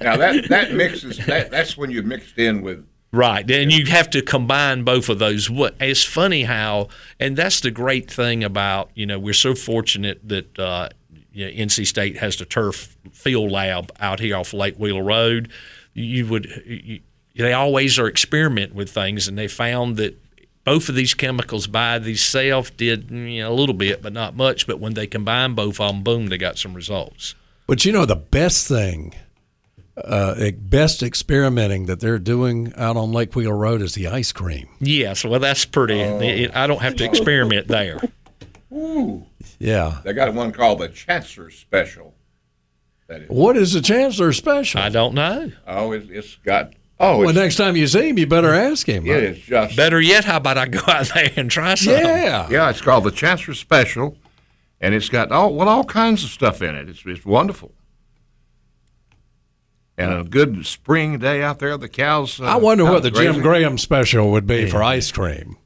Now 0.00 0.16
that 0.16 0.48
that 0.48 0.72
mixes 0.72 1.18
that 1.26 1.50
that's 1.50 1.76
when 1.76 1.90
you 1.90 2.02
mixed 2.02 2.38
in 2.38 2.62
with 2.62 2.86
Right, 3.10 3.50
and 3.50 3.72
you 3.72 3.86
have 3.86 4.10
to 4.10 4.20
combine 4.20 4.84
both 4.84 5.08
of 5.08 5.18
those. 5.18 5.48
What 5.48 5.74
it's 5.80 6.04
funny 6.04 6.44
how, 6.44 6.88
and 7.18 7.36
that's 7.36 7.60
the 7.60 7.70
great 7.70 8.10
thing 8.10 8.44
about 8.44 8.90
you 8.94 9.06
know 9.06 9.18
we're 9.18 9.32
so 9.32 9.54
fortunate 9.54 10.20
that 10.28 10.58
uh, 10.58 10.90
you 11.32 11.46
know, 11.46 11.52
NC 11.52 11.86
State 11.86 12.18
has 12.18 12.36
the 12.36 12.44
turf 12.44 12.96
field 13.12 13.50
lab 13.50 13.92
out 13.98 14.20
here 14.20 14.36
off 14.36 14.52
Lake 14.52 14.76
Wheeler 14.76 15.02
Road. 15.02 15.50
You 15.94 16.26
would 16.26 16.46
you, 16.66 17.00
they 17.34 17.54
always 17.54 17.98
are 17.98 18.08
experimenting 18.08 18.76
with 18.76 18.90
things, 18.90 19.26
and 19.26 19.38
they 19.38 19.48
found 19.48 19.96
that 19.96 20.20
both 20.64 20.90
of 20.90 20.94
these 20.94 21.14
chemicals 21.14 21.66
by 21.66 21.98
themselves 21.98 22.70
did 22.72 23.10
you 23.10 23.40
know, 23.40 23.50
a 23.50 23.54
little 23.54 23.74
bit, 23.74 24.02
but 24.02 24.12
not 24.12 24.36
much. 24.36 24.66
But 24.66 24.80
when 24.80 24.92
they 24.92 25.06
combine 25.06 25.54
both 25.54 25.80
of 25.80 25.94
them, 25.94 26.02
boom, 26.02 26.26
they 26.26 26.36
got 26.36 26.58
some 26.58 26.74
results. 26.74 27.34
But 27.66 27.86
you 27.86 27.92
know 27.92 28.04
the 28.04 28.16
best 28.16 28.68
thing, 28.68 29.14
uh, 30.04 30.50
best 30.58 31.02
experimenting 31.02 31.86
that 31.86 32.00
they're 32.00 32.18
doing 32.18 32.72
out 32.76 32.96
on 32.96 33.12
Lake 33.12 33.34
Wheeler 33.34 33.56
Road 33.56 33.82
is 33.82 33.94
the 33.94 34.06
ice 34.08 34.32
cream. 34.32 34.68
Yes, 34.80 35.24
well, 35.24 35.40
that's 35.40 35.64
pretty. 35.64 36.00
it- 36.00 36.54
I 36.56 36.66
don't 36.66 36.82
have 36.82 36.96
to 36.96 37.04
experiment 37.04 37.68
there. 37.68 38.00
Ooh. 38.72 39.24
Yeah. 39.58 39.98
they 40.04 40.12
got 40.12 40.32
one 40.34 40.52
called 40.52 40.80
the 40.80 40.88
Chancellor 40.88 41.50
Special. 41.50 42.14
That 43.08 43.22
is 43.22 43.28
What 43.30 43.56
is 43.56 43.72
the 43.72 43.80
Chancellor 43.80 44.32
special? 44.34 44.80
I 44.80 44.90
don't 44.90 45.14
know. 45.14 45.50
oh 45.66 45.92
it's, 45.92 46.10
it's 46.10 46.34
got 46.36 46.74
oh 47.00 47.20
well, 47.24 47.32
next 47.32 47.56
time 47.56 47.74
you 47.74 47.86
see 47.86 48.10
him, 48.10 48.18
you 48.18 48.26
better 48.26 48.52
ask 48.52 48.86
him. 48.86 49.06
Yeah, 49.06 49.14
it 49.14 49.22
is 49.24 49.38
just 49.38 49.76
Better 49.76 49.98
yet, 50.00 50.24
how 50.26 50.36
about 50.36 50.58
I 50.58 50.66
go 50.68 50.80
out 50.86 51.10
there 51.14 51.30
and 51.36 51.50
try 51.50 51.74
some? 51.74 51.94
Yeah. 51.94 52.46
yeah 52.50 52.68
it's 52.68 52.82
called 52.82 53.04
the 53.04 53.10
Chancellor 53.10 53.54
Special, 53.54 54.18
and 54.80 54.94
it's 54.94 55.08
got 55.08 55.32
all 55.32 55.54
well 55.54 55.68
all 55.70 55.84
kinds 55.84 56.22
of 56.22 56.28
stuff 56.28 56.60
in 56.60 56.74
it. 56.74 56.88
It's 56.90 57.02
it's 57.06 57.24
wonderful. 57.24 57.72
And 59.98 60.12
a 60.12 60.22
good 60.24 60.64
spring 60.64 61.18
day 61.18 61.42
out 61.42 61.58
there, 61.58 61.76
the 61.76 61.88
cows. 61.88 62.40
Uh, 62.40 62.44
I 62.44 62.56
wonder 62.56 62.84
what 62.84 63.02
the 63.02 63.10
Jim. 63.10 63.40
Graham 63.42 63.76
special 63.78 64.30
would 64.30 64.46
be 64.46 64.70
for 64.70 64.82
ice 64.82 65.10
cream. 65.12 65.56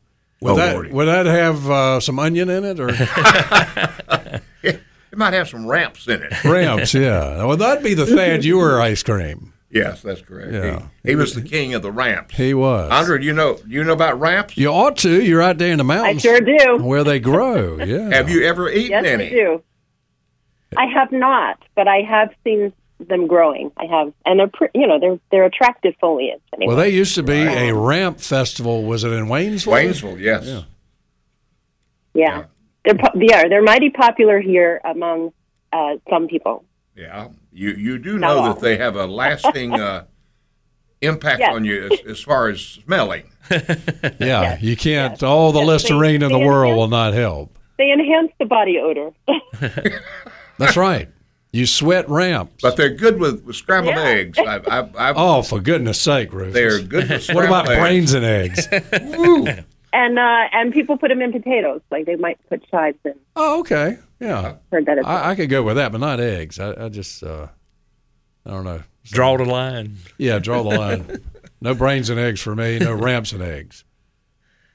Would 0.41 0.53
Oh, 0.53 0.57
that 0.57 0.73
Lordy. 0.75 0.91
would 0.91 1.05
that 1.05 1.27
have 1.27 1.71
uh, 1.71 2.01
some 2.01 2.19
onion 2.19 2.49
in 2.51 2.65
it 2.65 2.81
or 2.81 2.89
It 4.63 5.19
might 5.19 5.35
have 5.35 5.49
some 5.49 5.67
ramps 5.67 6.09
in 6.09 6.23
it. 6.23 6.45
ramps? 6.45 6.95
Yeah. 6.95 7.45
Well, 7.45 7.57
that'd 7.59 7.85
be 7.85 7.93
the 7.95 8.07
Thad 8.07 8.41
Eure 8.41 8.81
ice 8.81 9.03
cream. 9.03 9.53
yes, 9.71 10.01
that's 10.01 10.23
correct. 10.23 10.53
Yeah. 10.53 10.87
He, 11.03 11.11
he 11.11 11.17
was 11.17 11.35
the 11.35 11.43
king 11.43 11.75
of 11.75 11.83
the 11.83 11.93
ramps. 11.93 12.35
He 12.35 12.55
was. 12.55 12.91
Andre, 12.91 13.23
you 13.23 13.35
know 13.35 13.59
you 13.67 13.85
know 13.85 13.93
about 13.93 14.19
ramps? 14.19 14.57
You 14.57 14.69
ought 14.69 14.97
to. 14.99 15.23
You're 15.23 15.43
out 15.43 15.59
there 15.59 15.71
in 15.73 15.77
the 15.79 15.85
mountains. 15.85 16.25
I 16.25 16.29
sure 16.29 16.41
do. 16.41 16.79
where 16.83 17.05
they 17.05 17.21
grow. 17.21 17.77
Yeah. 17.85 18.09
Have 18.15 18.31
you 18.31 18.43
ever 18.45 18.71
eaten 18.71 19.05
Yes, 19.05 19.21
I 19.21 19.29
do. 19.29 19.63
I 20.79 20.87
have 20.87 21.13
not, 21.13 21.63
but 21.77 21.87
I 21.87 21.99
have 22.09 22.31
seen 22.45 22.73
them 23.09 23.27
growing. 23.27 23.71
I 23.77 23.85
have, 23.87 24.13
and 24.25 24.39
they're 24.41 24.49
pre- 24.49 24.69
you 24.75 24.87
know 24.87 24.99
they're 25.01 25.19
they're 25.31 25.45
attractive 25.45 25.95
foliage. 26.01 26.41
Anyway. 26.55 26.69
Well, 26.69 26.77
they 26.77 26.91
used 26.91 27.15
to 27.17 27.23
be 27.23 27.43
a 27.43 27.73
ramp 27.75 28.21
festival. 28.21 28.85
Was 28.85 29.05
it 29.05 29.13
in 29.13 29.27
Waynesville? 29.27 29.73
Waynesville, 29.73 30.21
yes. 30.21 30.45
Yeah. 30.47 30.63
yeah, 32.15 32.45
they're 32.85 32.95
po- 32.95 33.19
yeah 33.19 33.49
they're 33.49 33.63
mighty 33.63 33.91
popular 33.91 34.41
here 34.41 34.81
among 34.85 35.33
uh, 35.73 35.95
some 36.11 36.29
people. 36.29 36.65
Yeah, 36.97 37.29
you 37.53 37.71
you 37.71 37.99
do 37.99 38.19
Not 38.19 38.27
know 38.35 38.39
all. 38.43 38.55
that 38.55 38.61
they 38.61 38.77
have 38.77 38.97
a 38.97 39.07
lasting 39.07 39.73
uh, 39.79 40.05
impact 41.01 41.41
Yes. 41.41 41.55
on 41.55 41.65
you 41.65 41.89
as, 41.91 42.01
as 42.07 42.21
far 42.21 42.49
as 42.49 42.61
smelling. 42.61 43.25
Yeah. 44.19 44.57
You 44.61 44.77
can't. 44.77 45.21
All 45.23 45.53
the 45.53 45.59
Yes, 45.61 45.67
they- 45.67 45.73
Listerine 45.73 46.23
in 46.23 46.31
the 46.33 46.39
world 46.39 46.73
enhance- 46.73 46.77
will 46.79 46.89
not 46.89 47.13
help. 47.15 47.59
They 47.79 47.91
enhance 47.91 48.31
the 48.39 48.45
body 48.45 48.79
odor. 48.79 49.11
That's 50.59 50.77
right. 50.77 51.09
You 51.53 51.67
sweat 51.67 52.09
ramps. 52.09 52.55
But 52.63 52.77
they're 52.77 52.89
good 52.95 53.19
with, 53.21 53.45
with 53.45 53.57
scrambled 53.57 53.95
Yeah. 53.97 54.03
eggs. 54.05 54.39
I, 54.39 54.57
I, 54.67 54.79
I, 54.97 55.13
oh, 55.17 55.43
for 55.43 55.61
goodness 55.61 56.01
sake, 56.01 56.33
Rufus. 56.33 56.55
they're 56.55 56.81
good 56.81 57.11
with 57.11 57.29
What 57.35 57.45
about 57.45 57.69
eggs. 57.69 57.81
brains 57.81 58.15
and 58.15 58.25
eggs? 58.25 58.69
and 59.93 60.19
uh, 60.19 60.49
and 60.53 60.73
people 60.73 60.97
put 60.97 61.09
them 61.09 61.21
in 61.21 61.31
potatoes, 61.33 61.83
like 61.91 62.07
they 62.07 62.17
might 62.17 62.39
put 62.49 62.67
chives 62.71 62.97
in. 63.05 63.15
oh, 63.37 63.61
okay. 63.61 63.99
Yeah. 64.19 64.55
Heard 64.71 64.87
that. 64.87 65.07
I, 65.07 65.31
I 65.31 65.35
could 65.35 65.51
go 65.51 65.63
with 65.63 65.77
that, 65.77 65.93
but 65.93 66.01
not 66.01 66.21
eggs. 66.21 66.59
I, 66.59 66.87
I 66.87 66.89
just, 66.89 67.23
uh, 67.23 67.49
I 68.47 68.51
don't 68.51 68.65
know. 68.65 68.83
Draw 69.05 69.37
the 69.39 69.45
line. 69.45 69.97
Yeah, 70.17 70.39
draw 70.39 70.63
the 70.63 70.79
line. 70.79 71.21
no 71.61 71.75
brains 71.75 72.09
and 72.09 72.19
eggs 72.21 72.41
for 72.41 72.55
me. 72.55 72.79
No 72.79 72.95
ramps 72.95 73.33
and 73.33 73.43
eggs. 73.43 73.85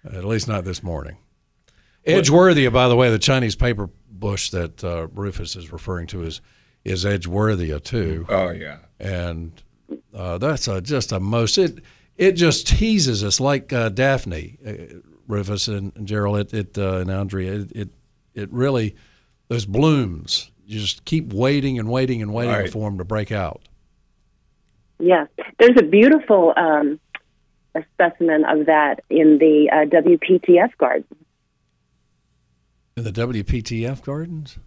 At 0.05 0.25
least 0.25 0.47
not 0.47 0.63
this 0.65 0.83
morning. 0.83 1.17
Edgeworthia, 2.05 2.71
by 2.71 2.87
the 2.87 2.95
way, 2.95 3.09
the 3.09 3.19
Chinese 3.19 3.55
paper 3.55 3.89
bush 4.09 4.49
that 4.51 4.83
uh, 4.83 5.07
Rufus 5.13 5.55
is 5.55 5.71
referring 5.71 6.07
to 6.07 6.23
is 6.23 6.39
is 6.87 7.05
Edgeworthia 7.05 7.83
too, 7.83 8.25
Oh 8.29 8.49
yeah, 8.49 8.77
and 8.99 9.51
uh, 10.13 10.37
that's 10.37 10.67
a, 10.67 10.81
just 10.81 11.11
a 11.11 11.19
most 11.19 11.57
it 11.57 11.79
it 12.17 12.31
just 12.33 12.67
teases 12.67 13.23
us 13.23 13.39
like 13.39 13.71
uh, 13.71 13.89
Daphne, 13.89 14.57
uh, 14.65 14.71
Rufus 15.27 15.67
and, 15.67 15.91
and 15.95 16.07
Gerald, 16.07 16.37
it, 16.39 16.53
it 16.53 16.77
uh, 16.77 16.97
and 16.99 17.11
Andrea. 17.11 17.53
It, 17.53 17.71
it 17.75 17.89
it 18.33 18.51
really 18.51 18.95
those 19.49 19.65
blooms. 19.65 20.51
You 20.65 20.79
just 20.79 21.05
keep 21.05 21.31
waiting 21.31 21.79
and 21.79 21.87
waiting 21.89 22.21
and 22.21 22.33
waiting 22.33 22.53
Right. 22.53 22.69
for 22.71 22.89
them 22.89 22.97
to 22.97 23.05
break 23.05 23.31
out. 23.31 23.61
Yeah, 24.99 25.27
there's 25.59 25.77
a 25.79 25.83
beautiful 25.83 26.53
um, 26.57 26.99
a 27.75 27.83
specimen 27.93 28.43
of 28.45 28.65
that 28.65 29.01
in 29.09 29.37
the 29.37 29.69
uh, 29.71 29.85
WPTF 29.85 30.75
garden. 30.77 31.05
In 32.97 33.03
the 33.03 33.11
WPTF 33.11 34.01
gardens? 34.01 34.57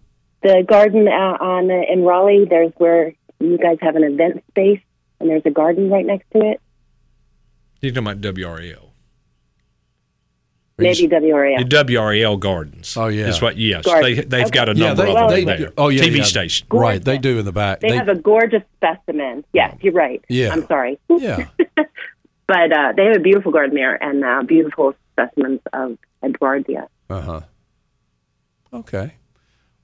The 0.43 0.65
garden 0.67 1.07
uh, 1.07 1.37
on 1.39 1.69
uh, 1.69 1.81
in 1.91 2.03
Raleigh. 2.03 2.45
There's 2.49 2.71
where 2.77 3.13
you 3.39 3.57
guys 3.57 3.77
have 3.81 3.95
an 3.95 4.03
event 4.03 4.43
space, 4.49 4.81
and 5.19 5.29
there's 5.29 5.43
a 5.45 5.51
garden 5.51 5.89
right 5.89 6.05
next 6.05 6.29
to 6.31 6.39
it. 6.39 6.61
You're 7.81 7.91
talking 7.93 8.07
about 8.07 8.21
WRAL. 8.21 8.89
Maybe 10.77 11.07
WRAF. 11.07 11.69
The 11.69 11.93
WRAL 11.93 12.39
Gardens. 12.39 12.97
Oh, 12.97 13.07
yeah. 13.07 13.27
Is 13.27 13.41
what? 13.41 13.57
Yes, 13.57 13.85
Garden. 13.85 14.15
they 14.15 14.21
they've 14.23 14.51
got 14.51 14.67
a 14.67 14.71
Okay. 14.71 14.79
Yeah, 14.79 14.87
number 14.87 15.05
they, 15.05 15.15
of 15.15 15.29
they, 15.29 15.45
them 15.45 15.59
there. 15.61 15.73
oh 15.77 15.89
yeah, 15.89 16.01
TV 16.01 16.17
yeah. 16.17 16.23
station. 16.23 16.67
Right, 16.71 17.03
they 17.03 17.17
do 17.19 17.37
in 17.39 17.45
the 17.45 17.51
back. 17.51 17.81
They, 17.81 17.95
have 17.95 18.09
a 18.09 18.15
gorgeous 18.15 18.63
specimen. 18.77 19.43
Yes, 19.53 19.75
you're 19.81 19.93
right. 19.93 20.23
Yeah. 20.27 20.53
I'm 20.53 20.65
sorry. 20.65 20.99
yeah, 21.09 21.45
But 22.47 22.71
uh, 22.73 22.93
they 22.97 23.05
have 23.05 23.17
a 23.17 23.19
beautiful 23.19 23.51
garden 23.51 23.75
there 23.75 24.01
and 24.01 24.23
uh, 24.23 24.41
beautiful 24.43 24.95
specimens 25.13 25.59
of 25.71 25.97
Edgeworthia. 26.23 26.87
uh 27.09 27.21
huh. 27.21 27.41
Okay. 28.73 29.13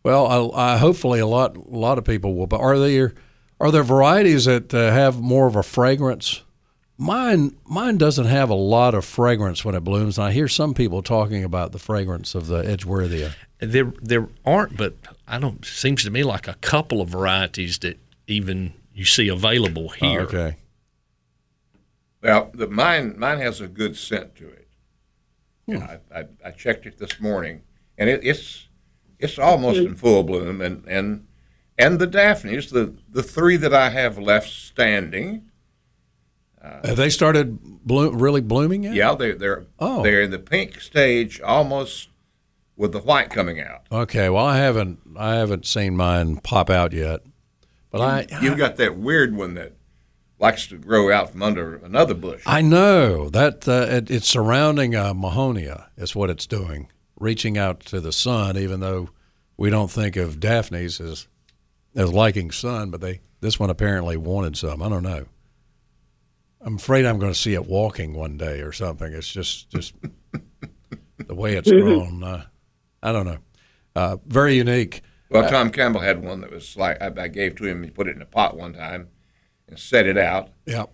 Well, 0.04 0.54
I, 0.56 0.74
I 0.74 0.78
hopefully 0.78 1.20
a 1.20 1.28
lot 1.28 1.58
a 1.58 1.62
lot 1.62 1.98
of 1.98 2.04
people 2.06 2.36
will. 2.36 2.48
But 2.48 2.62
are 2.62 2.78
there 2.78 3.14
are 3.60 3.72
there 3.72 3.84
varieties 3.84 4.46
that 4.46 4.74
uh, 4.74 4.92
have 4.92 5.20
more 5.20 5.48
of 5.48 5.56
a 5.56 5.64
fragrance 5.64 6.44
Mine, 7.00 7.56
mine 7.64 7.98
doesn't 7.98 8.26
have 8.26 8.50
a 8.50 8.56
lot 8.56 8.96
of 8.96 9.06
fragrance 9.06 9.64
when 9.64 9.76
it 9.76 9.82
blooms. 9.82 10.18
And 10.18 10.28
I 10.28 10.32
hear 10.32 10.48
some 10.48 10.74
people 10.74 11.04
talking 11.04 11.44
about 11.44 11.72
the 11.72 11.80
fragrance 11.80 12.34
of 12.34 12.48
the 12.48 12.64
Edgeworthia. 12.64 13.36
There, 13.60 13.94
there 14.02 14.28
aren't, 14.44 14.78
but 14.78 14.96
I 15.28 15.38
don't. 15.38 15.64
Seems 15.64 16.04
to 16.06 16.12
me 16.12 16.24
like 16.24 16.48
a 16.48 16.56
couple 16.56 17.00
of 17.00 17.10
varieties 17.10 17.78
that 17.80 18.00
even 18.26 18.74
you 18.94 19.06
see 19.06 19.28
available 19.28 19.90
here. 19.90 20.22
Oh, 20.22 20.24
okay. 20.24 20.58
Well, 22.24 22.50
the 22.54 22.68
mine 22.68 23.16
mine 23.18 23.40
has 23.40 23.62
a 23.62 23.68
good 23.68 23.96
scent 23.96 24.36
to 24.38 24.48
it. 24.48 24.68
You 25.68 25.78
know, 25.78 25.86
I, 25.86 26.20
I, 26.20 26.26
I 26.46 26.52
checked 26.52 26.88
it 26.88 26.98
this 26.98 27.20
morning, 27.20 27.62
and 27.98 28.10
it, 28.10 28.22
it's 28.24 28.67
it's 29.20 29.40
almost 29.40 29.80
in 29.80 29.96
full 29.96 30.24
bloom. 30.24 30.62
And 30.62 30.86
and 30.88 31.26
and 31.78 32.00
the 32.00 32.08
daphnes, 32.08 32.70
the 32.72 32.94
the 33.10 33.24
three 33.24 33.58
that 33.58 33.74
I 33.74 33.90
have 33.90 34.18
left 34.18 34.50
standing, 34.50 35.44
Have 36.62 36.98
they 36.98 37.10
started 37.10 37.60
bloom, 37.86 38.20
really 38.20 38.42
blooming 38.42 38.84
yet? 38.84 38.94
yeah, 38.94 39.16
they're 39.16 39.36
they're 39.36 39.66
Oh. 39.80 40.04
they're 40.04 40.22
in 40.22 40.32
the 40.32 40.40
pink 40.40 40.82
stage, 40.82 41.40
almost 41.42 42.10
with 42.76 42.92
the 42.92 43.00
white 43.00 43.30
coming 43.30 43.60
out. 43.60 43.82
Okay. 43.92 44.30
Well, 44.30 44.46
I 44.46 44.58
haven't, 44.58 45.00
I 45.18 45.36
haven't 45.36 45.66
seen 45.66 45.96
mine 45.98 46.38
pop 46.38 46.70
out 46.70 46.94
yet. 46.94 47.22
But 47.90 48.02
I, 48.02 48.28
You've 48.42 48.58
got 48.58 48.76
that 48.78 48.98
weird 48.98 49.36
one 49.36 49.56
that 49.56 49.74
likes 50.40 50.68
to 50.68 50.78
grow 50.78 51.12
out 51.12 51.32
from 51.32 51.42
under 51.42 51.78
another 51.78 52.14
bush. 52.14 52.44
I 52.46 52.62
know 52.62 53.30
that 53.30 53.68
uh, 53.68 53.88
it, 53.90 54.12
it's 54.12 54.30
surrounding 54.30 54.94
uh, 54.94 55.14
Mahonia 55.16 55.86
is 55.98 56.16
what 56.16 56.30
it's 56.30 56.46
doing, 56.46 56.92
reaching 57.20 57.58
out 57.58 57.80
to 57.82 58.00
the 58.00 58.12
sun. 58.12 58.58
Even 58.58 58.80
though 58.80 59.10
we 59.58 59.70
don't 59.70 59.92
think 59.92 60.16
of 60.16 60.40
Daphnes 60.40 61.00
as 61.02 61.28
as 61.96 62.12
liking 62.12 62.52
sun, 62.52 62.92
but 62.92 63.02
they 63.02 63.22
this 63.42 63.60
one 63.60 63.70
apparently 63.70 64.18
wanted 64.18 64.58
some. 64.58 64.82
I 64.82 64.90
don't 64.90 65.04
know. 65.04 65.26
I'm 66.62 66.76
afraid 66.76 67.06
I'm 67.06 67.20
going 67.20 67.32
to 67.32 67.38
see 67.40 67.54
it 67.54 67.68
walking 67.68 68.14
one 68.14 68.38
day 68.38 68.62
or 68.62 68.72
something. 68.72 69.14
It's 69.14 69.32
just 69.32 69.70
just 69.70 69.94
the 71.26 71.36
way 71.36 71.56
it's 71.56 71.70
grown. 71.72 72.24
Uh, 72.24 72.46
I 73.04 73.12
don't 73.12 73.26
know. 73.26 73.38
Uh, 73.96 74.18
very 74.26 74.56
unique. 74.56 75.02
Well, 75.30 75.50
Tom 75.50 75.72
Campbell 75.72 76.02
had 76.02 76.24
one 76.24 76.42
that 76.42 76.52
was 76.52 76.78
like 76.78 77.02
I, 77.02 77.12
I 77.24 77.28
gave 77.28 77.56
to 77.58 77.66
him. 77.66 77.84
He 77.84 77.90
put 77.90 78.08
it 78.08 78.16
in 78.16 78.22
a 78.22 78.26
pot 78.26 78.56
one 78.58 78.74
time 78.74 79.10
and 79.68 79.78
set 79.78 80.08
it 80.08 80.18
out, 80.18 80.50
Yeah. 80.66 80.86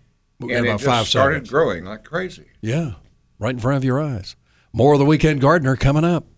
and 0.42 0.52
About 0.52 0.66
it 0.66 0.72
just 0.72 0.86
five 0.86 1.08
started 1.08 1.36
seconds. 1.36 1.50
growing 1.52 1.86
like 1.86 2.04
crazy. 2.04 2.46
Yeah, 2.62 2.94
right 3.40 3.52
in 3.54 3.60
front 3.60 3.78
of 3.78 3.84
your 3.84 4.02
eyes. 4.02 4.36
More 4.76 4.94
of 4.94 5.00
the 5.00 5.06
weekend 5.06 5.40
gardener 5.40 5.76
coming 5.76 6.04
up. 6.04 6.33